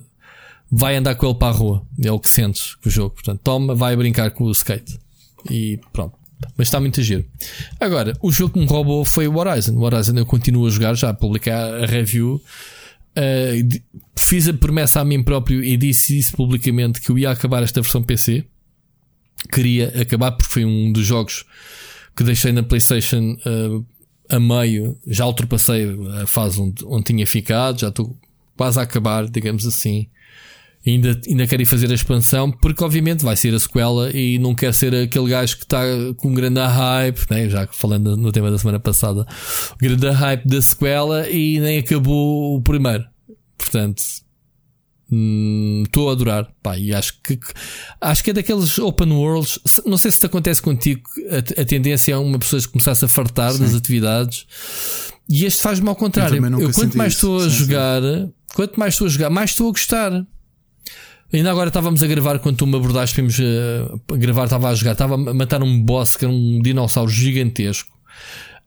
[0.78, 1.88] vai andar com ele para a rua.
[2.04, 3.12] É o que sentes com o jogo.
[3.12, 5.00] Portanto, toma, vai brincar com o skate.
[5.50, 6.18] E pronto.
[6.58, 7.26] Mas está muito giro.
[7.80, 9.74] Agora, o jogo que me roubou foi o Horizon.
[9.76, 12.42] O Horizon eu continuo a jogar, já publiquei a review.
[13.18, 13.82] Uh,
[14.18, 17.82] fiz a promessa a mim próprio e disse isso publicamente que eu ia acabar esta
[17.82, 18.44] versão PC.
[19.50, 21.46] Queria acabar porque foi um dos jogos
[22.18, 23.86] que deixei na PlayStation uh,
[24.28, 25.00] a meio.
[25.08, 25.88] Já ultrapassei
[26.22, 28.14] a fase onde, onde tinha ficado, já estou
[28.58, 30.10] quase a acabar, digamos assim
[30.92, 34.54] ainda, ainda quero ir fazer a expansão, porque obviamente vai ser a sequela e não
[34.54, 35.82] quer ser aquele gajo que está
[36.18, 37.50] com grande hype, né?
[37.50, 39.26] já falando no tema da semana passada,
[39.80, 43.04] grande hype da sequela e nem acabou o primeiro.
[43.58, 44.02] Portanto,
[45.12, 46.48] hum, estou hum, a adorar.
[46.62, 47.40] Pá, e acho que,
[48.00, 49.60] acho que é daqueles open worlds.
[49.86, 51.02] Não sei se te acontece contigo,
[51.32, 53.60] a, a tendência é uma pessoa começar-se a fartar sim.
[53.60, 54.46] das atividades.
[55.28, 56.46] E este faz-me ao contrário.
[56.46, 58.32] Eu, eu quanto mais estou a sim, jogar, sim.
[58.54, 60.28] quanto mais estou a jogar, mais estou a gostar.
[61.36, 64.94] Ainda agora estávamos a gravar quando tu me abordaste, vimos uh, gravar, estava a jogar,
[64.94, 67.94] estava a matar um boss que era um dinossauro gigantesco.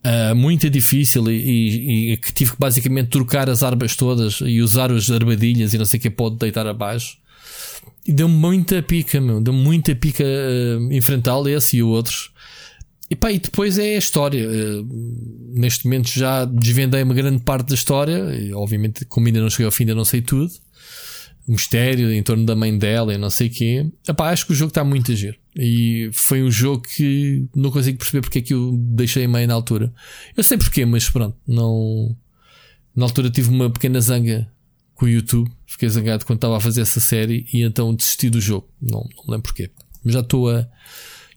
[0.04, 4.60] Uh, muito difícil e, e, e, que tive que basicamente trocar as armas todas e
[4.60, 7.16] usar as armadilhas e não sei o que pode deitar abaixo.
[8.06, 9.40] E deu muita pica, meu.
[9.40, 12.30] Deu muita pica uh, enfrentá-lo, esse e outros.
[13.10, 14.46] E pá, e depois é a história.
[14.46, 14.86] Uh,
[15.54, 18.18] neste momento já desvendei uma grande parte da história.
[18.38, 20.50] E, obviamente, como ainda não cheguei ao fim, ainda não sei tudo
[21.48, 23.86] mistério em torno da mãe dela e não sei o quê.
[24.06, 25.36] Epá, acho que o jogo está muito a giro.
[25.56, 29.54] E foi um jogo que não consigo perceber porque é que eu deixei meio na
[29.54, 29.92] altura.
[30.36, 32.14] Eu sei porquê, mas pronto, não.
[32.94, 34.48] Na altura tive uma pequena zanga
[34.94, 35.50] com o YouTube.
[35.66, 38.68] Fiquei zangado quando estava a fazer essa série e então desisti do jogo.
[38.80, 39.70] Não, não lembro porquê.
[40.04, 40.68] Mas já estou a.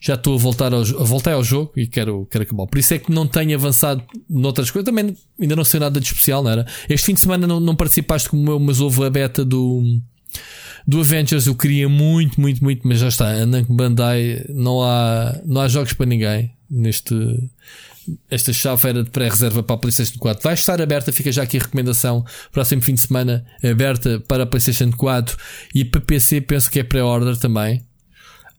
[0.02, 2.66] Já estou a voltar ao, a voltar ao jogo e quero, quero acabar.
[2.66, 4.86] Por isso é que não tenho avançado noutras coisas.
[4.86, 6.66] Também ainda não sei nada de especial, não era?
[6.90, 10.02] Este fim de semana não, não participaste como eu, mas houve a beta do
[10.88, 13.30] do Avengers eu queria muito, muito, muito, mas já está.
[13.30, 17.16] A Namco Bandai não há, não há jogos para ninguém neste.
[18.30, 20.42] Esta chave era de pré-reserva para a PlayStation 4.
[20.42, 22.26] Vai estar aberta, fica já aqui a recomendação.
[22.52, 25.38] Próximo fim de semana aberta para a PlayStation 4
[25.76, 27.86] e para PC, penso que é pré-order também.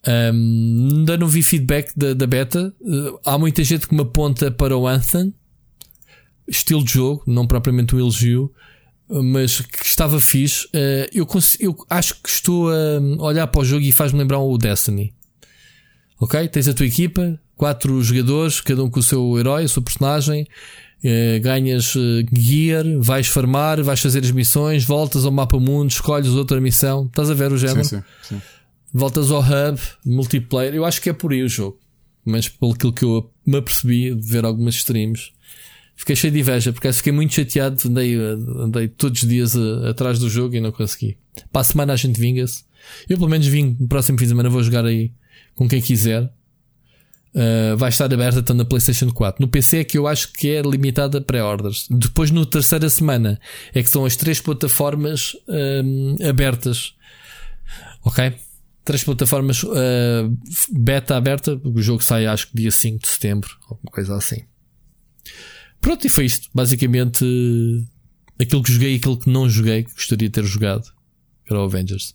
[0.07, 2.75] Um, ainda não vi feedback da, da beta.
[2.81, 5.33] Uh, há muita gente que me aponta para o Anthem,
[6.49, 8.53] estilo de jogo, não propriamente um elogio.
[9.09, 10.67] mas que estava fixe.
[10.67, 11.29] Uh, eu,
[11.61, 15.15] eu acho que estou a olhar para o jogo e faz-me lembrar o Destiny.
[16.21, 16.49] Ok?
[16.49, 20.47] Tens a tua equipa, quatro jogadores, cada um com o seu herói, o seu personagem.
[21.05, 21.95] Uh, ganhas
[22.33, 27.07] gear, vais farmar, vais fazer as missões, voltas ao mapa mundo, escolhes outra missão.
[27.07, 27.85] Estás a ver o género?
[27.85, 28.43] Sim, sim, sim.
[28.93, 30.75] Voltas ao hub, multiplayer.
[30.75, 31.79] Eu acho que é por aí o jogo.
[32.25, 35.33] Mas pelo que eu me apercebi de ver algumas streams,
[35.97, 37.77] fiquei cheio de inveja, porque fiquei muito chateado.
[37.87, 41.17] Andei, andei todos os dias a, atrás do jogo e não consegui.
[41.51, 42.65] Para a semana a gente vinga-se.
[43.09, 45.11] Eu pelo menos vim no próximo fim de semana, vou jogar aí
[45.55, 46.31] com quem quiser.
[47.35, 49.41] Uh, vai estar aberta tanto na PlayStation 4.
[49.41, 51.87] No PC é que eu acho que é limitada a pré-orders.
[51.91, 53.41] Depois, no terceira semana,
[53.73, 56.95] é que são as três plataformas uh, abertas.
[58.05, 58.35] Ok?
[58.85, 60.37] Três plataformas uh,
[60.73, 61.61] beta aberta.
[61.65, 64.43] O jogo sai, acho que dia 5 de setembro, alguma coisa assim.
[65.81, 66.49] Pronto, e foi isto.
[66.55, 67.25] Basicamente,
[68.41, 70.85] aquilo que joguei e aquilo que não joguei, que gostaria de ter jogado,
[71.49, 72.15] era o Avengers.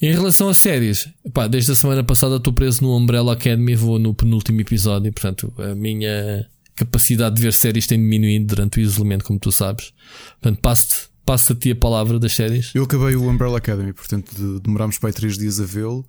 [0.00, 3.98] Em relação a séries, pá, desde a semana passada estou preso no Umbrella Academy, vou
[3.98, 6.44] no penúltimo episódio, portanto, a minha
[6.74, 9.92] capacidade de ver séries tem diminuído durante o isolamento, como tu sabes.
[10.40, 12.70] Portanto, passo-te passo a ti a palavra das séries.
[12.74, 16.04] Eu acabei o Umbrella Academy, portanto, de, demorámos para aí 3 dias a vê-lo.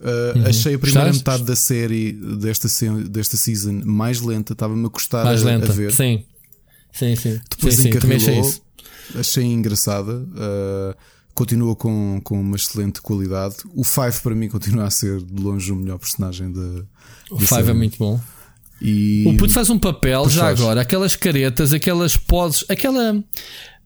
[0.00, 0.46] Uh, uhum.
[0.46, 1.18] Achei a primeira Estás?
[1.18, 2.68] metade da série desta,
[3.08, 5.70] desta season mais lenta, estava-me a custar mais lenta.
[5.70, 5.92] a ver.
[5.92, 6.24] Sim,
[6.92, 7.40] sim, sim.
[7.48, 8.62] Depois sim, sim, achei, isso.
[9.14, 10.12] achei engraçada.
[10.12, 10.96] Uh,
[11.34, 13.56] continua com, com uma excelente qualidade.
[13.74, 16.84] O Five para mim continua a ser de longe o melhor personagem da.
[17.30, 18.20] O Five é muito bom.
[18.80, 19.24] E...
[19.28, 20.60] O Puto faz um papel já faz.
[20.60, 23.22] agora, aquelas caretas, aquelas poses, aquela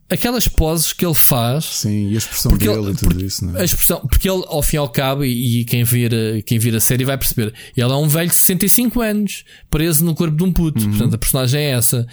[0.09, 1.65] aquelas poses que ele faz.
[1.65, 3.63] Sim, e a expressão dele ele, e tudo porque, isso, não é?
[3.63, 6.75] A expressão, porque ele, ao fim e ao cabo, e, e quem, vir, quem vir
[6.75, 10.45] a série vai perceber, ele é um velho de 65 anos, preso no corpo de
[10.45, 10.83] um puto.
[10.83, 10.91] Uhum.
[10.91, 12.07] Portanto, a personagem é essa.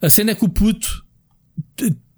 [0.00, 1.04] A cena é que o puto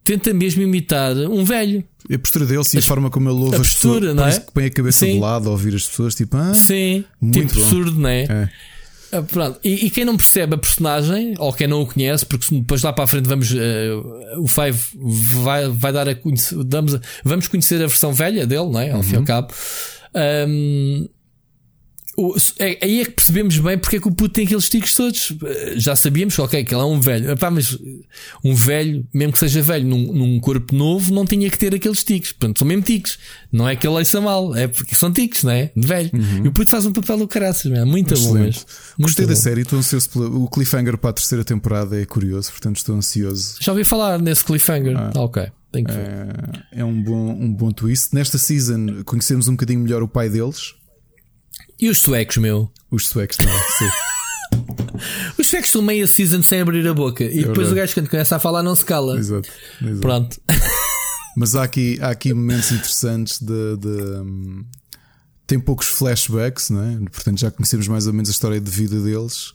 [0.05, 1.85] tenta mesmo imitar um velho.
[2.13, 4.39] A postura dele, sim, a, forma como ele ouve a postura, pessoas, não é?
[4.39, 5.15] que põe a cabeça sim.
[5.15, 8.23] de lado a ouvir as pessoas, tipo, ah, sim, muito tipo absurdo, não é?
[8.23, 8.51] é.
[9.17, 9.59] Ah, pronto.
[9.65, 12.93] E, e, quem não percebe a personagem, ou quem não o conhece, porque depois lá
[12.93, 13.51] para a frente vamos.
[13.51, 14.79] Uh, o Five
[15.43, 16.63] vai, vai dar a conhecer.
[16.65, 18.91] Damos a, vamos conhecer a versão velha dele, não é?
[18.91, 19.03] Ao uhum.
[19.03, 19.27] fim e ao uhum.
[19.27, 19.55] cabo.
[20.49, 21.09] Um,
[22.59, 25.35] é, aí é que percebemos bem porque é que o puto tem aqueles tiques todos.
[25.45, 27.31] Eh, já sabíamos que, ok, que ele é um velho.
[27.31, 27.79] Epá, mas
[28.43, 32.03] um velho, mesmo que seja velho, num, num, corpo novo, não tinha que ter aqueles
[32.03, 32.33] tiques.
[32.33, 33.19] Portanto, são mesmo tiques.
[33.53, 35.71] Não é que ele leiça mal, é porque são tiques, não é?
[35.77, 36.11] De velho.
[36.13, 36.45] Uhum.
[36.47, 38.33] E o puto faz um papel do caraças, é muito Excelente.
[38.33, 38.63] bom mesmo.
[38.99, 39.33] Gostei bom.
[39.33, 40.45] da série, estou ansioso pelo.
[40.45, 43.57] O cliffhanger para a terceira temporada é curioso, portanto estou ansioso.
[43.61, 44.97] Já ouvi falar nesse cliffhanger.
[44.97, 45.49] Ah, ok.
[45.75, 48.15] É, é um, bom, um bom twist.
[48.15, 50.75] Nesta season conhecemos um bocadinho melhor o pai deles.
[51.79, 52.71] E os suecos, meu?
[52.91, 53.91] Os suecos também, sim.
[55.39, 57.23] Os suecos são meia season sem abrir a boca.
[57.25, 57.73] E é depois verdade.
[57.73, 59.19] o gajo, quando começa a falar, não se cala.
[59.19, 59.49] Exato.
[59.83, 60.01] exato.
[60.01, 60.41] Pronto.
[61.37, 63.77] Mas há aqui, há aqui momentos interessantes de.
[63.77, 64.65] de um,
[65.47, 66.97] tem poucos flashbacks, não é?
[67.11, 69.53] Portanto, já conhecemos mais ou menos a história de vida deles.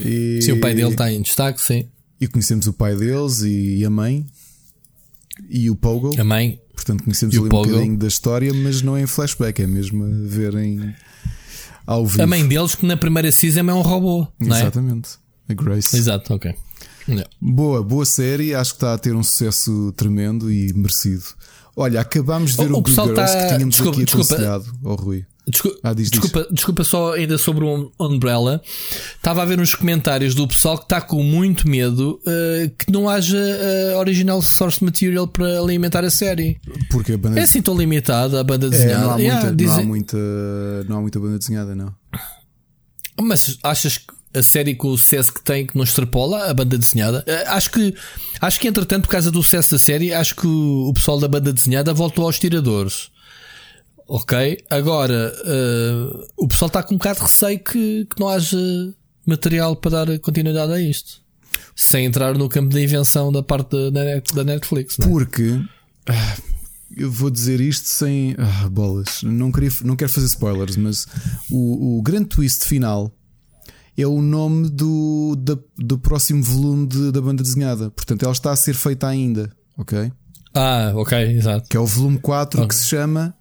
[0.00, 1.88] E, sim, o pai dele está em destaque, sim.
[2.20, 4.26] E conhecemos o pai deles e a mãe.
[5.48, 6.20] E o Pogo.
[6.20, 6.60] A mãe.
[6.74, 10.08] Portanto, conhecemos ali um bocadinho da história, mas não é em flashback, é mesmo a
[10.28, 10.94] verem
[11.88, 12.22] ao vivo.
[12.22, 14.28] A mãe deles, que na primeira season é um robô.
[14.38, 15.08] Exatamente.
[15.48, 15.52] É?
[15.52, 15.96] A Grace.
[15.96, 16.54] Exato, ok.
[17.08, 17.28] Yeah.
[17.40, 18.54] Boa, boa série.
[18.54, 21.24] Acho que está a ter um sucesso tremendo e merecido.
[21.74, 23.24] Olha, acabámos de ver o, o, o Girls tá...
[23.24, 25.24] que tínhamos desculpa, aqui aconselhado ao oh, Rui.
[25.48, 26.52] Desculpa, ah, diz, desculpa, diz.
[26.52, 28.60] desculpa, só ainda sobre o Umbrella.
[29.16, 33.08] Estava a ver uns comentários do pessoal que está com muito medo uh, que não
[33.08, 36.60] haja uh, original source material para alimentar a série.
[36.90, 38.94] Porque a banda é assim tão limitada a banda desenhada.
[38.94, 40.18] É, não, há muita, yeah, não, há muita,
[40.86, 41.94] não há muita banda desenhada, não.
[43.20, 46.76] Mas achas que a série com o sucesso que tem que não extrapola a banda
[46.76, 47.24] desenhada?
[47.26, 47.94] Uh, acho que
[48.40, 51.26] acho que entretanto, por causa do sucesso da série, acho que o, o pessoal da
[51.26, 53.10] banda desenhada voltou aos tiradores.
[54.10, 58.56] Ok, agora uh, o pessoal está com um bocado de receio que, que não haja
[59.26, 61.20] material para dar continuidade a isto.
[61.76, 64.98] Sem entrar no campo da invenção da parte da, Netflix.
[64.98, 65.02] É?
[65.02, 65.60] Porque
[66.06, 66.36] ah,
[66.96, 69.22] eu vou dizer isto sem ah, bolas.
[69.22, 71.06] Não, queria, não quero fazer spoilers, mas
[71.50, 73.12] o, o grande twist final
[73.94, 77.90] é o nome do, da, do próximo volume de, da banda desenhada.
[77.90, 79.52] Portanto, ela está a ser feita ainda.
[79.76, 80.10] Ok?
[80.54, 81.68] Ah, ok, exato.
[81.68, 82.68] Que é o volume 4 okay.
[82.68, 83.34] que se chama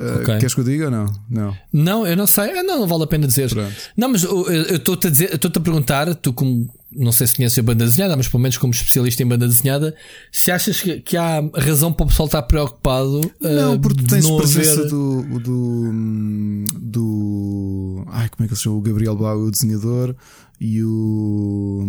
[0.00, 0.38] Uh, okay.
[0.38, 1.12] Queres que eu diga ou não?
[1.30, 2.50] Não, não eu não sei.
[2.58, 3.50] Ah, não, não vale a pena dizer.
[3.50, 3.72] Pronto.
[3.96, 7.58] Não, mas eu estou-te a, dizer, estou a perguntar, tu como não sei se conheces
[7.58, 9.94] a banda desenhada, mas pelo menos como especialista em banda desenhada,
[10.30, 13.20] se achas que, que há razão para o pessoal estar preocupado?
[13.40, 14.90] Não, uh, porque tens não presença haver...
[14.90, 18.04] do, do, do.
[18.08, 18.76] Ai, como é que ele se chama?
[18.76, 20.14] O Gabriel Blau, o desenhador,
[20.60, 21.86] e o.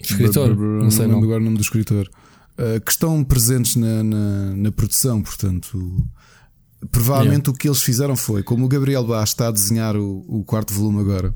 [0.00, 2.08] Escritor, não sei não agora o nome do escritor.
[2.58, 6.06] uh, que estão presentes na, na, na produção, portanto.
[6.90, 7.50] Provavelmente yeah.
[7.50, 10.74] o que eles fizeram foi, como o Gabriel Bá está a desenhar o, o quarto
[10.74, 11.34] volume agora,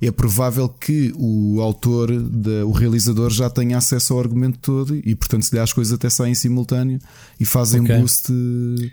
[0.00, 5.14] é provável que o autor, de, o realizador, já tenha acesso ao argumento todo e,
[5.14, 6.98] portanto, se lhe as coisas até saem em simultâneo
[7.38, 7.98] e fazem okay.
[7.98, 8.32] boost.
[8.32, 8.90] Uh,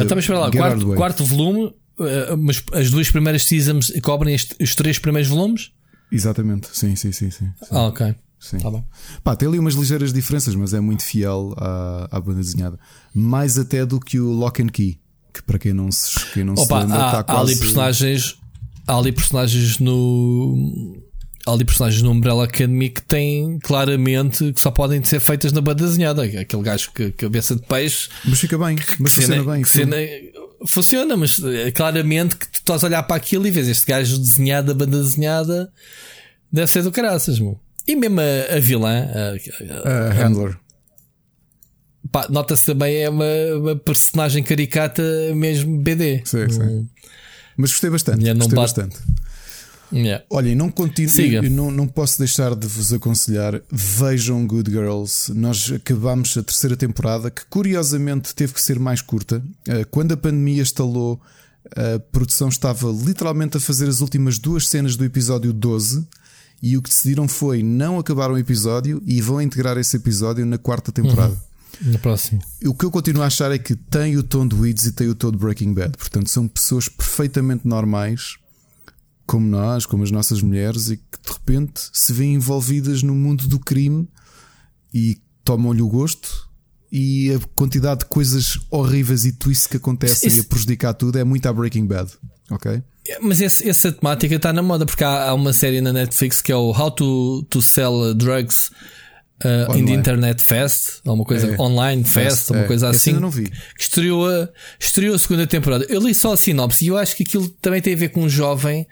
[0.00, 1.64] então, mas lá, quarto, quarto, volume,
[1.98, 5.72] uh, mas as duas primeiras seasons cobrem os três primeiros volumes?
[6.12, 7.30] Exatamente, sim, sim, sim.
[7.30, 7.66] sim, sim.
[7.70, 8.14] Ah, ok.
[8.38, 8.58] Sim.
[8.58, 8.84] Tá bem.
[9.24, 12.78] Pá, tem ali umas ligeiras diferenças, mas é muito fiel à, à banda desenhada.
[13.14, 15.00] Mais até do que o Lock and Key,
[15.34, 17.38] que para quem não se, quem não Opa, se lembra, há, está quase...
[17.38, 18.38] há ali personagens
[18.86, 21.02] há ali personagens no.
[21.46, 25.60] Há ali personagens no Umbrella Academy que têm claramente que só podem ser feitas na
[25.60, 26.22] banda desenhada.
[26.22, 28.08] Aquele gajo que cabeça de peixe.
[28.24, 29.64] Mas fica bem, mas funciona bem.
[29.64, 29.96] Cena,
[30.66, 34.18] funciona, mas é claramente que tu estás a olhar para aquilo e vês este gajo
[34.18, 35.70] desenhado, a banda desenhada,
[36.50, 37.60] deve ser do caraças, meu.
[37.86, 40.56] E mesmo a, a vilã, a, a, a Handler.
[42.30, 43.24] Nota-se também é uma,
[43.56, 45.02] uma, personagem caricata
[45.34, 46.22] mesmo BD.
[46.24, 46.88] Sim, sim.
[47.56, 48.22] Mas gostei bastante.
[48.22, 48.74] Yeah, gostei bate...
[48.74, 49.24] bastante.
[49.92, 50.24] Yeah.
[50.28, 53.60] Olhem, não continuo, não, não posso deixar de vos aconselhar.
[53.70, 55.32] Vejam Good Girls.
[55.32, 59.42] Nós acabamos a terceira temporada, que curiosamente teve que ser mais curta.
[59.68, 61.20] Eh, quando a pandemia estalou,
[61.76, 66.04] a produção estava literalmente a fazer as últimas duas cenas do episódio 12.
[66.62, 70.58] E o que decidiram foi não acabar o episódio e vão integrar esse episódio na
[70.58, 71.34] quarta temporada.
[71.34, 71.53] Uhum.
[71.80, 72.40] No próximo.
[72.64, 75.08] O que eu continuo a achar é que tem o tom de Weeds e tem
[75.08, 75.96] o tom de Breaking Bad.
[75.96, 78.36] Portanto, são pessoas perfeitamente normais,
[79.26, 83.46] como nós, como as nossas mulheres, e que de repente se veem envolvidas no mundo
[83.46, 84.08] do crime
[84.92, 86.48] e tomam-lhe o gosto.
[86.90, 90.42] E a quantidade de coisas horríveis e twists que acontecem Isso...
[90.42, 92.12] a prejudicar tudo é muito a Breaking Bad.
[92.50, 92.82] Ok?
[93.20, 96.52] Mas esse, essa temática está na moda porque há, há, uma série na Netflix que
[96.52, 98.70] é o How to, to Sell Drugs
[99.44, 101.60] uh, in the Internet Fest, ou uma coisa é.
[101.60, 102.66] online fest, fest uma é.
[102.66, 103.12] coisa assim.
[103.12, 103.50] não vi.
[103.76, 104.48] Que estreou a,
[104.78, 105.86] estreou a segunda temporada.
[105.88, 108.22] Eu li só a sinopse e eu acho que aquilo também tem a ver com
[108.22, 108.86] um jovem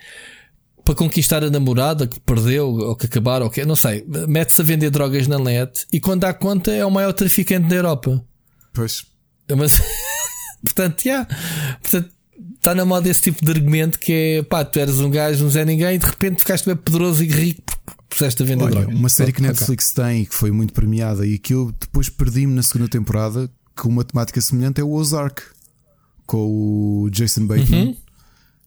[0.84, 4.64] para conquistar a namorada que perdeu ou que acabaram, ou que não sei, mete-se a
[4.64, 8.24] vender drogas na net e quando dá conta é o maior traficante da Europa.
[8.72, 9.04] Pois.
[9.56, 9.80] Mas,
[10.62, 11.28] portanto, yeah.
[11.80, 12.10] portanto,
[12.56, 15.50] está na moda esse tipo de argumento que é pá, tu eras um gajo, um
[15.50, 17.62] Zé Ninguém e de repente ficaste bem poderoso e rico
[18.12, 18.94] puseste a vender Olha, droga.
[18.94, 20.04] Uma série que Netflix okay.
[20.04, 23.88] tem e que foi muito premiada e que eu depois perdi-me na segunda temporada com
[23.88, 25.42] uma temática semelhante é o Ozark
[26.26, 27.86] com o Jason Bateman.
[27.86, 27.96] Uhum.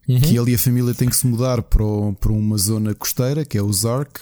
[0.08, 0.22] Uhum.
[0.22, 1.84] Que ele e a família têm que se mudar para,
[2.20, 4.22] para uma zona costeira que é o Ozark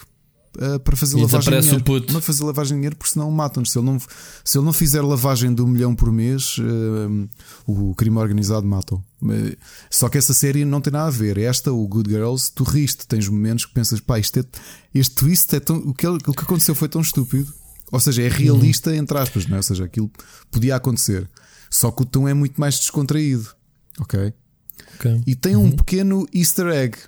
[0.56, 1.84] uh, para fazer e lavagem de dinheiro.
[1.84, 2.12] Puto.
[2.12, 3.70] Não fazer lavagem de dinheiro porque senão matam-nos.
[3.70, 3.98] Se, ele não,
[4.44, 7.28] se ele não fizer lavagem de um milhão por mês, uh,
[7.66, 9.02] o crime organizado matam.
[9.22, 9.56] Uh,
[9.90, 11.38] só que essa série não tem nada a ver.
[11.38, 14.44] Esta, o Good Girls, tu riste, tens momentos que pensas, pá, isto é,
[14.94, 15.76] este twist é tão.
[15.76, 17.52] O que, o que aconteceu foi tão estúpido.
[17.92, 18.96] Ou seja, é realista, uhum.
[18.96, 19.58] entre aspas, não é?
[19.58, 20.10] Ou seja, aquilo
[20.50, 21.28] podia acontecer.
[21.70, 23.48] Só que o tom é muito mais descontraído.
[24.00, 24.32] Ok?
[24.96, 25.22] okay.
[25.26, 25.66] E tem uhum.
[25.66, 26.98] um pequeno easter egg.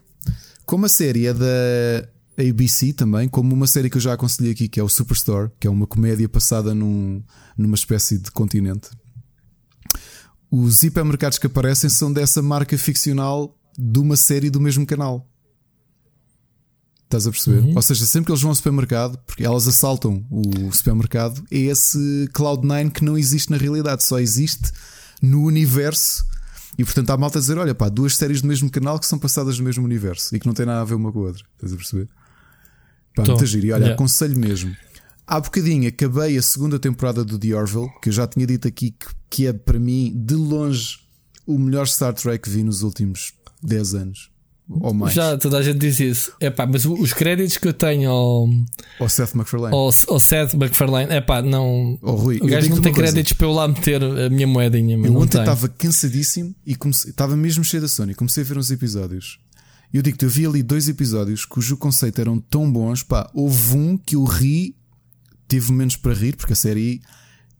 [0.64, 2.08] Como a série é da
[2.38, 5.66] ABC também, como uma série que eu já aconselhei aqui, que é o Superstore, que
[5.66, 7.22] é uma comédia passada num,
[7.56, 8.90] numa espécie de continente.
[10.50, 15.28] Os hipermercados que aparecem são dessa marca ficcional de uma série do mesmo canal.
[17.04, 17.60] Estás a perceber?
[17.60, 17.76] Uhum.
[17.76, 22.28] Ou seja, sempre que eles vão ao supermercado, porque elas assaltam o supermercado, é esse
[22.34, 24.72] Cloud9 que não existe na realidade, só existe
[25.22, 26.26] no universo.
[26.76, 29.18] E portanto há malta a dizer: olha pá, duas séries do mesmo canal que são
[29.18, 31.44] passadas no mesmo universo e que não têm nada a ver uma com a outra.
[31.54, 32.08] Estás a perceber?
[33.24, 33.32] Tom.
[33.32, 33.66] muito giro.
[33.66, 33.94] E olha, yeah.
[33.94, 34.74] aconselho mesmo.
[35.26, 38.92] Há bocadinho acabei a segunda temporada do The Orville, que eu já tinha dito aqui
[38.92, 40.98] que, que é para mim, de longe,
[41.46, 43.32] o melhor Star Trek que vi nos últimos
[43.62, 44.30] 10 anos.
[44.68, 45.14] Ou mais.
[45.14, 46.32] Já toda a gente diz isso.
[46.40, 48.48] É pá, mas os créditos que eu tenho ao.
[48.98, 49.72] Ao Seth MacFarlane.
[49.74, 51.12] Ao, ao Seth MacFarlane.
[51.12, 51.96] É pá, não.
[52.02, 54.96] Oh, Rui, o gajo não tem créditos para eu lá meter a minha moedinha.
[54.96, 58.14] Eu ontem estava cansadíssimo e comecei, estava mesmo cheio da Sony.
[58.14, 59.38] Comecei a ver uns episódios.
[59.92, 63.02] Eu digo-te, eu vi ali dois episódios cujo conceito eram tão bons.
[63.02, 64.76] Pá, houve um que eu ri,
[65.48, 67.00] tive menos para rir, porque a série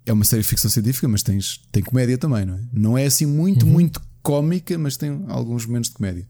[0.05, 2.61] é uma série de ficção científica, mas tens, tem comédia também, não é?
[2.73, 3.73] Não é assim muito, uhum.
[3.73, 6.27] muito cómica, mas tem alguns momentos de comédia.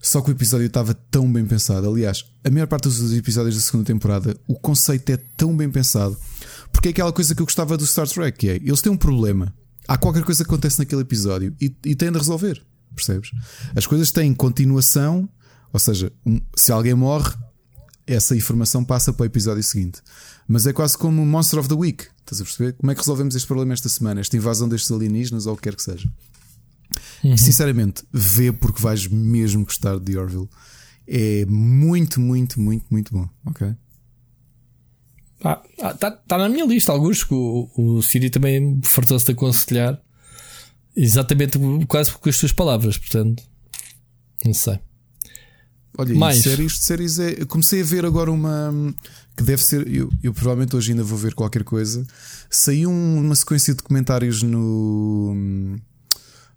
[0.00, 1.88] Só que o episódio estava tão bem pensado.
[1.88, 6.14] Aliás, a maior parte dos episódios da segunda temporada, o conceito é tão bem pensado.
[6.70, 8.98] Porque é aquela coisa que eu gostava do Star Trek, que é eles têm um
[8.98, 9.54] problema.
[9.88, 12.62] Há qualquer coisa que acontece naquele episódio e, e têm de resolver.
[12.94, 13.30] Percebes?
[13.74, 15.28] As coisas têm continuação,
[15.72, 17.34] ou seja, um, se alguém morre,
[18.06, 20.00] essa informação passa para o episódio seguinte.
[20.46, 22.06] Mas é quase como o Monster of the Week.
[22.20, 22.72] Estás a perceber?
[22.74, 24.20] Como é que resolvemos este problema esta semana?
[24.20, 26.08] Esta invasão destes alienígenas ou o que quer que seja.
[27.22, 27.34] Uhum.
[27.34, 30.48] E sinceramente, vê porque vais mesmo gostar de Orville.
[31.06, 33.28] É muito, muito, muito, muito bom.
[33.46, 33.74] Ok?
[35.36, 39.32] Está ah, tá, tá na minha lista, alguns que o, o Siri também fartou-se de
[39.32, 40.00] aconselhar
[40.96, 43.42] exatamente quase com as suas palavras, portanto,
[44.44, 44.78] não sei.
[45.96, 46.42] Olha, Mais.
[46.42, 47.36] séries de séries é.
[47.38, 48.94] Eu comecei a ver agora uma
[49.36, 49.86] que deve ser.
[49.86, 52.04] Eu, eu provavelmente hoje ainda vou ver qualquer coisa.
[52.50, 55.78] Saiu uma sequência de comentários no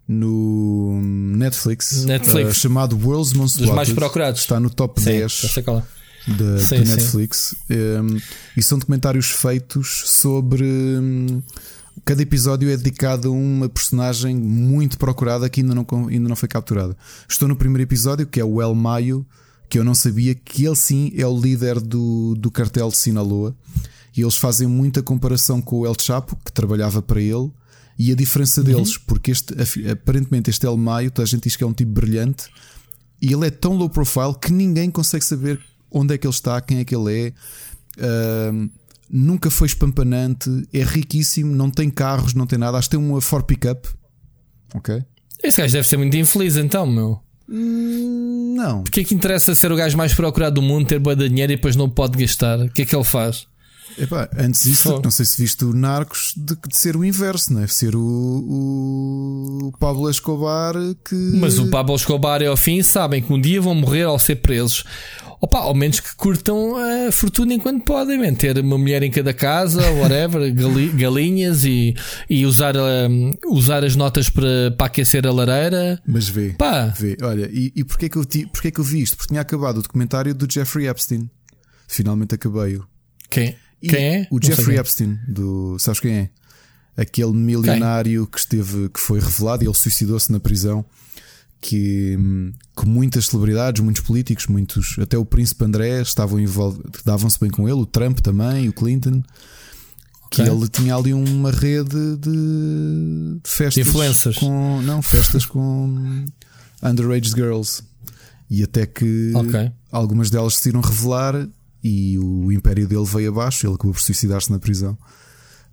[0.08, 2.50] no Netflix, Netflix.
[2.50, 4.40] Uh, chamado World's Most Dos mais procurados.
[4.40, 5.54] Está no top sim, 10
[6.26, 7.54] da, sim, Netflix.
[7.70, 8.18] Um,
[8.56, 10.64] e são documentários feitos sobre.
[10.64, 11.42] Um,
[12.04, 16.48] cada episódio é dedicado a uma personagem muito procurada que ainda não, ainda não foi
[16.48, 16.96] capturada.
[17.28, 19.26] Estou no primeiro episódio, que é o El Maio,
[19.68, 23.54] que eu não sabia que ele sim é o líder do, do cartel de Sinaloa.
[24.16, 27.50] E eles fazem muita comparação com o El Chapo, que trabalhava para ele
[27.98, 29.02] e a diferença deles, uhum.
[29.08, 29.54] porque este,
[29.90, 32.48] aparentemente este El Maio, a gente diz que é um tipo brilhante
[33.20, 35.60] e ele é tão low profile que ninguém consegue saber
[35.90, 37.32] onde é que ele está, quem é que ele é.
[37.98, 38.70] Uh,
[39.10, 42.78] nunca foi espampanante, é riquíssimo, não tem carros, não tem nada.
[42.78, 43.88] Acho que tem uma Ford Pickup.
[44.74, 45.02] Ok?
[45.42, 47.20] Esse gajo deve ser muito infeliz então, meu.
[47.48, 48.82] Hum, não.
[48.82, 51.52] Porque é que interessa ser o gajo mais procurado do mundo, ter boa de dinheiro
[51.52, 52.58] e depois não pode gastar?
[52.58, 53.46] O que é que ele faz?
[53.98, 57.62] Epá, antes disso, não sei se viste o Narcos de, de, ser o inverso, não
[57.62, 57.66] é?
[57.66, 61.14] Ser o, o, Pablo Escobar que.
[61.34, 64.36] Mas o Pablo Escobar e ao fim sabem que um dia vão morrer ao ser
[64.36, 64.84] presos.
[65.40, 68.34] Opa, ao menos que curtam a fortuna enquanto podem, man.
[68.34, 70.52] ter uma mulher em cada casa, whatever,
[70.94, 71.94] galinhas e,
[72.28, 76.00] e usar, um, usar as notas para, para aquecer a lareira.
[76.04, 76.86] Mas vê, Pá.
[76.86, 79.16] vê, olha, e, e porquê, que eu ti, porquê que eu vi isto?
[79.16, 81.30] Porque tinha acabado o documentário do Jeffrey Epstein.
[81.86, 82.84] Finalmente acabei-o.
[83.30, 83.54] Quem?
[83.80, 84.28] Quem é?
[84.30, 85.78] O Jeffrey Epstein, do.
[85.78, 86.30] Sabes quem é?
[86.96, 88.32] Aquele milionário quem?
[88.32, 90.84] que esteve, que foi revelado e ele suicidou-se na prisão.
[91.60, 92.16] Que,
[92.76, 97.68] que muitas celebridades, muitos políticos, muitos, até o príncipe André estavam envolvidos, davam-se bem com
[97.68, 99.22] ele, o Trump também, o Clinton.
[100.30, 100.54] Que okay.
[100.54, 103.86] ele tinha ali uma rede de, festas.
[103.86, 104.38] Influencers.
[104.38, 106.26] Com, não, festas com
[106.82, 107.82] underage girls.
[108.50, 109.72] E até que okay.
[109.90, 111.48] algumas delas decidiram revelar
[111.82, 113.66] e o império dele veio abaixo.
[113.66, 114.96] Ele acabou por suicidar-se na prisão.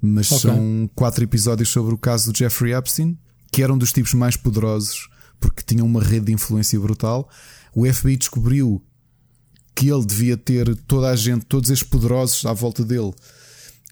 [0.02, 0.52] Mas okay.
[0.52, 3.18] são quatro episódios sobre o caso do Jeffrey Epstein,
[3.52, 5.10] que era um dos tipos mais poderosos
[5.40, 7.30] porque tinha uma rede de influência brutal.
[7.74, 8.82] O FBI descobriu
[9.76, 13.14] que ele devia ter toda a gente, todos estes poderosos à volta dele,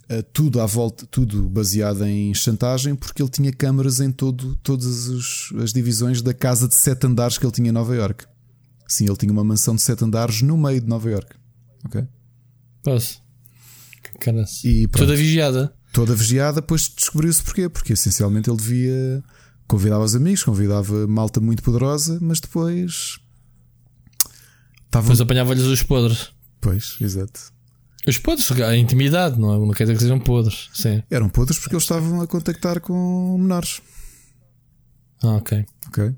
[0.07, 5.09] eh, tudo à volta, tudo baseado em chantagem, porque ele tinha câmaras em todo, todas
[5.61, 8.25] as divisões da casa de sete andares que ele tinha em Nova York.
[8.87, 11.35] Sim, ele tinha uma mansão de sete andares no meio de Nova York.
[11.85, 12.05] Ok?
[12.83, 13.21] Posso.
[14.63, 15.73] E toda vigiada.
[15.91, 17.69] Toda vigiada, depois descobriu-se porquê.
[17.69, 19.23] Porque essencialmente ele devia.
[19.67, 23.19] Convidava os amigos, convidava malta muito poderosa, mas depois.
[24.91, 25.05] Tava...
[25.05, 26.31] Depois apanhava-lhes os podres.
[26.59, 27.53] Pois, exato.
[28.05, 29.57] Os podres, a intimidade, não, é?
[29.57, 30.69] não quer dizer que sejam podres.
[30.73, 31.01] Sim.
[31.09, 33.81] Eram podres porque eles estavam a contactar com menores.
[35.23, 35.65] Ah, ok.
[35.87, 36.13] Ok.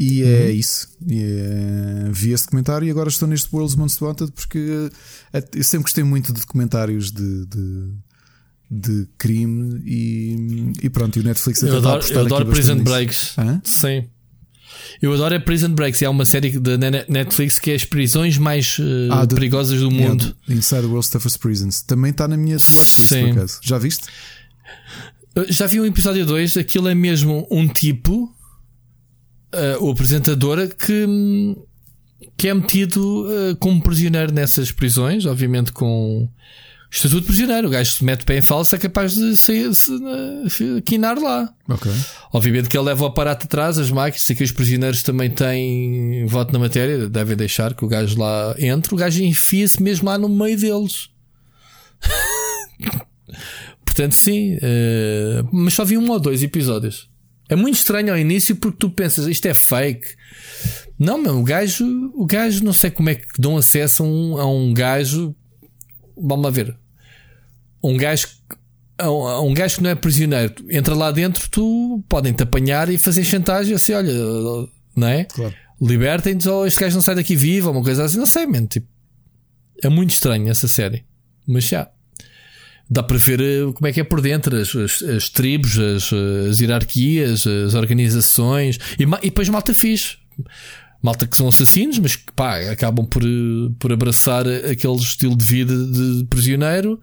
[0.00, 0.50] E é uhum.
[0.50, 0.88] isso.
[1.08, 2.08] E é...
[2.12, 4.88] Vi esse documentário e agora estou neste World's Most Wanted porque
[5.32, 7.92] eh, eu sempre gostei muito de documentários de, de,
[8.70, 11.18] de crime e, e pronto.
[11.18, 12.84] E o Netflix eu adoro, eu adoro Prison nisso.
[12.84, 13.34] Breaks.
[13.36, 13.60] Hã?
[13.64, 14.04] Sim.
[15.02, 16.00] Eu adoro a Prison Breaks.
[16.00, 16.78] É uma série da
[17.08, 20.22] Netflix que é as prisões mais uh, ah, perigosas do mundo.
[20.22, 21.82] Yeah, Inside the World's Toughest Prisons.
[21.82, 23.58] Também está na minha watchlist, por acaso.
[23.64, 24.06] Já viste?
[25.48, 26.56] Já vi um episódio 2.
[26.56, 28.32] Aquilo é mesmo um tipo
[29.54, 31.56] uh, o apresentador que,
[32.36, 36.28] que é metido uh, como prisioneiro nessas prisões, obviamente com
[36.90, 37.68] estatuto de prisioneiro.
[37.68, 39.92] O gajo se mete pé em falso é capaz de se, se,
[40.48, 41.52] se, quinar lá.
[41.68, 41.92] Okay.
[42.32, 46.26] Obviamente que ele leva o aparato atrás, as máquinas, sei que os prisioneiros também têm
[46.26, 48.94] voto na matéria, devem deixar que o gajo lá entre.
[48.94, 51.10] O gajo enfia-se mesmo lá no meio deles.
[53.84, 57.08] Portanto, sim, uh, mas só vi um ou dois episódios.
[57.48, 60.08] É muito estranho ao início porque tu pensas isto é fake.
[60.98, 64.38] Não, meu, o gajo, o gajo não sei como é que dão acesso a um,
[64.38, 65.34] a um gajo.
[66.16, 66.76] Vamos lá ver.
[67.82, 68.26] Um gajo
[68.98, 72.98] a um gajo que não é prisioneiro, entra lá dentro, tu podem te apanhar e
[72.98, 74.12] fazer chantagem assim, olha,
[74.96, 75.24] não é?
[75.24, 75.54] Claro.
[75.80, 78.66] Libertem-nos ou este gajo não sai daqui vivo, ou uma coisa assim, não sei, man,
[78.66, 78.88] tipo,
[79.84, 81.04] é muito estranho essa série.
[81.46, 81.88] Mas já
[82.90, 86.10] dá para ver eh, como é que é por dentro as, as, as tribos, as,
[86.50, 90.16] as, hierarquias, as organizações e, e depois malta fixe.
[91.00, 95.44] Malta que são assassinos, mas que pá, acabam por, eh, por abraçar aquele estilo de
[95.44, 97.00] vida de prisioneiro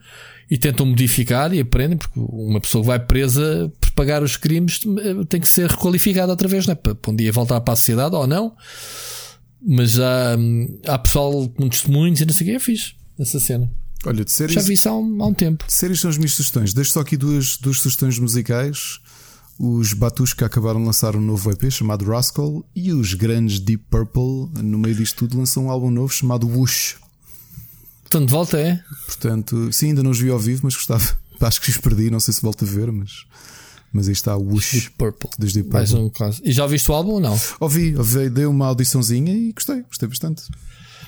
[0.50, 4.82] e tentam modificar e aprendem, porque uma pessoa que vai presa por pagar os crimes
[5.00, 6.76] eh, tem que ser requalificada outra vez, né?
[6.76, 8.56] para um dia voltar para a sociedade ou não.
[9.68, 13.40] Mas há, hum, há pessoal com testemunhos e não sei o que, é fixe essa
[13.40, 13.72] cena.
[14.06, 14.53] Olha, de séries.
[14.56, 15.66] Já vi isso há um, há um tempo.
[15.66, 16.74] De séries são as minhas sugestões.
[16.74, 19.00] Deixo só aqui duas, duas sugestões musicais.
[19.58, 24.50] Os Batushka acabaram de lançar um novo EP chamado Rascal e os grandes Deep Purple,
[24.61, 26.98] no meio disto tudo, lançam um álbum novo chamado Whoosh.
[28.03, 28.84] Portanto, de volta é?
[29.06, 31.03] Portanto, sim, ainda não os vi ao vivo, mas gostava.
[31.40, 33.25] Acho que os perdi, não sei se volto a ver, mas.
[33.93, 35.30] Mas aí está o Whoosh Deep Purple.
[35.40, 35.80] dos Deep Purple.
[35.80, 36.42] Mais um caso.
[36.43, 37.40] E já ouviste o álbum ou não?
[37.61, 40.43] Ouvi, ouvi, dei uma audiçãozinha e gostei, gostei bastante.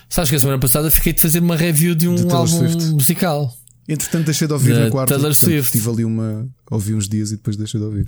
[0.10, 2.86] Sabes que a semana passada fiquei de fazer uma review de um De álbum Swift.
[2.92, 3.54] musical.
[3.88, 5.14] Entretanto, deixei de ouvir Da na quarta.
[5.14, 5.72] Taylor portanto, Swift.
[5.72, 6.48] Tive ali uma.
[6.72, 8.06] Ouvi uns dias e depois deixei de ouvir.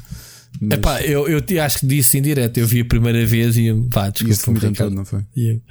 [0.59, 2.57] Mas Epá, eu, eu acho que disse em direto.
[2.57, 4.89] Eu vi a primeira vez e pá, desculpa, vomitando Ricardo.
[4.89, 5.23] todo, não foi?
[5.35, 5.61] Eu,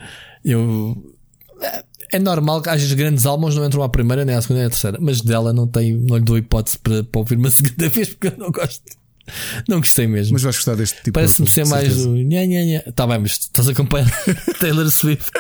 [0.44, 1.14] eu-
[1.60, 4.60] é- é normal que às vezes grandes álbuns não entram à primeira, nem à segunda,
[4.60, 7.50] nem à terceira, mas dela não tenho, não lhe dou hipótese para, para ouvir uma
[7.50, 8.82] segunda vez porque eu não gosto.
[9.68, 10.32] Não gostei mesmo.
[10.34, 12.08] Mas vais gostar deste tipo Parece-me de ser mais certeza.
[12.08, 12.82] o nha, nha, nha.
[12.94, 14.10] Tá bem, mas estás a acompanhar
[14.60, 15.30] Taylor Swift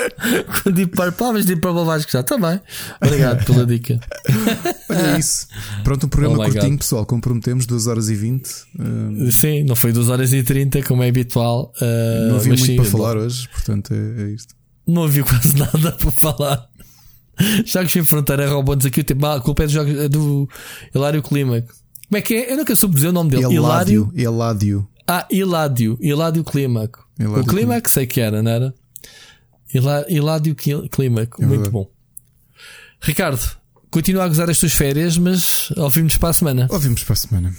[0.62, 1.26] com Deep Purple.
[1.26, 2.22] Ah, mas Deep Purple vais gostar.
[2.22, 2.60] Tá bem.
[3.02, 3.98] Obrigado pela dica.
[4.90, 5.46] Olha é isso.
[5.84, 6.78] Pronto, um programa Oh curtinho, God.
[6.80, 7.06] pessoal.
[7.06, 8.46] Comprometemos 2 horas e 20.
[8.48, 11.72] Uh, Sim, não foi 2 horas e 30 como é habitual.
[11.80, 14.54] uh, não havia muito sim, para falar hoje, portanto é, é isto.
[14.86, 16.68] Não havia quase nada para falar.
[17.64, 19.24] Jogos sem fronteira roubou-nos aqui o tempo.
[19.26, 20.48] Ah, a culpa é do, é do
[20.94, 21.68] Hilário Clímaco.
[22.08, 22.52] Como é que é?
[22.52, 23.54] Eu nunca soube dizer o nome dele.
[23.54, 24.10] Eládio.
[24.14, 24.88] Eládio.
[25.06, 25.98] Ah, Hiládio.
[26.00, 27.06] Hiládio Clímaco.
[27.18, 28.74] Hiládio o Clímaco sei que era, não era?
[30.54, 31.42] Clí- Clímaco.
[31.42, 31.70] É Muito verdade.
[31.70, 31.90] bom.
[33.00, 33.40] Ricardo,
[33.90, 36.66] continua a gozar as tuas férias, mas ouvimos para a semana.
[36.70, 37.54] Ouvimos para a semana.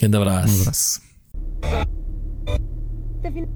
[0.00, 0.56] Grande abraço.
[0.56, 1.00] Um abraço.
[3.32, 3.46] fin-